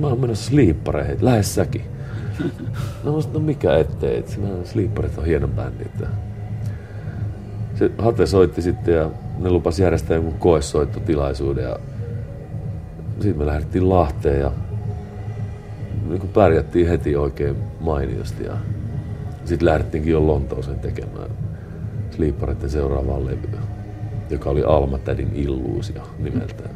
[0.00, 1.97] mä oon menossa sliippareihin, lähes säkin.
[3.04, 4.32] No, no mikä ettei, että
[4.64, 5.84] sliipparit on hieno bändi.
[5.84, 6.06] Että
[7.74, 11.78] se Hate soitti sitten ja ne lupas järjestää jonkun koesoittotilaisuuden ja
[13.20, 14.52] sitten me lähdettiin Lahteen ja
[16.08, 18.56] niin kuin pärjättiin heti oikein mainiosti ja
[19.44, 21.30] sitten lähdettiinkin jo Lontooseen tekemään
[22.10, 23.68] Sleepareiden seuraavaan levyä
[24.30, 26.70] joka oli Alma Tädin illuusio nimeltään.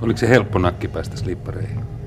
[0.00, 1.97] Oliko se helppo nakki päästä slippareihin?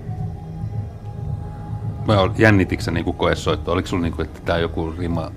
[2.08, 3.72] Vai jännititkö niin koesoitto?
[3.72, 5.32] Oliko sulla niin kuin, että tämä joku rima?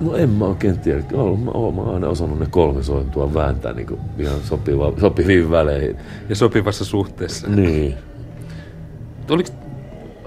[0.00, 1.02] No en mä oikein tiedä.
[1.12, 5.96] Olen, mä, oon aina osannut ne kolme sointua vääntää niin kuin ihan sopiva, sopiviin väleihin.
[6.28, 7.48] Ja sopivassa suhteessa.
[7.48, 7.94] Niin.
[9.30, 9.50] Oliko,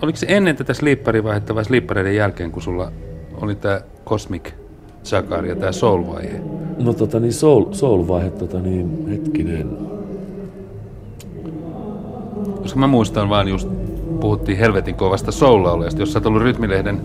[0.02, 2.92] oliko se ennen tätä slipparivaihdetta vai slippareiden jälkeen, kun sulla
[3.42, 4.52] oli tämä Cosmic
[5.04, 6.42] Zakar ja tämä Soul-vaihe?
[6.78, 9.78] No tota niin, soul, soul-vaihe, tota niin, hetkinen.
[12.62, 13.70] Koska mä muistan vaan just,
[14.22, 15.66] puhuttiin helvetin kovasta soul
[16.00, 17.02] jos sä oot ollut Rytmilehden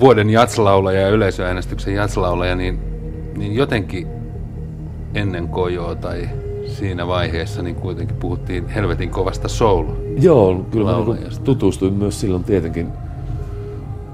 [0.00, 2.78] vuoden jatslaulaja ja yleisöäänestyksen jatslaulaja, niin,
[3.36, 4.06] niin jotenkin
[5.14, 6.28] ennen kojoa tai
[6.66, 9.84] siinä vaiheessa niin kuitenkin puhuttiin helvetin kovasta soul
[10.20, 12.88] Joo, kyllä mä niin tutustuin myös silloin tietenkin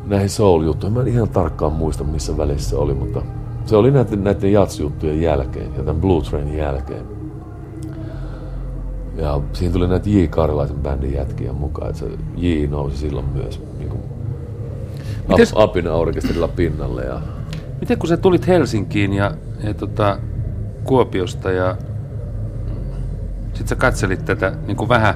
[0.06, 0.94] näihin soul-juttuihin.
[0.94, 3.22] Mä en ihan tarkkaan muista, missä välissä se oli, mutta
[3.64, 7.19] se oli näiden, näiden jatsjuttujen jälkeen ja tämän Blue Trainin jälkeen.
[9.20, 10.24] Ja siinä tuli näitä J.
[10.24, 12.06] Karilaisen bändin jätkiä mukaan, että se
[12.36, 14.02] J nousi silloin myös niin kuin
[15.28, 17.04] Mites, apina orkesterilla pinnalle.
[17.04, 17.20] Ja...
[17.80, 20.18] Miten kun sä tulit Helsinkiin ja, ja tota,
[20.84, 21.76] Kuopiosta ja
[23.54, 25.14] sit sä katselit tätä niin kuin vähän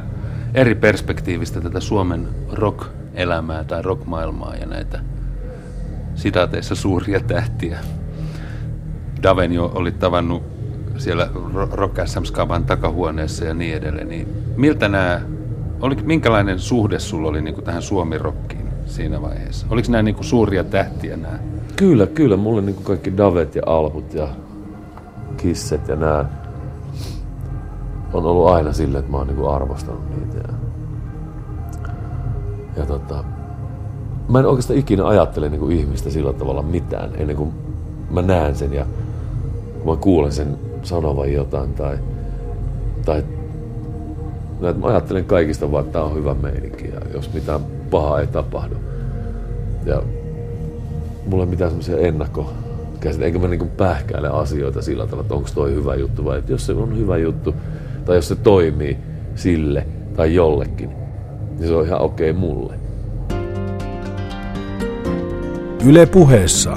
[0.55, 5.00] eri perspektiivistä tätä Suomen rock-elämää tai rock-maailmaa ja näitä
[6.14, 7.78] sitaateissa suuria tähtiä.
[9.22, 10.53] Daven jo oli tavannut
[10.97, 11.29] siellä
[11.73, 12.23] Rock SM
[12.66, 15.21] takahuoneessa ja niin edelleen, niin miltä nämä,
[15.81, 19.66] oli, minkälainen suhde sulla oli niin kuin tähän Suomi-rockiin siinä vaiheessa?
[19.71, 21.39] Oliko nämä niin kuin suuria tähtiä nämä?
[21.77, 22.37] Kyllä, kyllä.
[22.37, 24.29] Mulle niin kuin kaikki Davet ja Alhut ja
[25.37, 26.25] Kisset ja nämä
[28.12, 30.49] on ollut aina silleen, että mä oon niin kuin arvostanut niitä.
[30.49, 30.55] Ja,
[32.77, 33.25] ja tota,
[34.29, 37.53] mä en oikeastaan ikinä ajattele niin kuin ihmistä sillä tavalla mitään ennen kuin
[38.11, 38.87] mä näen sen ja
[39.83, 41.98] kun mä kuulen sen sanovan jotain tai,
[43.05, 48.20] tai että mä ajattelen kaikista vaan, että tämä on hyvä meininki ja jos mitään pahaa
[48.20, 48.74] ei tapahdu.
[49.86, 50.02] Ja
[51.27, 55.74] mulla ei mitään semmoisia ennakkokäsitä, eikä mä niinku pähkäile asioita sillä tavalla, että onko toi
[55.74, 57.55] hyvä juttu vai että jos se on hyvä juttu
[58.05, 58.97] tai jos se toimii
[59.35, 59.86] sille
[60.16, 60.90] tai jollekin,
[61.59, 62.74] niin se on ihan okei okay mulle.
[65.86, 66.77] Yle puheessa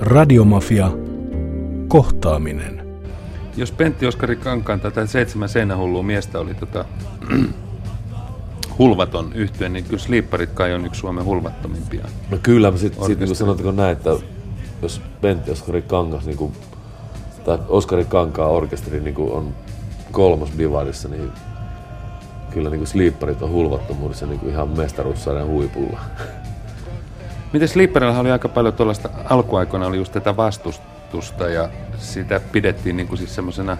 [0.00, 0.90] Radiomafia
[1.88, 2.79] Kohtaaminen.
[3.56, 6.84] Jos Pentti Oskari Kankaan tätä seitsemän seinähullua miestä oli tota,
[8.78, 12.04] hulvaton yhtyön, niin kyllä Sleeperit kai on yksi Suomen hulvattomimpia.
[12.30, 14.10] No kyllä, sitten sit, niin sanotaanko näin, että
[14.82, 16.52] jos Pentti Oskari Kangas niin kuin,
[17.44, 19.54] tai Oskari Kankaa orkesteri niin kuin on
[20.12, 21.32] kolmas divarissa, niin
[22.50, 26.00] kyllä niin sleeperit on hulvattomuudessa niin kuin ihan mestaruussarjan huipulla.
[27.52, 30.36] Miten Sleeperillahan oli aika paljon tuollaista, alkuaikoina oli just tätä
[31.16, 31.68] vastustusta ja
[31.98, 33.76] sitä pidettiin niin kuin siis semmoisena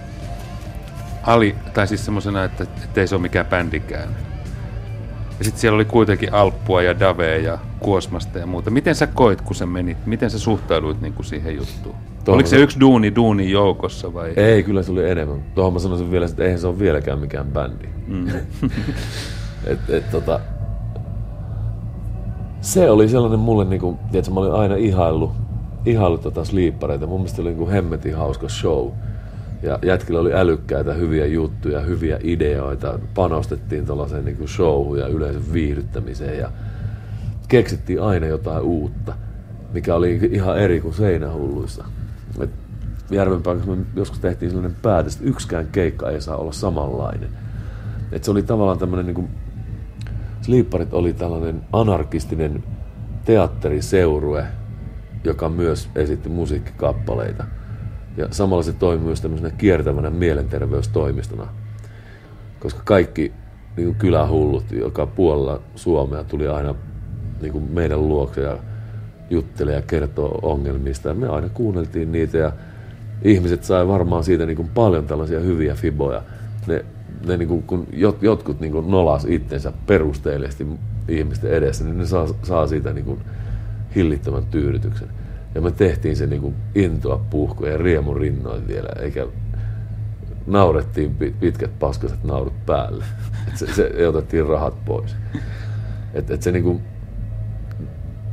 [1.23, 4.09] ali, tai siis semmoisena, että, että ei se ole mikään bändikään.
[5.39, 8.71] Ja sitten siellä oli kuitenkin Alppua ja Davea ja Kuosmasta ja muuta.
[8.71, 10.07] Miten sä koit, kun sä menit?
[10.07, 11.95] Miten sä suhtauduit niin kuin siihen juttuun?
[12.25, 14.33] Tuohon Oliko se yksi duuni duuni joukossa vai?
[14.37, 15.43] Ei, kyllä se oli enemmän.
[15.55, 17.89] Tuohon mä sanoisin vielä, että eihän se ole vieläkään mikään bändi.
[18.07, 18.29] Mm.
[19.67, 20.41] et, et, tota,
[22.61, 25.33] se oli sellainen mulle, niin kuin, tiedätkö, mä olin aina ihaillut,
[25.85, 27.07] ihaillut tota sleepareita.
[27.07, 28.91] Mun mielestä oli niin kuin hemmetin hauska show.
[29.63, 32.99] Ja jätkillä oli älykkäitä, hyviä juttuja, hyviä ideoita.
[33.15, 36.39] Panostettiin tuollaiseen niin showhun ja yleisön viihdyttämiseen.
[36.39, 36.51] Ja
[37.49, 39.15] keksittiin aina jotain uutta,
[39.73, 41.85] mikä oli ihan eri kuin seinähulluissa.
[42.41, 42.51] Et
[43.11, 43.17] me
[43.97, 47.29] joskus tehtiin sellainen päätös, että yksikään keikka ei saa olla samanlainen.
[48.13, 49.29] Et se oli tavallaan tämmöinen, niin
[50.43, 52.65] Sleeparit oli tällainen anarkistinen
[53.25, 54.47] teatteriseurue,
[55.25, 57.45] joka myös esitti musiikkikappaleita.
[58.17, 61.47] Ja samalla se toimi myös tämmöisenä kiertävänä mielenterveystoimistona.
[62.61, 63.33] Koska kaikki
[63.77, 66.75] niin kuin kylähullut, joka puolella Suomea tuli aina
[67.43, 68.59] niin kuin meidän luokse ja
[69.31, 71.09] juttelee ja kertoo ongelmista.
[71.09, 72.53] Ja me aina kuunneltiin niitä ja
[73.23, 76.23] ihmiset sai varmaan siitä niin kuin paljon tällaisia hyviä fiboja.
[76.67, 76.85] Ne,
[77.27, 80.67] ne niin kuin, kun jot, jotkut niin kuin nolas itsensä perusteellisesti
[81.09, 83.21] ihmisten edessä, niin ne saa, saa siitä niin kuin
[83.95, 85.09] hillittömän tyydytyksen.
[85.55, 89.27] Ja me tehtiin se niin kuin intoa puhkoja ja riemun rinnoin vielä, eikä
[90.47, 93.05] naurettiin pitkät paskaset naurut päälle.
[93.49, 95.17] Et se, se, otettiin rahat pois.
[96.15, 96.81] Et, et se niin kuin,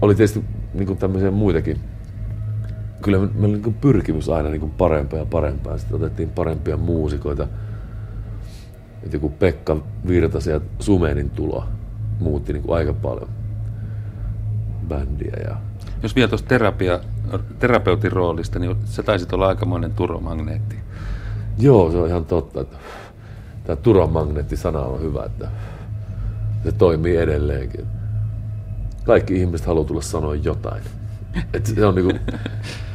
[0.02, 0.44] oli tietysti
[0.74, 1.78] niin kuin tämmöisiä muitakin.
[3.02, 5.78] Kyllä meillä oli niin pyrkimys aina niin parempaa ja parempaa.
[5.78, 7.48] Sitten otettiin parempia muusikoita.
[9.04, 9.78] Et joku Pekka
[10.08, 11.66] Virtasen ja Sumenin tulo
[12.20, 13.30] muutti niin aika paljon
[14.88, 15.38] bändiä.
[15.48, 15.56] Ja...
[16.04, 17.00] Jos vielä tuosta terapia,
[17.60, 20.76] terapeutin roolista, niin se taisit olla aikamoinen turomagneetti.
[21.58, 22.62] Joo, se on ihan totta.
[22.62, 22.78] Että
[23.64, 25.48] tämä turomagneetti-sana on hyvä, että
[26.64, 27.86] se toimii edelleenkin
[29.08, 30.84] kaikki ihmiset haluaa tulla sanoa jotain.
[31.54, 32.14] Et se on niinku,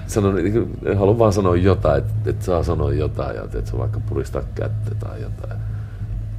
[0.07, 4.01] sanon, niinku, haluan vaan sanoa jotain, että et saa sanoa jotain ja että se vaikka
[4.01, 5.61] puristaa kättä tai jotain.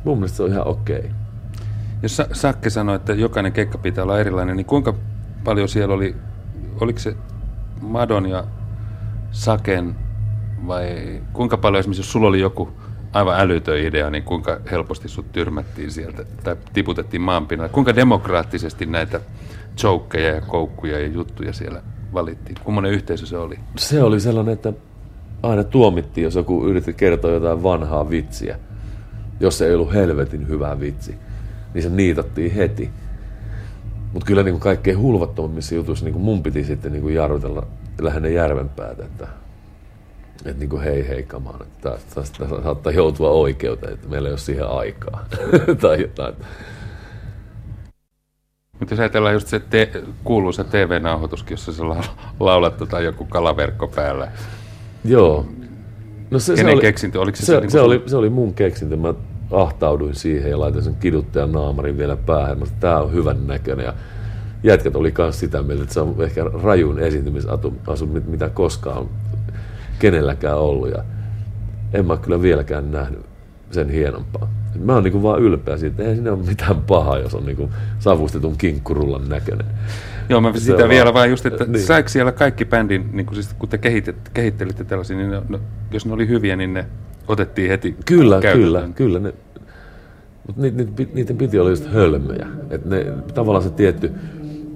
[0.03, 0.99] Mun mielestä se on ihan okei.
[0.99, 1.09] Okay.
[2.01, 4.93] Jos Sakke sanoi, että jokainen keikka pitää olla erilainen, niin kuinka
[5.43, 6.15] paljon siellä oli,
[6.81, 7.15] oliko se
[7.81, 8.43] Madon ja
[9.31, 9.95] Saken
[10.67, 12.69] vai kuinka paljon esimerkiksi, jos sulla oli joku
[13.13, 17.73] aivan älytön idea, niin kuinka helposti sut tyrmättiin sieltä tai tiputettiin maanpinnalle?
[17.73, 19.19] Kuinka demokraattisesti näitä
[19.77, 21.81] choukkeja ja koukkuja ja juttuja siellä
[22.13, 22.57] valittiin?
[22.63, 23.59] Kummonen yhteisö se oli?
[23.77, 24.73] Se oli sellainen, että
[25.43, 28.59] aina tuomittiin, jos joku yritti kertoa jotain vanhaa vitsiä.
[29.39, 31.15] Jos ei ollut helvetin hyvä vitsi,
[31.73, 32.89] niin se niitattiin heti.
[34.13, 37.67] Mutta kyllä niin kuin kaikkein hulvattomimmissa jutuissa niin kuin mun piti sitten niin kuin jarrutella
[38.01, 39.27] lähinnä järvenpäätä, että,
[40.45, 44.39] että niin kuin hei hei kamaan, että tästä saattaa joutua oikeuteen, että meillä ei ole
[44.39, 45.25] siihen aikaa
[45.81, 46.33] tai jotain.
[48.79, 51.83] Mutta jos ajatellaan just se te, kuuluisa TV-nauhoituskin, jossa sä
[52.39, 54.31] laulat tota joku kalaverkko päällä.
[55.05, 55.45] Joo.
[56.31, 57.21] No se, Kenen se oli, keksintö?
[57.21, 58.97] Oliko se, se, se, niin se, oli, se oli mun keksintö.
[58.97, 59.13] Mä
[59.53, 62.59] ahtauduin siihen ja laitoin sen kiduttajan naamarin vielä päähän.
[62.59, 63.85] Mä tämä on hyvän näköinen.
[63.85, 63.93] Ja
[64.63, 69.09] jätkät oli myös sitä mieltä, että se on ehkä rajun esiintymisasu, mitä koskaan on
[69.99, 70.89] kenelläkään ollut.
[70.89, 71.03] Ja
[71.93, 73.25] en mä kyllä vieläkään nähnyt
[73.71, 74.49] sen hienompaa.
[74.79, 77.69] Mä oon niinku vaan ylpeä siitä, että ei siinä ole mitään pahaa, jos on niinku
[77.99, 79.65] savustetun kinkkurullan näköinen.
[80.29, 81.85] Joo, mä sitä vaan, vielä vaan just, että niin.
[81.85, 85.59] saiko siellä kaikki bändin, niin kun, siis, kun te kehitet, kehittelitte tällaisia, niin ne, no,
[85.91, 86.85] jos ne oli hyviä, niin ne
[87.27, 89.19] otettiin heti Kyllä, kyllä, kyllä.
[89.19, 89.33] Ne,
[90.47, 92.47] mutta niiden, niiden piti olla just hölmöjä.
[92.69, 94.11] Että ne, tavallaan se tietty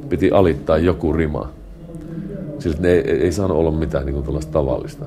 [0.10, 1.50] piti alittaa joku rima.
[2.60, 5.06] Siltä ne ei, ei saanut olla mitään niin kuin tavallista.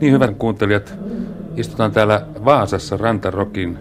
[0.00, 0.94] Niin hyvät kuuntelijat,
[1.56, 3.78] Istutaan täällä Vaasassa Rantarokin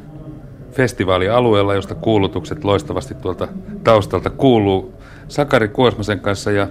[0.72, 3.48] festivaalialueella, josta kuulutukset loistavasti tuolta
[3.84, 4.94] taustalta kuuluu
[5.28, 6.68] Sakari Kuosmasen kanssa ja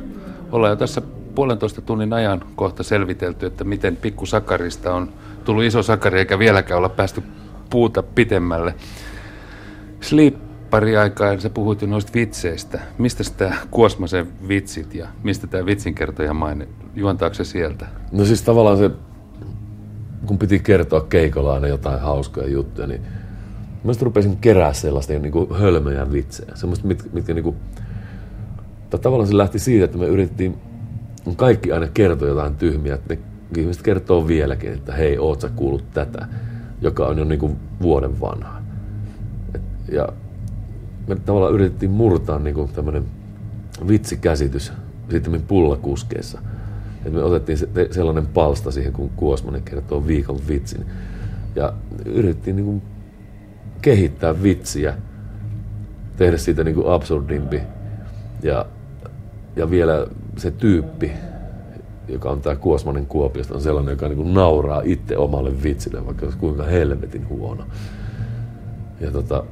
[0.52, 1.02] ollaan jo tässä
[1.34, 5.08] puolentoista tunnin ajan kohta selvitelty, että miten pikku Sakarista on
[5.48, 7.22] tullut iso Sakari eikä vieläkään olla päästy
[7.70, 8.74] puuta pitemmälle.
[10.00, 10.34] Sleep
[11.00, 12.80] aikaa sä puhuit jo noista vitseistä.
[12.98, 16.68] Mistä tämä Kuosmasen vitsit ja mistä tämä vitsinkertoja maine?
[16.94, 17.86] Juontaako se sieltä?
[18.12, 18.90] No siis tavallaan se
[20.26, 23.00] kun piti kertoa keikolla aina jotain hauskoja juttuja, niin
[23.84, 26.52] mä sitten rupesin kerää sellaista niin kuin hölmöjä vitsejä.
[26.54, 27.56] Semmoista, mit, mitkä niin kuin,
[28.90, 30.58] tavallaan se lähti siitä, että me yritettiin
[31.36, 33.20] kaikki aina kertoa jotain tyhmiä, että ne
[33.56, 36.26] ihmiset kertoo vieläkin, että hei, oot sä kuullut tätä,
[36.80, 38.62] joka on jo niin kuin vuoden vanha.
[39.92, 40.08] Ja
[41.06, 43.04] me tavallaan yritettiin murtaa niin tämmöinen
[43.88, 44.72] vitsikäsitys
[45.10, 46.38] sitten pullakuskeessa.
[47.04, 50.86] Et me otettiin se, sellainen palsta siihen, kun Kuosmanen kertoo viikon vitsin.
[51.54, 51.72] Ja
[52.04, 52.82] yritettiin niin kuin
[53.82, 54.94] kehittää vitsiä,
[56.16, 57.60] tehdä siitä niin kuin absurdimpi.
[58.42, 58.66] Ja,
[59.56, 60.06] ja vielä
[60.36, 61.12] se tyyppi,
[62.08, 66.38] joka on tämä Kuosmanen Kuopiosta, on sellainen, joka niin nauraa itse omalle vitsille, vaikka olisi
[66.38, 67.64] kuinka helvetin huono.
[69.00, 69.44] Ja tota,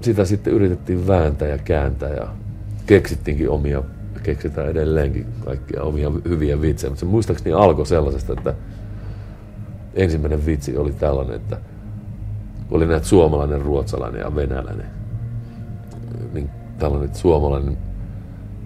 [0.00, 2.28] sitä sitten yritettiin vääntää ja kääntää ja
[2.86, 3.82] keksittiinkin omia,
[4.22, 8.54] keksitään edelleenkin kaikkia omia hyviä vitsejä, mutta se muistaakseni alkoi sellaisesta, että
[9.94, 11.56] ensimmäinen vitsi oli tällainen, että
[12.70, 14.86] oli näitä suomalainen, ruotsalainen ja venäläinen.
[16.32, 17.78] Niin tällainen suomalainen,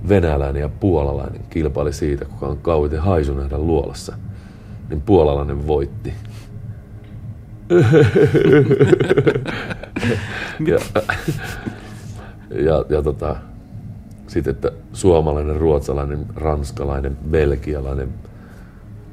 [0.08, 4.16] venäläinen ja puolalainen kilpaili siitä, kuka on kauiten haisu nähdä luolassa.
[4.90, 6.14] Niin puolalainen voitti.
[10.68, 10.78] ja,
[12.50, 13.36] ja, ja tota,
[14.26, 18.08] sitten, että suomalainen, ruotsalainen, ranskalainen, belgialainen,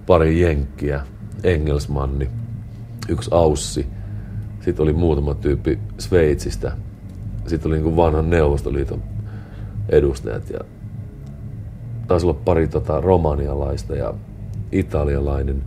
[0.07, 1.01] pari jenkkiä,
[1.43, 2.29] engelsmanni,
[3.09, 3.87] yksi aussi.
[4.59, 6.71] Sitten oli muutama tyyppi Sveitsistä.
[7.47, 9.03] Sitten oli niin kuin vanhan Neuvostoliiton
[9.89, 10.59] edustajat ja
[12.11, 14.13] taisi olla pari tota, romanialaista ja
[14.71, 15.61] italialainen.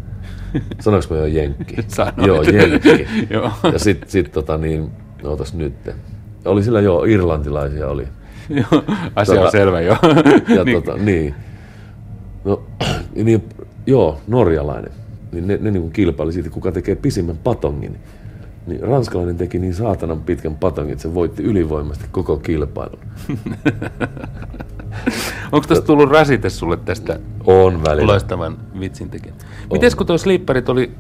[0.80, 1.76] Sanoinko mä jo jenkki?
[1.88, 2.26] Sanoit.
[2.26, 3.06] Joo, jenkki.
[3.34, 3.50] Joo.
[3.72, 4.90] Ja sitten sit, tota, niin,
[5.24, 5.74] ootas nyt.
[6.44, 8.08] Oli sillä jo irlantilaisia oli.
[8.50, 8.82] Joo,
[9.16, 9.96] asia on Tota- selvä jo.
[10.56, 10.82] Ja Niin.
[10.82, 11.34] tota, niin.
[12.44, 12.62] No,
[13.24, 13.44] niin,
[13.86, 14.92] joo, norjalainen.
[15.32, 17.96] Niin ne, ne niin kilpaili siitä, kuka tekee pisimmän patongin.
[18.66, 22.98] Niin ranskalainen teki niin saatanan pitkän patongin, että se voitti ylivoimasti koko kilpailun.
[25.52, 28.12] Onko tästä tullut rasite sulle tästä On välillä.
[28.12, 29.36] loistavan vitsin tekijän?
[29.72, 30.92] Miten kun tuo slipperit oli,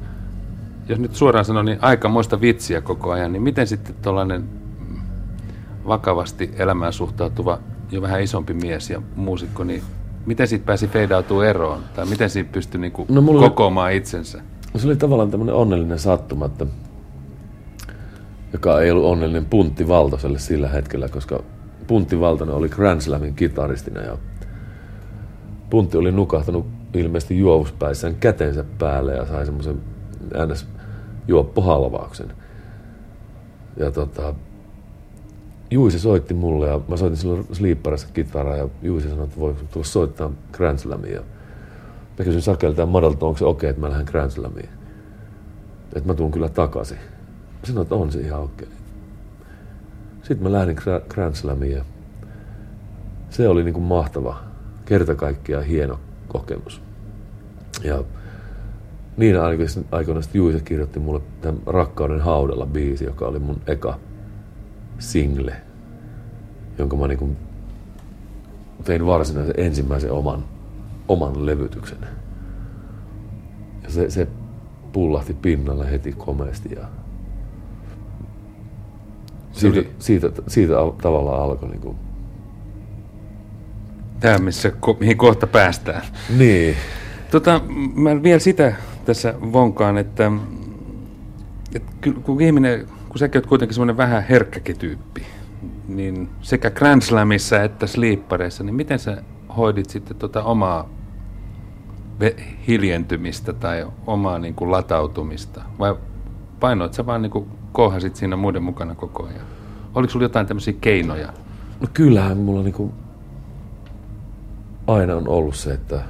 [0.88, 4.44] jos nyt suoraan sanon, niin aikamoista vitsiä koko ajan, niin miten sitten tuollainen
[5.86, 7.58] vakavasti elämään suhtautuva
[7.90, 9.82] jo vähän isompi mies ja muusikko, niin
[10.26, 11.80] miten siitä pääsi feidautuu eroon?
[11.96, 14.40] Tai miten siitä pystyi niinku No mulla oli- kokoamaan itsensä?
[14.76, 16.66] Se oli tavallaan tämmöinen onnellinen sattuma, että,
[18.52, 21.42] joka ei ollut onnellinen Puntti Valtoselle sillä hetkellä, koska
[21.86, 24.18] Puntti Valtonen oli Grand Slamin kitaristina ja
[25.70, 29.80] Puntti oli nukahtanut ilmeisesti juovuspäissään kätensä päälle ja sai semmoisen
[30.52, 30.66] ns.
[31.28, 32.32] juoppohalvauksen.
[33.76, 34.34] Ja tota,
[35.70, 39.86] Juisi soitti mulle ja mä soitin silloin Sleeperissa kitaraa ja Juisi sanoi, että voi tulla
[39.86, 41.20] soittaa Grand Slamia.
[42.18, 44.68] Mä kysyin Sakelta ja Madalta, onko se okei, että mä lähden Grand Slamiin.
[45.96, 46.98] Että mä tuun kyllä takaisin.
[47.64, 48.68] Sanoin, että on se ihan okei.
[50.24, 51.84] Sitten mä lähdin Gra- Grand Slamiin ja
[53.30, 54.36] se oli niin kuin mahtava,
[54.84, 56.82] kerta kaikkiaan hieno kokemus.
[57.84, 58.04] Ja
[59.16, 59.36] niin
[59.90, 63.98] aikoina- sitten Juise kirjoitti mulle tämän Rakkauden haudella biisi, joka oli mun eka
[64.98, 65.56] single,
[66.78, 67.36] jonka mä niin kuin
[68.84, 70.44] tein varsinaisen ensimmäisen oman,
[71.08, 71.98] oman levytyksen.
[73.82, 74.28] Ja se, se
[74.92, 76.88] pullahti pinnalle heti komeasti ja
[79.54, 81.96] siitä, oli- siitä, siitä al- tavallaan alkoi niin kuin,
[84.20, 86.02] Tämä, missä, ko- mihin kohta päästään.
[86.38, 86.76] niin,
[87.30, 87.60] Tota,
[87.94, 88.74] mä vielä sitä
[89.04, 90.32] tässä vonkaan, että,
[91.74, 95.22] että kun ihminen, kun säkin oot kuitenkin semmoinen vähän herkkäkin tyyppi,
[95.88, 99.22] niin sekä Grand Slamissa että Sleepareissa, niin miten sä
[99.56, 100.88] hoidit sitten tota omaa
[102.68, 105.62] hiljentymistä tai omaa niin kuin latautumista?
[105.78, 105.94] Vai
[106.60, 109.46] painoit sä vaan niin kuin kouhasit siinä muiden mukana koko ajan?
[109.94, 111.32] Oliko sulla jotain tämmöisiä keinoja?
[111.80, 112.92] No kyllähän mulla niinku
[114.86, 116.02] aina on ollut se, että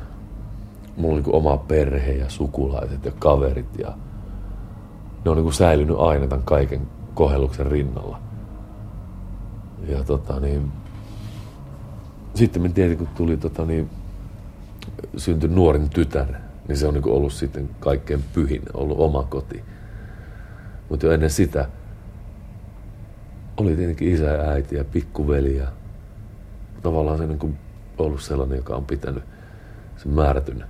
[0.96, 3.92] mulla on niinku oma perhe ja sukulaiset ja kaverit ja
[5.24, 6.80] ne on niinku säilynyt aina tämän kaiken
[7.14, 8.18] kohelluksen rinnalla.
[9.88, 10.72] Ja tota niin,
[12.34, 13.90] sitten tietenkin kun tuli tota niin,
[15.16, 16.34] syntyi nuorin tytär,
[16.68, 19.64] niin se on niinku ollut sitten kaikkein pyhin, ollut oma koti.
[20.88, 21.68] Mutta jo ennen sitä
[23.56, 25.66] oli tietenkin isä ja äiti ja pikkuveli ja
[26.82, 27.58] tavallaan se niin kuin
[27.98, 29.22] ollut sellainen, joka on pitänyt
[29.96, 30.64] sen määrätyn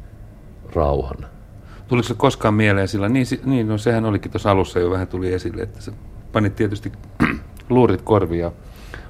[0.74, 1.26] rauhan.
[1.88, 5.32] Tuliko se koskaan mieleen sillä, niin, niin no sehän olikin tuossa alussa jo vähän tuli
[5.32, 5.92] esille, että sä
[6.32, 6.92] panit tietysti
[7.68, 8.52] luurit korviin ja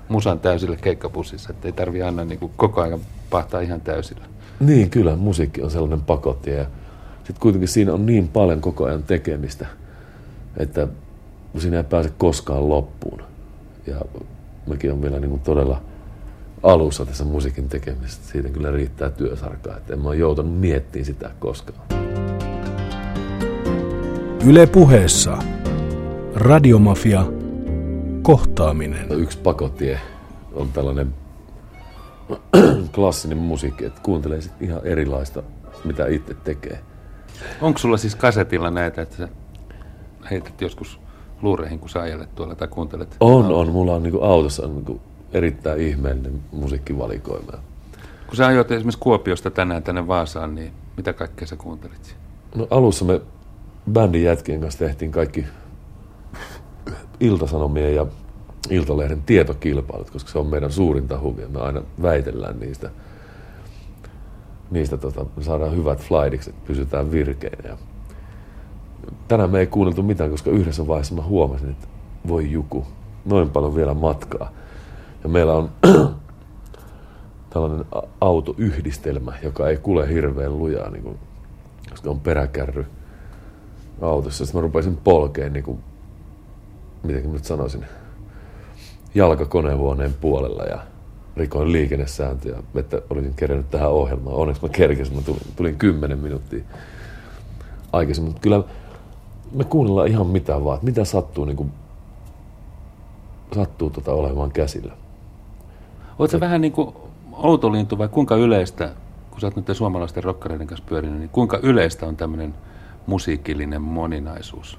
[0.09, 3.01] musan täysille keikkapussissa, että ei tarvi aina niin kuin koko ajan
[3.31, 4.25] pahtaa ihan täysillä.
[4.61, 6.67] Niin, kyllä musiikki on sellainen pakotie ja
[7.17, 9.67] sitten kuitenkin siinä on niin paljon koko ajan tekemistä,
[10.57, 10.89] että
[11.59, 13.23] siinä ei pääse koskaan loppuun.
[13.87, 14.01] Ja
[14.67, 15.83] mäkin on vielä niin kuin todella
[16.63, 18.27] alussa tässä musiikin tekemisestä.
[18.27, 21.81] Siitä kyllä riittää työsarkaa, että en mä ole joutunut miettimään sitä koskaan.
[24.47, 25.39] Yle puheessa.
[26.35, 27.27] Radiomafia.
[28.23, 29.07] Kohtaaminen.
[29.11, 30.01] Yksi pakotie
[30.53, 31.15] on tällainen
[32.95, 35.43] klassinen musiikki, että kuuntelee sit ihan erilaista,
[35.85, 36.81] mitä itse tekee.
[37.61, 39.29] Onko sulla siis kasetilla näitä, että sä
[40.31, 41.01] heität joskus
[41.43, 43.17] luureihin, kun sä ajelet tuolla tai kuuntelet?
[43.21, 43.73] On, on.
[43.73, 45.01] Mulla on niinku autossa on niinku
[45.33, 47.53] erittäin ihmeellinen musiikkivalikoima.
[48.27, 52.17] Kun sä ajoit esimerkiksi Kuopiosta tänään tänne Vaasaan, niin mitä kaikkea sä kuuntelit?
[52.55, 53.21] No alussa me
[53.93, 55.45] bändin jätkien kanssa tehtiin kaikki
[57.21, 58.07] iltasanomien ja
[58.71, 61.49] Iltalehden tietokilpailut, koska se on meidän suurinta huvia.
[61.49, 62.91] Me aina väitellään niistä.
[64.71, 67.69] Niistä tota, me saadaan hyvät flightiksi, että pysytään virkeinä.
[67.69, 67.77] Ja
[69.29, 71.87] tänään me ei kuunneltu mitään, koska yhdessä vaiheessa mä huomasin, että
[72.29, 72.87] voi juku,
[73.25, 74.51] noin paljon vielä matkaa.
[75.23, 75.71] Ja meillä on
[77.51, 77.85] tällainen
[78.21, 81.19] autoyhdistelmä, joka ei kule hirveän lujaa, niin kuin,
[81.91, 82.87] koska on peräkärry
[84.03, 84.47] autossa.
[84.47, 85.79] Sitten mä rupesin polkeen, niin kuin,
[87.03, 87.85] miten mä nyt sanoisin,
[89.15, 90.79] jalkakonehuoneen puolella ja
[91.37, 94.37] rikoin liikennesääntöjä, että olisin kerännyt tähän ohjelmaan.
[94.37, 96.65] Onneksi mä kerkesin, mä tulin, tulin kymmenen minuuttia
[97.93, 98.31] aikaisemmin.
[98.31, 98.63] Mutta kyllä
[99.55, 101.73] me kuunnellaan ihan mitä vaan, mitä sattuu, niin kuin,
[103.55, 104.93] sattuu tota olemaan käsillä.
[106.19, 106.95] Oletko se vähän niin kuin
[107.33, 108.91] outolintu vai kuinka yleistä,
[109.31, 112.55] kun sä oot nyt suomalaisten rokkareiden kanssa pyörinyt, niin kuinka yleistä on tämmöinen
[113.07, 114.79] musiikillinen moninaisuus?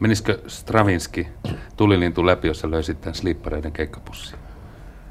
[0.00, 1.28] Menisikö Stravinski
[1.76, 4.38] tulilintu läpi, jos sä löysit tämän slippareiden keikkapussin?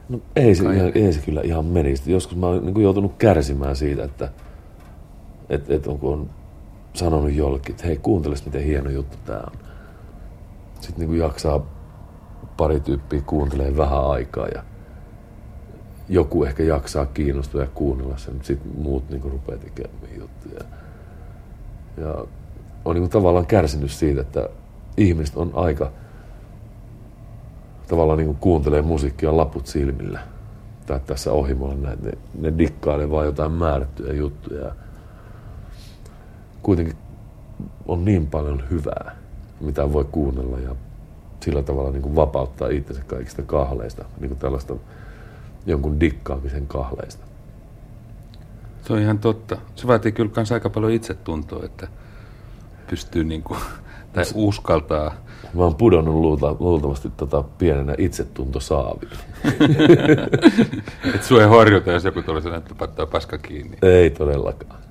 [0.10, 2.12] No ei se, ihan, ei se kyllä ihan menisi.
[2.12, 4.30] Joskus mä oon niin joutunut kärsimään siitä, että
[5.50, 6.30] et, et on, kun on
[6.94, 9.58] sanonut jollekin, että hei kuunteles miten hieno juttu tää on.
[10.80, 11.66] Sitten niin jaksaa
[12.58, 14.64] pari tyyppiä kuuntelee vähän aikaa ja
[16.10, 20.62] joku ehkä jaksaa kiinnostua ja kuunnella sen, mutta sitten muut niin rupeaa tekemään juttuja.
[21.98, 22.26] Ja
[22.86, 24.50] on niin tavallaan kärsinyt siitä, että
[24.98, 25.92] ihmiset on aika
[27.88, 30.20] tavallaan niin kuuntelee musiikkia laput silmillä.
[30.86, 34.76] Tai tässä ohimolla näin, ne, ne dikkailee vaan jotain määrättyjä juttuja.
[36.64, 36.96] Kuitenkin
[37.88, 39.16] on niin paljon hyvää,
[39.62, 40.76] mitä voi kuunnella ja
[41.40, 44.76] sillä tavalla niin kuin vapauttaa itsensä kaikista kahleista, niin kuin tällaista
[45.66, 47.26] jonkun dikkaamisen kahleista.
[48.82, 49.58] Se on ihan totta.
[49.76, 51.88] Se vaatii kyllä myös aika paljon itsetuntoa, että
[52.90, 53.60] pystyy niin kuin
[54.14, 55.14] tai uskaltaa.
[55.54, 59.18] Mä oon pudonnut luulta, luultavasti tota pienenä itsetuntosaaviin.
[61.16, 63.78] Et sua ei horjuta, jos joku tulee että pattaa paska kiinni.
[63.82, 64.91] Ei todellakaan.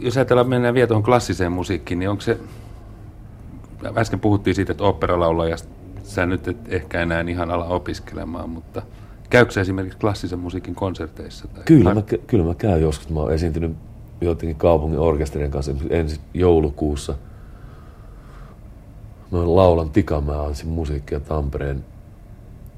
[0.00, 2.40] Jos ajatellaan mennään vielä tuohon klassiseen musiikkiin, niin onko se...
[3.96, 5.56] Äsken puhuttiin siitä, että operalaulaja
[6.02, 8.82] sä nyt et ehkä enää ihan ala opiskelemaan, mutta
[9.30, 11.48] käykö se esimerkiksi klassisen musiikin konserteissa?
[11.48, 13.08] Tai kyllä, mä, kyllä mä käyn joskus.
[13.08, 13.76] Mä oon esiintynyt
[14.20, 17.14] jotenkin kaupungin orkesterien kanssa ensi joulukuussa–
[19.30, 21.84] mä laulan Tikamäen musiikkia Tampereen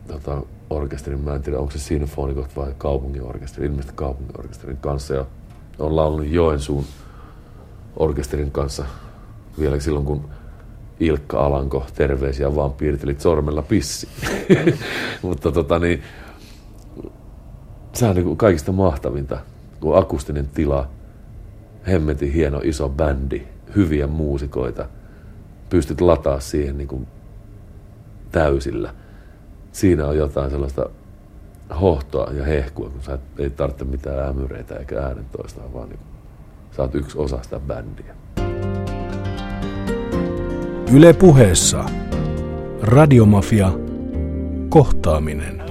[0.07, 5.27] tota, orkesterin, mä en tiedä onko se sinfonikot vai kaupunginorkesteri, ilmeisesti kaupunginorkesterin kanssa ja
[5.83, 6.85] on laulanut Joensuun
[7.97, 8.85] orkesterin kanssa
[9.59, 10.29] vielä silloin kun
[11.01, 14.09] Ilkka Alanko terveisiä vaan piirtelit sormella pissi.
[15.23, 16.03] Mutta tota niin,
[17.93, 19.39] se on niin kaikista mahtavinta,
[19.81, 20.89] kun akustinen tila,
[21.87, 23.43] hemmetin hieno iso bändi,
[23.77, 24.89] hyviä muusikoita–
[25.73, 27.07] pystyt lataa siihen niin kuin
[28.33, 28.95] täysillä.
[29.73, 30.91] Siinä on jotain sellaista
[31.81, 36.09] hohtoa ja hehkua, kun sä et, ei tarvitse mitään ämyreitä eikä äänentoista, vaan niin kuin,
[36.77, 38.15] sä oot yksi osa sitä bändiä.
[40.93, 41.85] Yle puheessa.
[42.83, 43.73] Radiomafia.
[44.69, 45.63] Kohtaaminen.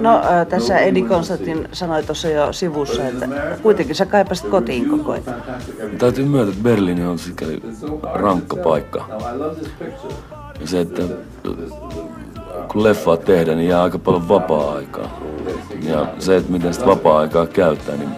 [0.00, 3.28] No tässä Edi Konstantin sanoi tuossa jo sivussa, että
[3.62, 5.42] kuitenkin sä kaipasit kotiin koko ajan.
[5.98, 7.62] Täytyy myöntää, että Berliini on sikäli
[8.12, 9.08] rankka paikka.
[10.60, 11.02] Ja se, että
[12.68, 15.20] kun leffaa tehdään, niin jää aika paljon vapaa-aikaa.
[15.82, 18.10] Ja se, että miten sitä vapaa-aikaa käyttää, niin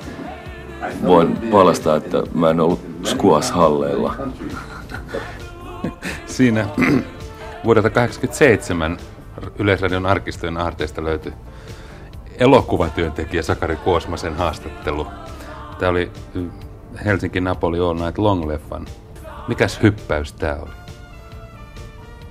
[1.06, 4.14] voin paljastaa, että mä en ollut Squash-halleilla.
[6.26, 6.66] Siinä
[7.64, 8.96] vuodelta 1987
[9.58, 11.32] Yleisradion arkistojen aarteista löytyi
[12.38, 15.06] elokuvatyöntekijä Sakari Kuosmasen haastattelu.
[15.78, 16.10] Tämä oli
[17.04, 18.86] Helsinki Napoli All Night Long-leffan.
[19.48, 20.70] Mikäs hyppäys tämä oli?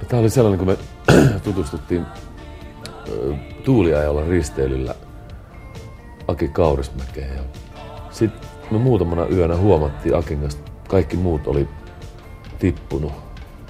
[0.07, 0.77] Tämä oli sellainen, kun me
[1.43, 2.05] tutustuttiin
[3.63, 4.95] tuuliajalla risteilyllä
[6.27, 7.39] Aki Kaurismäkeen.
[8.11, 11.67] Sitten me muutamana yönä huomattiin Akin kanssa, kaikki muut oli
[12.59, 13.11] tippunut.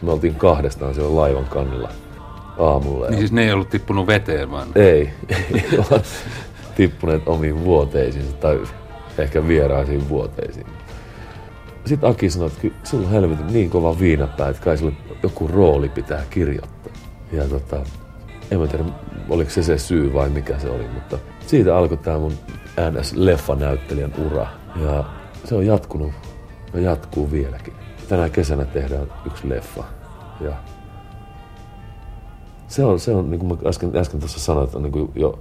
[0.02, 1.90] Me oltiin kahdestaan siellä laivan kannella
[2.60, 3.08] aamulla.
[3.08, 4.68] Niin siis ne ei ollut tippunut veteen vaan?
[4.76, 5.10] Ei,
[5.54, 5.80] ei
[6.76, 8.64] tippuneet omiin vuoteisiin tai
[9.18, 10.66] ehkä vieraisiin vuoteisiin.
[11.86, 14.94] sitten Aki sanoi, että kyllä sulla on helvetin niin kova viinapää, että kai sulle
[15.24, 16.73] joku rooli pitää kirjoittaa.
[17.34, 17.78] Ja tota,
[18.52, 18.86] en mä tiedä,
[19.30, 22.34] oliko se se syy vai mikä se oli, mutta siitä alkoi tämä mun
[22.78, 24.48] NS-leffanäyttelijän ura.
[24.76, 25.04] Ja
[25.46, 26.12] se on jatkunut
[26.74, 27.74] ja jatkuu vieläkin.
[28.10, 29.84] Tänä kesänä tehdään yksi leffa.
[30.42, 30.54] Ja
[32.68, 35.12] se on, se on niin kuin mä äsken, äsken tuossa sanoin, että on niin kuin
[35.16, 35.40] jo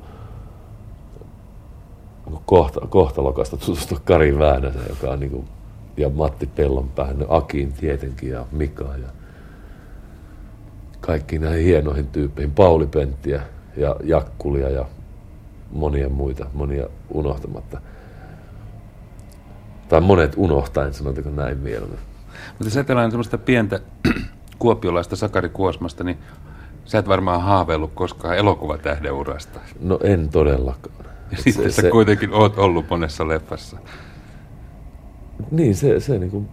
[2.27, 5.48] niin kohta, kohtalokasta tutustua Kari Väänäsen, joka on niin kuin,
[5.97, 9.09] ja Matti Pellonpää, no Akiin tietenkin ja Mika ja
[11.03, 13.43] kaikki näihin hienoihin tyyppeihin, Pauli Penttiä
[13.77, 14.85] ja Jakkulia ja
[15.73, 17.81] monia muita, monia unohtamatta.
[19.89, 21.99] Tai monet unohtaen, sanotaanko näin mieluummin.
[22.49, 23.81] Mutta jos ajatellaan semmoista pientä
[24.59, 26.19] kuopiolaista Sakari Kuosmasta, niin
[26.85, 29.61] sä et varmaan haaveillut koskaan elokuvatähden urasta.
[29.81, 30.95] No en todellakaan.
[31.39, 33.79] Sitten sä kuitenkin oot ollut monessa leffassa.
[35.51, 36.45] Niin, se, se niinku,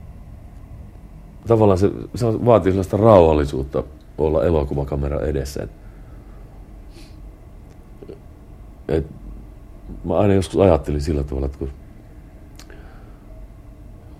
[1.48, 3.84] tavallaan se, se vaatii sellaista rauhallisuutta
[4.28, 5.64] olla elokuvakamera edessä.
[5.64, 5.70] Et,
[8.88, 9.06] et,
[10.04, 11.70] mä aina joskus ajattelin sillä tavalla, että kun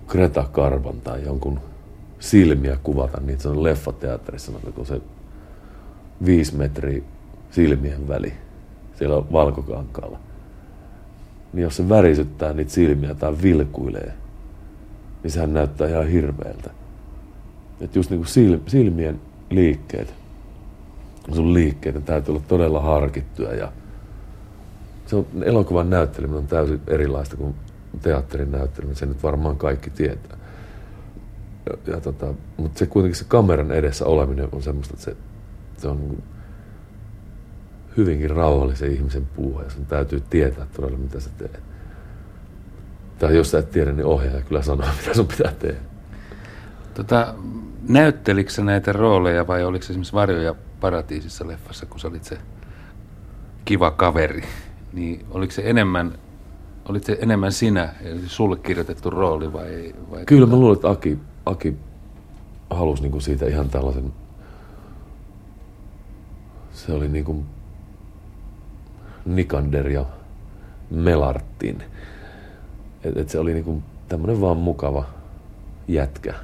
[0.06, 1.60] Greta Karvan tai jonkun
[2.18, 5.00] silmiä kuvata, niin se on leffateatterissa, kun se
[6.24, 7.02] viisi metriä
[7.50, 8.32] silmien väli
[9.00, 10.18] siellä on valkokankaalla.
[11.52, 14.12] Niin jos se värisyttää niitä silmiä tai vilkuilee,
[15.22, 16.70] niin sehän näyttää ihan hirveältä.
[17.80, 19.20] Että just niin kuin silmien
[19.50, 20.14] liikkeet,
[21.34, 23.72] sun liikkeet täytyy olla todella harkittuja ja
[25.06, 27.54] se on, elokuvan näytteleminen on täysin erilaista kuin
[28.02, 30.36] teatterin näytteleminen, sen nyt varmaan kaikki tietää.
[31.66, 35.16] Ja, ja tota, mutta se kuitenkin se kameran edessä oleminen on semmoista, että se,
[35.76, 36.22] se on niin
[37.96, 41.60] hyvinkin rauhallisen ihmisen puuha ja sun täytyy tietää todella, mitä sä teet.
[43.18, 45.80] Tai jos sä et tiedä, niin ohjaaja kyllä sanoo, mitä sun pitää tehdä.
[46.94, 47.34] Tota,
[47.88, 52.38] näyttelikö näitä rooleja vai oliko se esimerkiksi Varjoja paratiisissa leffassa, kun sä olit se
[53.64, 54.42] kiva kaveri?
[54.92, 56.12] Niin oliko se enemmän,
[56.88, 59.94] olit se enemmän sinä, eli sulle kirjoitettu rooli vai?
[60.10, 61.76] vai Kyllä mä luulen, että Aki, Aki
[62.70, 64.12] halusi niinku siitä ihan tällaisen,
[66.72, 67.44] se oli niinku
[69.24, 70.04] Nikander ja
[70.90, 71.82] Melartin.
[73.04, 75.04] Et, et se oli niinku tämmönen vaan mukava
[75.88, 76.34] jätkä.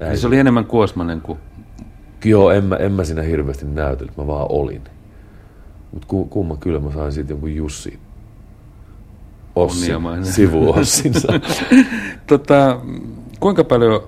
[0.00, 1.38] Niin se oli enemmän Kuosmanen kuin...
[2.24, 4.82] Joo, en mä, en mä siinä hirveästi näytellyt, mä vaan olin.
[5.92, 7.98] Mutta ku, kumma kyllä mä sain sitten jonkun Jussi
[9.56, 11.28] Ossin, sivuossinsa.
[12.26, 12.80] tota,
[13.40, 14.02] kuinka paljon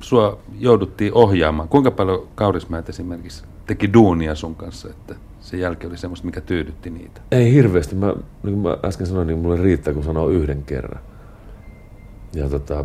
[0.00, 1.68] sua jouduttiin ohjaamaan?
[1.68, 6.90] Kuinka paljon Kaurismäet esimerkiksi teki duunia sun kanssa, että se jälki oli semmoista, mikä tyydytti
[6.90, 7.20] niitä?
[7.30, 7.94] Ei hirveästi.
[7.94, 8.06] Mä,
[8.42, 11.02] niin kuin mä äsken sanoin, niin mulle riittää, kun sanoo yhden kerran.
[12.34, 12.84] Ja tota,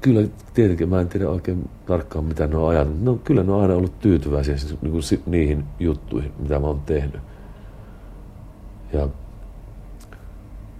[0.00, 3.02] kyllä tietenkin mä en tiedä oikein tarkkaan mitä ne on ajatellut.
[3.02, 6.80] No, kyllä ne on aina ollut tyytyväisiä siis, niin kuin niihin juttuihin, mitä mä oon
[6.80, 7.20] tehnyt.
[8.92, 9.08] Ja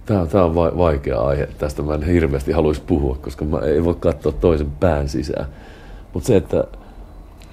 [0.05, 1.49] Tämä, tämä on vaikea aihe.
[1.57, 5.45] Tästä mä en hirveästi haluaisi puhua, koska mä ei voi katsoa toisen pään sisään.
[6.13, 6.63] Mutta se, että...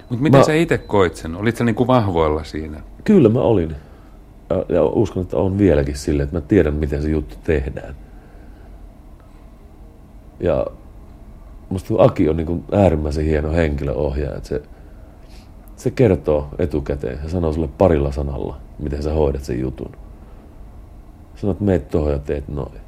[0.09, 1.35] Mutta miten mä, sä itse koit sen?
[1.35, 2.81] Olit sä niinku vahvoilla siinä?
[3.03, 3.75] Kyllä mä olin.
[4.69, 7.95] Ja, uskon, että on vieläkin silleen, että mä tiedän, miten se juttu tehdään.
[10.39, 10.67] Ja
[11.71, 14.61] musta Aki on niin äärimmäisen hieno henkilöohjaaja, että se,
[15.75, 19.91] se kertoo etukäteen ja sanoo sulle parilla sanalla, miten sä hoidat sen jutun.
[21.35, 22.81] Sanot, meet tuohon ja teet noin.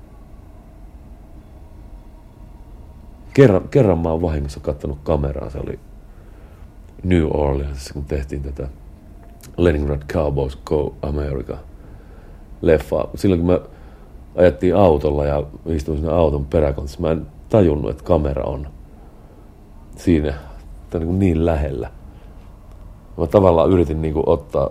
[3.34, 5.80] Kerran, kerran mä oon vahingossa kattonut kameraa, se oli
[7.04, 8.68] New Orleans, kun tehtiin tätä
[9.58, 11.58] Leningrad Cowboys Go America
[12.62, 13.10] leffaa.
[13.16, 13.62] Silloin kun me
[14.36, 18.68] ajettiin autolla ja istuin sinne auton peräkontissa, mä en tajunnut, että kamera on
[19.96, 20.34] siinä
[20.94, 21.92] niin, kuin niin lähellä.
[23.18, 24.70] Mä tavallaan yritin niin kuin ottaa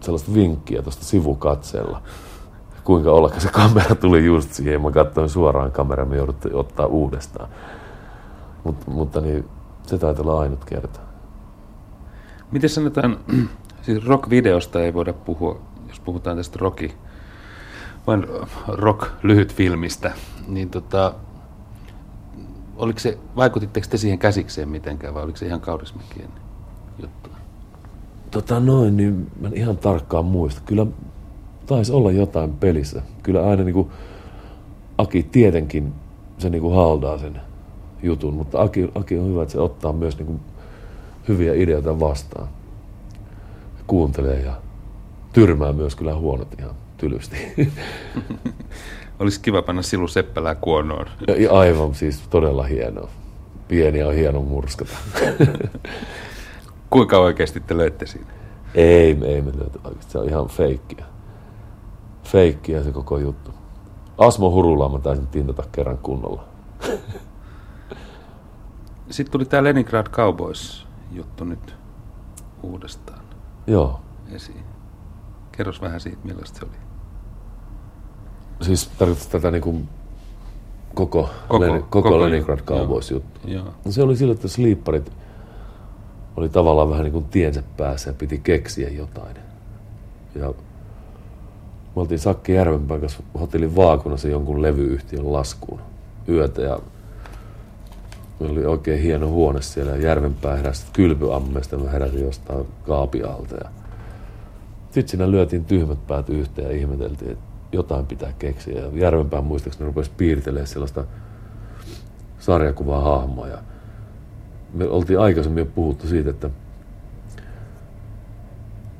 [0.00, 2.02] sellaista vinkkiä tuosta sivukatseella.
[2.84, 4.82] Kuinka ollakaan se kamera tuli just siihen.
[4.82, 7.48] Mä katsoin suoraan kameran, me jouduttiin ottaa uudestaan.
[8.64, 9.48] Mut, mutta niin,
[9.86, 11.00] se taitaa olla ainut kerta.
[12.50, 13.18] Miten sanotaan,
[13.82, 16.94] siis rock-videosta ei voida puhua, jos puhutaan tästä rocki,
[18.06, 18.26] vain
[18.68, 20.12] rock-lyhyt filmistä,
[20.48, 21.14] niin tota,
[22.78, 26.28] oliko se, vaikutitteko te siihen käsikseen mitenkään vai oliko se ihan Kaurismäkien
[27.02, 27.30] juttu?
[28.30, 30.62] Tota noin, niin mä en ihan tarkkaan muista.
[30.66, 30.86] Kyllä
[31.66, 33.02] taisi olla jotain pelissä.
[33.22, 33.90] Kyllä aina niin kuin,
[34.98, 35.92] Aki tietenkin
[36.38, 37.40] se niin kuin haldaa sen
[38.02, 40.40] jutun, mutta Aki, Aki on hyvä, että se ottaa myös niin kuin
[41.28, 42.48] hyviä ideoita vastaan.
[43.86, 44.52] Kuuntelee ja
[45.32, 47.36] tyrmää myös kyllä huonot ihan tylysti.
[49.18, 51.06] Olisi kiva panna Silu Seppälää kuonoon.
[51.38, 53.08] Ja, aivan siis todella hienoa.
[53.68, 54.92] Pieni on hieno murskata.
[56.90, 58.26] Kuinka oikeasti te löitte siinä?
[58.74, 60.12] ei, me ei me löyty oikeasti.
[60.12, 61.04] Se on ihan feikkiä.
[62.24, 63.50] Feikkiä se koko juttu.
[64.18, 66.44] Asmo Hurulaa mä taisin tintata kerran kunnolla.
[69.10, 71.76] Sitten tuli tämä Leningrad Cowboys-juttu nyt
[72.62, 73.24] uudestaan
[73.66, 74.00] Joo.
[74.32, 74.64] esiin.
[75.52, 76.87] Kerros vähän siitä, millaista se oli.
[78.60, 79.80] Siis tarkoitus tätä niinku
[80.94, 83.40] koko, Koko- koko, Leni, koko, koko Leningrad juttu, Cowboys juttu.
[83.84, 85.12] No se oli sillä, että sleeparit
[86.36, 89.36] oli tavallaan vähän niin kuin tiensä päässä ja piti keksiä jotain.
[90.34, 90.48] Ja
[91.96, 95.80] me oltiin Sakki Järvenpään kanssa hotellin vaakunassa jonkun levyyhtiön laskuun
[96.28, 96.78] yötä ja
[98.40, 103.54] meillä oli oikein hieno huone siellä ja Järvenpää heräsi kylpyammeesta ja mä heräsin jostain kaapialta
[103.54, 103.70] ja
[104.90, 108.80] sitten siinä lyötiin tyhmät päät yhteen ja ihmeteltiin, että jotain pitää keksiä.
[108.80, 111.04] Ja Järvenpään muistaakseni rupesi piirtelemään sellaista
[112.38, 113.48] sarjakuvaa hahmoa.
[113.48, 113.58] Ja
[114.74, 116.50] me oltiin aikaisemmin jo puhuttu siitä, että,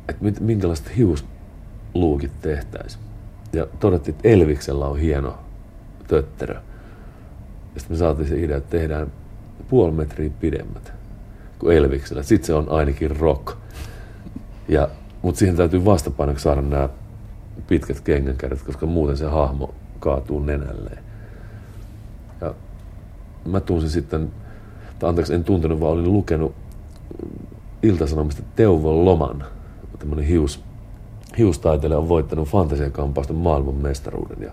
[0.09, 3.05] että mit- minkälaiset hiusluukit tehtäisiin.
[3.53, 5.39] Ja todettiin, että Elviksellä on hieno
[6.07, 6.55] tötterö.
[7.75, 9.13] Ja sitten me saatiin se idea, että tehdään
[9.69, 10.93] puoli metriä pidemmät
[11.59, 12.23] kuin Elviksellä.
[12.23, 13.57] Sitten se on ainakin rock.
[14.69, 14.89] Ja,
[15.23, 16.89] mutta siihen täytyy vastapainoksi saada nämä
[17.69, 20.99] pitkät kengänkädet, koska muuten se hahmo kaatuu nenälleen.
[22.41, 22.55] Ja
[23.45, 24.33] mä tunsin sitten,
[24.99, 26.55] tai anteeksi en tuntenut, vaan olin lukenut
[27.83, 29.45] Iltasanomista Teuvon Loman,
[29.99, 30.65] tämmöinen hius,
[31.39, 34.43] hiustaiteilija on voittanut fantasiakampausten maailman mestaruuden.
[34.43, 34.53] Ja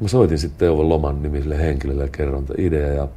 [0.00, 3.08] mä soitin sitten Teuvon Loman nimiselle henkilölle ja kerron idea ja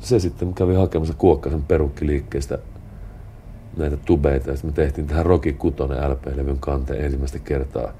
[0.00, 2.58] se sitten kävi hakemassa Kuokkasen perukkiliikkeestä
[3.76, 7.92] näitä tubeita ja sitten me tehtiin tähän Rocky Kutonen LP-levyn kanteen ensimmäistä kertaa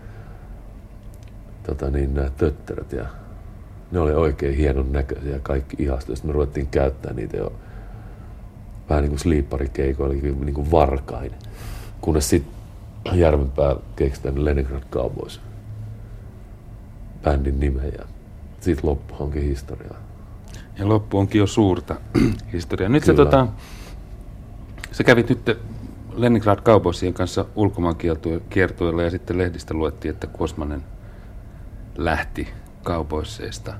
[1.67, 3.07] tota niin, nämä tötteröt ja
[3.91, 6.17] ne oli oikein hienon näköisiä ja kaikki ihastuivat.
[6.17, 7.53] Sitten me ruvettiin käyttää niitä jo
[8.91, 11.33] vähän niin kuin sleeparikeikoilla, niin kuin varkain.
[12.01, 12.57] Kunnes sitten
[13.13, 15.41] Järvenpää keksi tämän Leningrad Cowboys
[17.23, 18.05] bändin nimen ja
[18.61, 19.97] siitä loppu onkin historiaa.
[20.79, 21.97] Ja loppu onkin jo suurta
[22.53, 22.89] historiaa.
[22.89, 23.17] Nyt Kyllä.
[23.17, 23.47] tota,
[24.97, 25.59] sä kävit nyt
[26.13, 30.83] Leningrad Cowboysien kanssa ulkomaankiertueella ja sitten lehdistä luettiin, että Kuosmanen
[31.97, 32.49] lähti
[32.85, 33.75] Cowboysseista.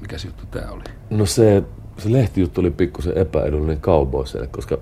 [0.00, 0.84] Mikäs juttu tää oli?
[1.10, 1.62] No se,
[1.98, 4.78] se lehtijuttu oli pikkusen epäedullinen Cowboysille, koska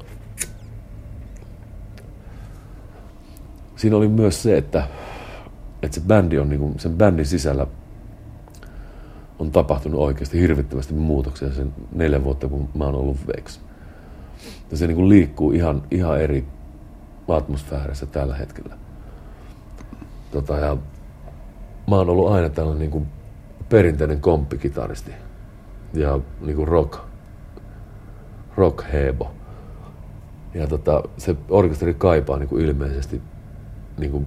[3.76, 4.88] siinä oli myös se, että,
[5.82, 7.66] että se bändi on niinku, sen bändin sisällä
[9.38, 13.60] on tapahtunut oikeasti hirvittävästi muutoksia sen neljä vuotta, kun mä oon ollut Vex.
[14.72, 16.46] Ja se niinku liikkuu ihan, ihan eri
[17.28, 18.76] atmosfäärissä tällä hetkellä.
[20.30, 20.76] Tota, ja
[21.90, 23.06] mä oon ollut aina tällainen niinku
[23.68, 25.12] perinteinen komppikitaristi
[25.94, 26.98] ja niinku rock,
[28.56, 29.30] rock hebo.
[30.54, 33.22] Ja tota, se orkesteri kaipaa niinku ilmeisesti
[33.98, 34.26] niinku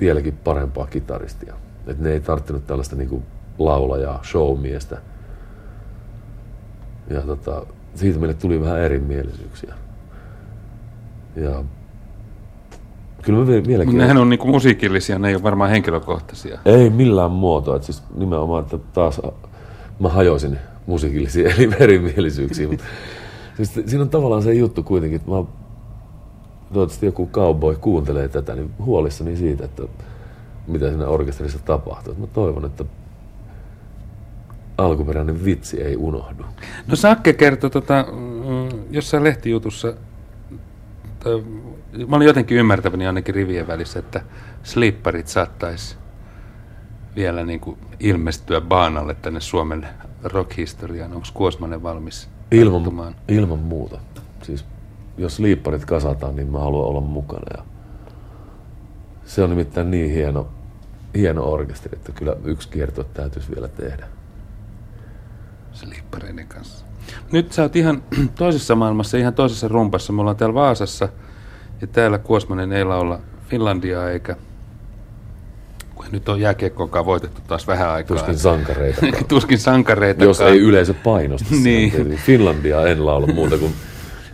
[0.00, 1.54] vieläkin parempaa kitaristia.
[1.86, 3.22] Et ne ei tarttinut tällaista niinku
[3.58, 4.98] laulajaa, showmiestä.
[7.10, 9.74] Ja tota, siitä meille tuli vähän erimielisyyksiä.
[11.36, 11.64] Ja
[13.22, 13.98] kyllä me vie- vieläkin...
[13.98, 16.58] Nehän on niinku musiikillisia, ne ei ole varmaan henkilökohtaisia.
[16.64, 17.76] Ei millään muotoa.
[17.76, 19.20] Et siis nimenomaan, että taas
[20.00, 22.70] mä hajoisin musiikillisiin eli erimielisyyksiin.
[22.70, 22.84] Mutta
[23.56, 25.44] siis siinä on tavallaan se juttu kuitenkin, että mä
[26.72, 29.82] toivottavasti joku cowboy kuuntelee tätä, niin huolissani siitä, että
[30.66, 32.12] mitä siinä orkesterissa tapahtuu.
[32.12, 32.84] Et mä toivon, että
[34.84, 36.44] alkuperäinen vitsi ei unohdu.
[36.86, 39.94] No Sakke kertoi tota, mm, jossain lehtijutussa,
[41.20, 41.42] tai,
[42.08, 44.22] mä olin jotenkin ymmärtäväni ainakin rivien välissä, että
[44.62, 45.96] slipparit saattaisi
[47.16, 49.86] vielä niin kuin ilmestyä baanalle tänne Suomen
[50.24, 51.12] rock-historiaan.
[51.12, 53.14] Onko Kuosmanen valmis Ilman, tarttumaan?
[53.28, 53.98] ilman muuta.
[54.42, 54.64] Siis
[55.18, 57.44] jos liipparit kasataan, niin mä haluan olla mukana.
[57.56, 57.64] Ja
[59.24, 60.48] se on nimittäin niin hieno,
[61.14, 64.06] hieno orkesteri, että kyllä yksi kiertue täytyisi vielä tehdä.
[65.80, 66.84] Slippareiden kanssa.
[67.32, 68.02] Nyt sä oot ihan
[68.38, 70.12] toisessa maailmassa, ihan toisessa rumpassa.
[70.12, 71.08] Me ollaan täällä Vaasassa
[71.80, 74.36] ja täällä Kuosmanen ei laula Finlandiaa eikä
[76.12, 78.16] nyt on jääkiekkoakaan voitettu taas vähän aikaa.
[78.16, 79.06] Tuskin sankareita.
[79.28, 80.24] Tuskin sankareita.
[80.24, 81.54] jos ei yleisö painosta.
[81.62, 81.90] Niin.
[81.90, 83.72] Tietysti Finlandia en laula muuta kuin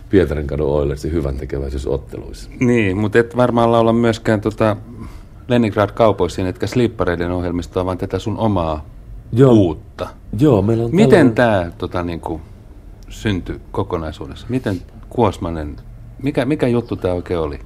[0.09, 2.49] Pietarinkadun Oilersin hyvän tekeväisyysotteluissa.
[2.59, 4.77] Niin, mutta et varmaan laula myöskään tota
[5.47, 8.85] Leningrad Cowboysin, etkä slippareiden ohjelmistoa, vaan tätä sun omaa
[9.31, 9.51] Joo.
[9.53, 10.07] uutta.
[10.39, 11.33] Joo, meillä on Miten tällainen-
[11.71, 12.41] tämä tota, niinku,
[13.09, 14.47] syntyi kokonaisuudessa?
[14.49, 15.75] Miten Kuosmanen,
[16.23, 17.59] mikä, mikä juttu tämä oikein oli?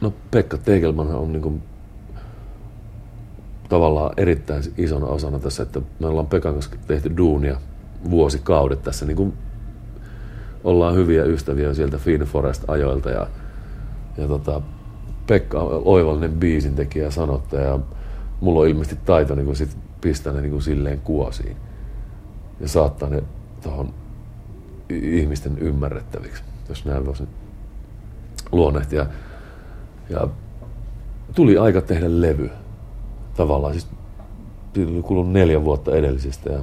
[0.00, 1.62] No Pekka Tegelman on niin
[3.68, 7.56] tavallaan erittäin isona osana tässä, että me ollaan Pekan kanssa tehty duunia
[8.10, 9.32] vuosikaudet tässä, niin kuin
[10.64, 13.26] ollaan hyviä ystäviä sieltä Finn Forest-ajoilta ja,
[14.18, 14.60] ja tota,
[15.26, 17.78] Pekka on oivallinen biisintekijä ja sanottaja ja
[18.40, 19.76] mulla on ilmeisesti taito niin kuin sit
[20.06, 21.56] pistää ne niin kuin silleen kuosiin
[22.60, 23.22] ja saattaa ne
[23.62, 23.94] tuohon
[24.90, 27.28] ihmisten ymmärrettäviksi, jos näin voisin
[28.52, 29.06] luonnehtia.
[30.08, 30.28] Ja
[31.34, 32.50] tuli aika tehdä levy.
[33.36, 33.88] Tavallaan siis
[34.72, 36.58] tuli kulunut neljä vuotta edellisestä ja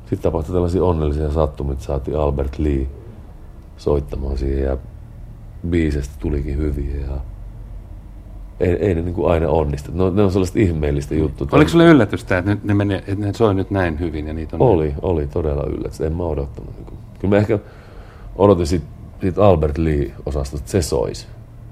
[0.00, 2.86] sitten tapahtui tällaisia onnellisia sattumia, että saatiin Albert Lee
[3.76, 4.76] soittamaan siihen ja
[5.68, 7.20] biisestä tulikin hyviä ja
[8.60, 9.92] ei, ei ne niin kuin aina onnistu.
[9.94, 11.46] No, ne on sellaista ihmeellistä juttua.
[11.52, 14.56] Oliko sulle yllätystä, että ne, ne, meni, että ne soi nyt näin hyvin ja niitä
[14.56, 14.62] on...
[14.62, 16.00] Oli, oli todella yllätys.
[16.00, 16.74] En mä odottanut.
[16.76, 16.98] Niin kuin.
[17.20, 17.58] Kyllä mä ehkä
[18.36, 18.86] odotin siitä,
[19.20, 21.26] siitä Albert Lee-osastosta, että se soisi.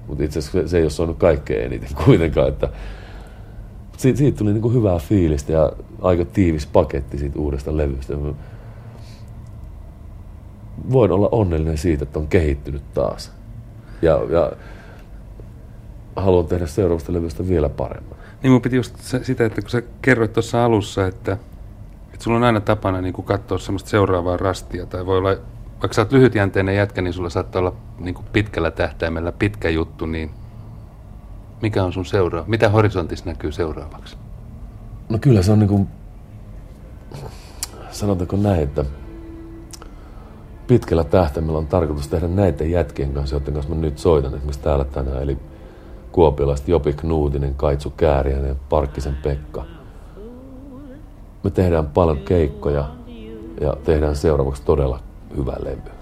[0.07, 2.47] Mutta itse asiassa se ei ole soinut kaikkein eniten kuitenkaan.
[2.47, 2.69] Että
[3.97, 8.13] siitä, siitä tuli niin kuin hyvää fiilistä ja aika tiivis paketti siitä uudesta levystä.
[10.91, 13.31] Voin olla onnellinen siitä, että on kehittynyt taas.
[14.01, 14.51] Ja, ja
[16.21, 18.17] haluan tehdä seuraavasta levystä vielä paremmin.
[18.43, 21.37] Niin mun piti just sitä, että kun sä kerroit tuossa alussa, että,
[22.13, 25.29] että sulla on aina tapana niin katsoa semmoista seuraavaa rastia, tai voi olla,
[25.81, 30.31] vaikka sä oot lyhytjänteinen jätkä, niin sulla saattaa olla niin pitkällä tähtäimellä pitkä juttu, niin
[31.61, 32.47] mikä on sun seuraava?
[32.47, 34.17] Mitä horisontissa näkyy seuraavaksi?
[35.09, 35.87] No kyllä se on niin kuin,
[37.91, 38.85] sanotaanko näin, että
[40.67, 44.85] pitkällä tähtäimellä on tarkoitus tehdä näiden jätkien kanssa, joiden kanssa mä nyt soitan, esimerkiksi täällä
[44.85, 45.37] tänään, eli
[46.17, 49.65] kuopiolaiset Jopi Knuutinen, Kaitsu Kääriäinen ja Parkkisen Pekka.
[51.43, 52.85] Me tehdään paljon keikkoja
[53.61, 54.99] ja tehdään seuraavaksi todella
[55.37, 55.96] hyvä levy.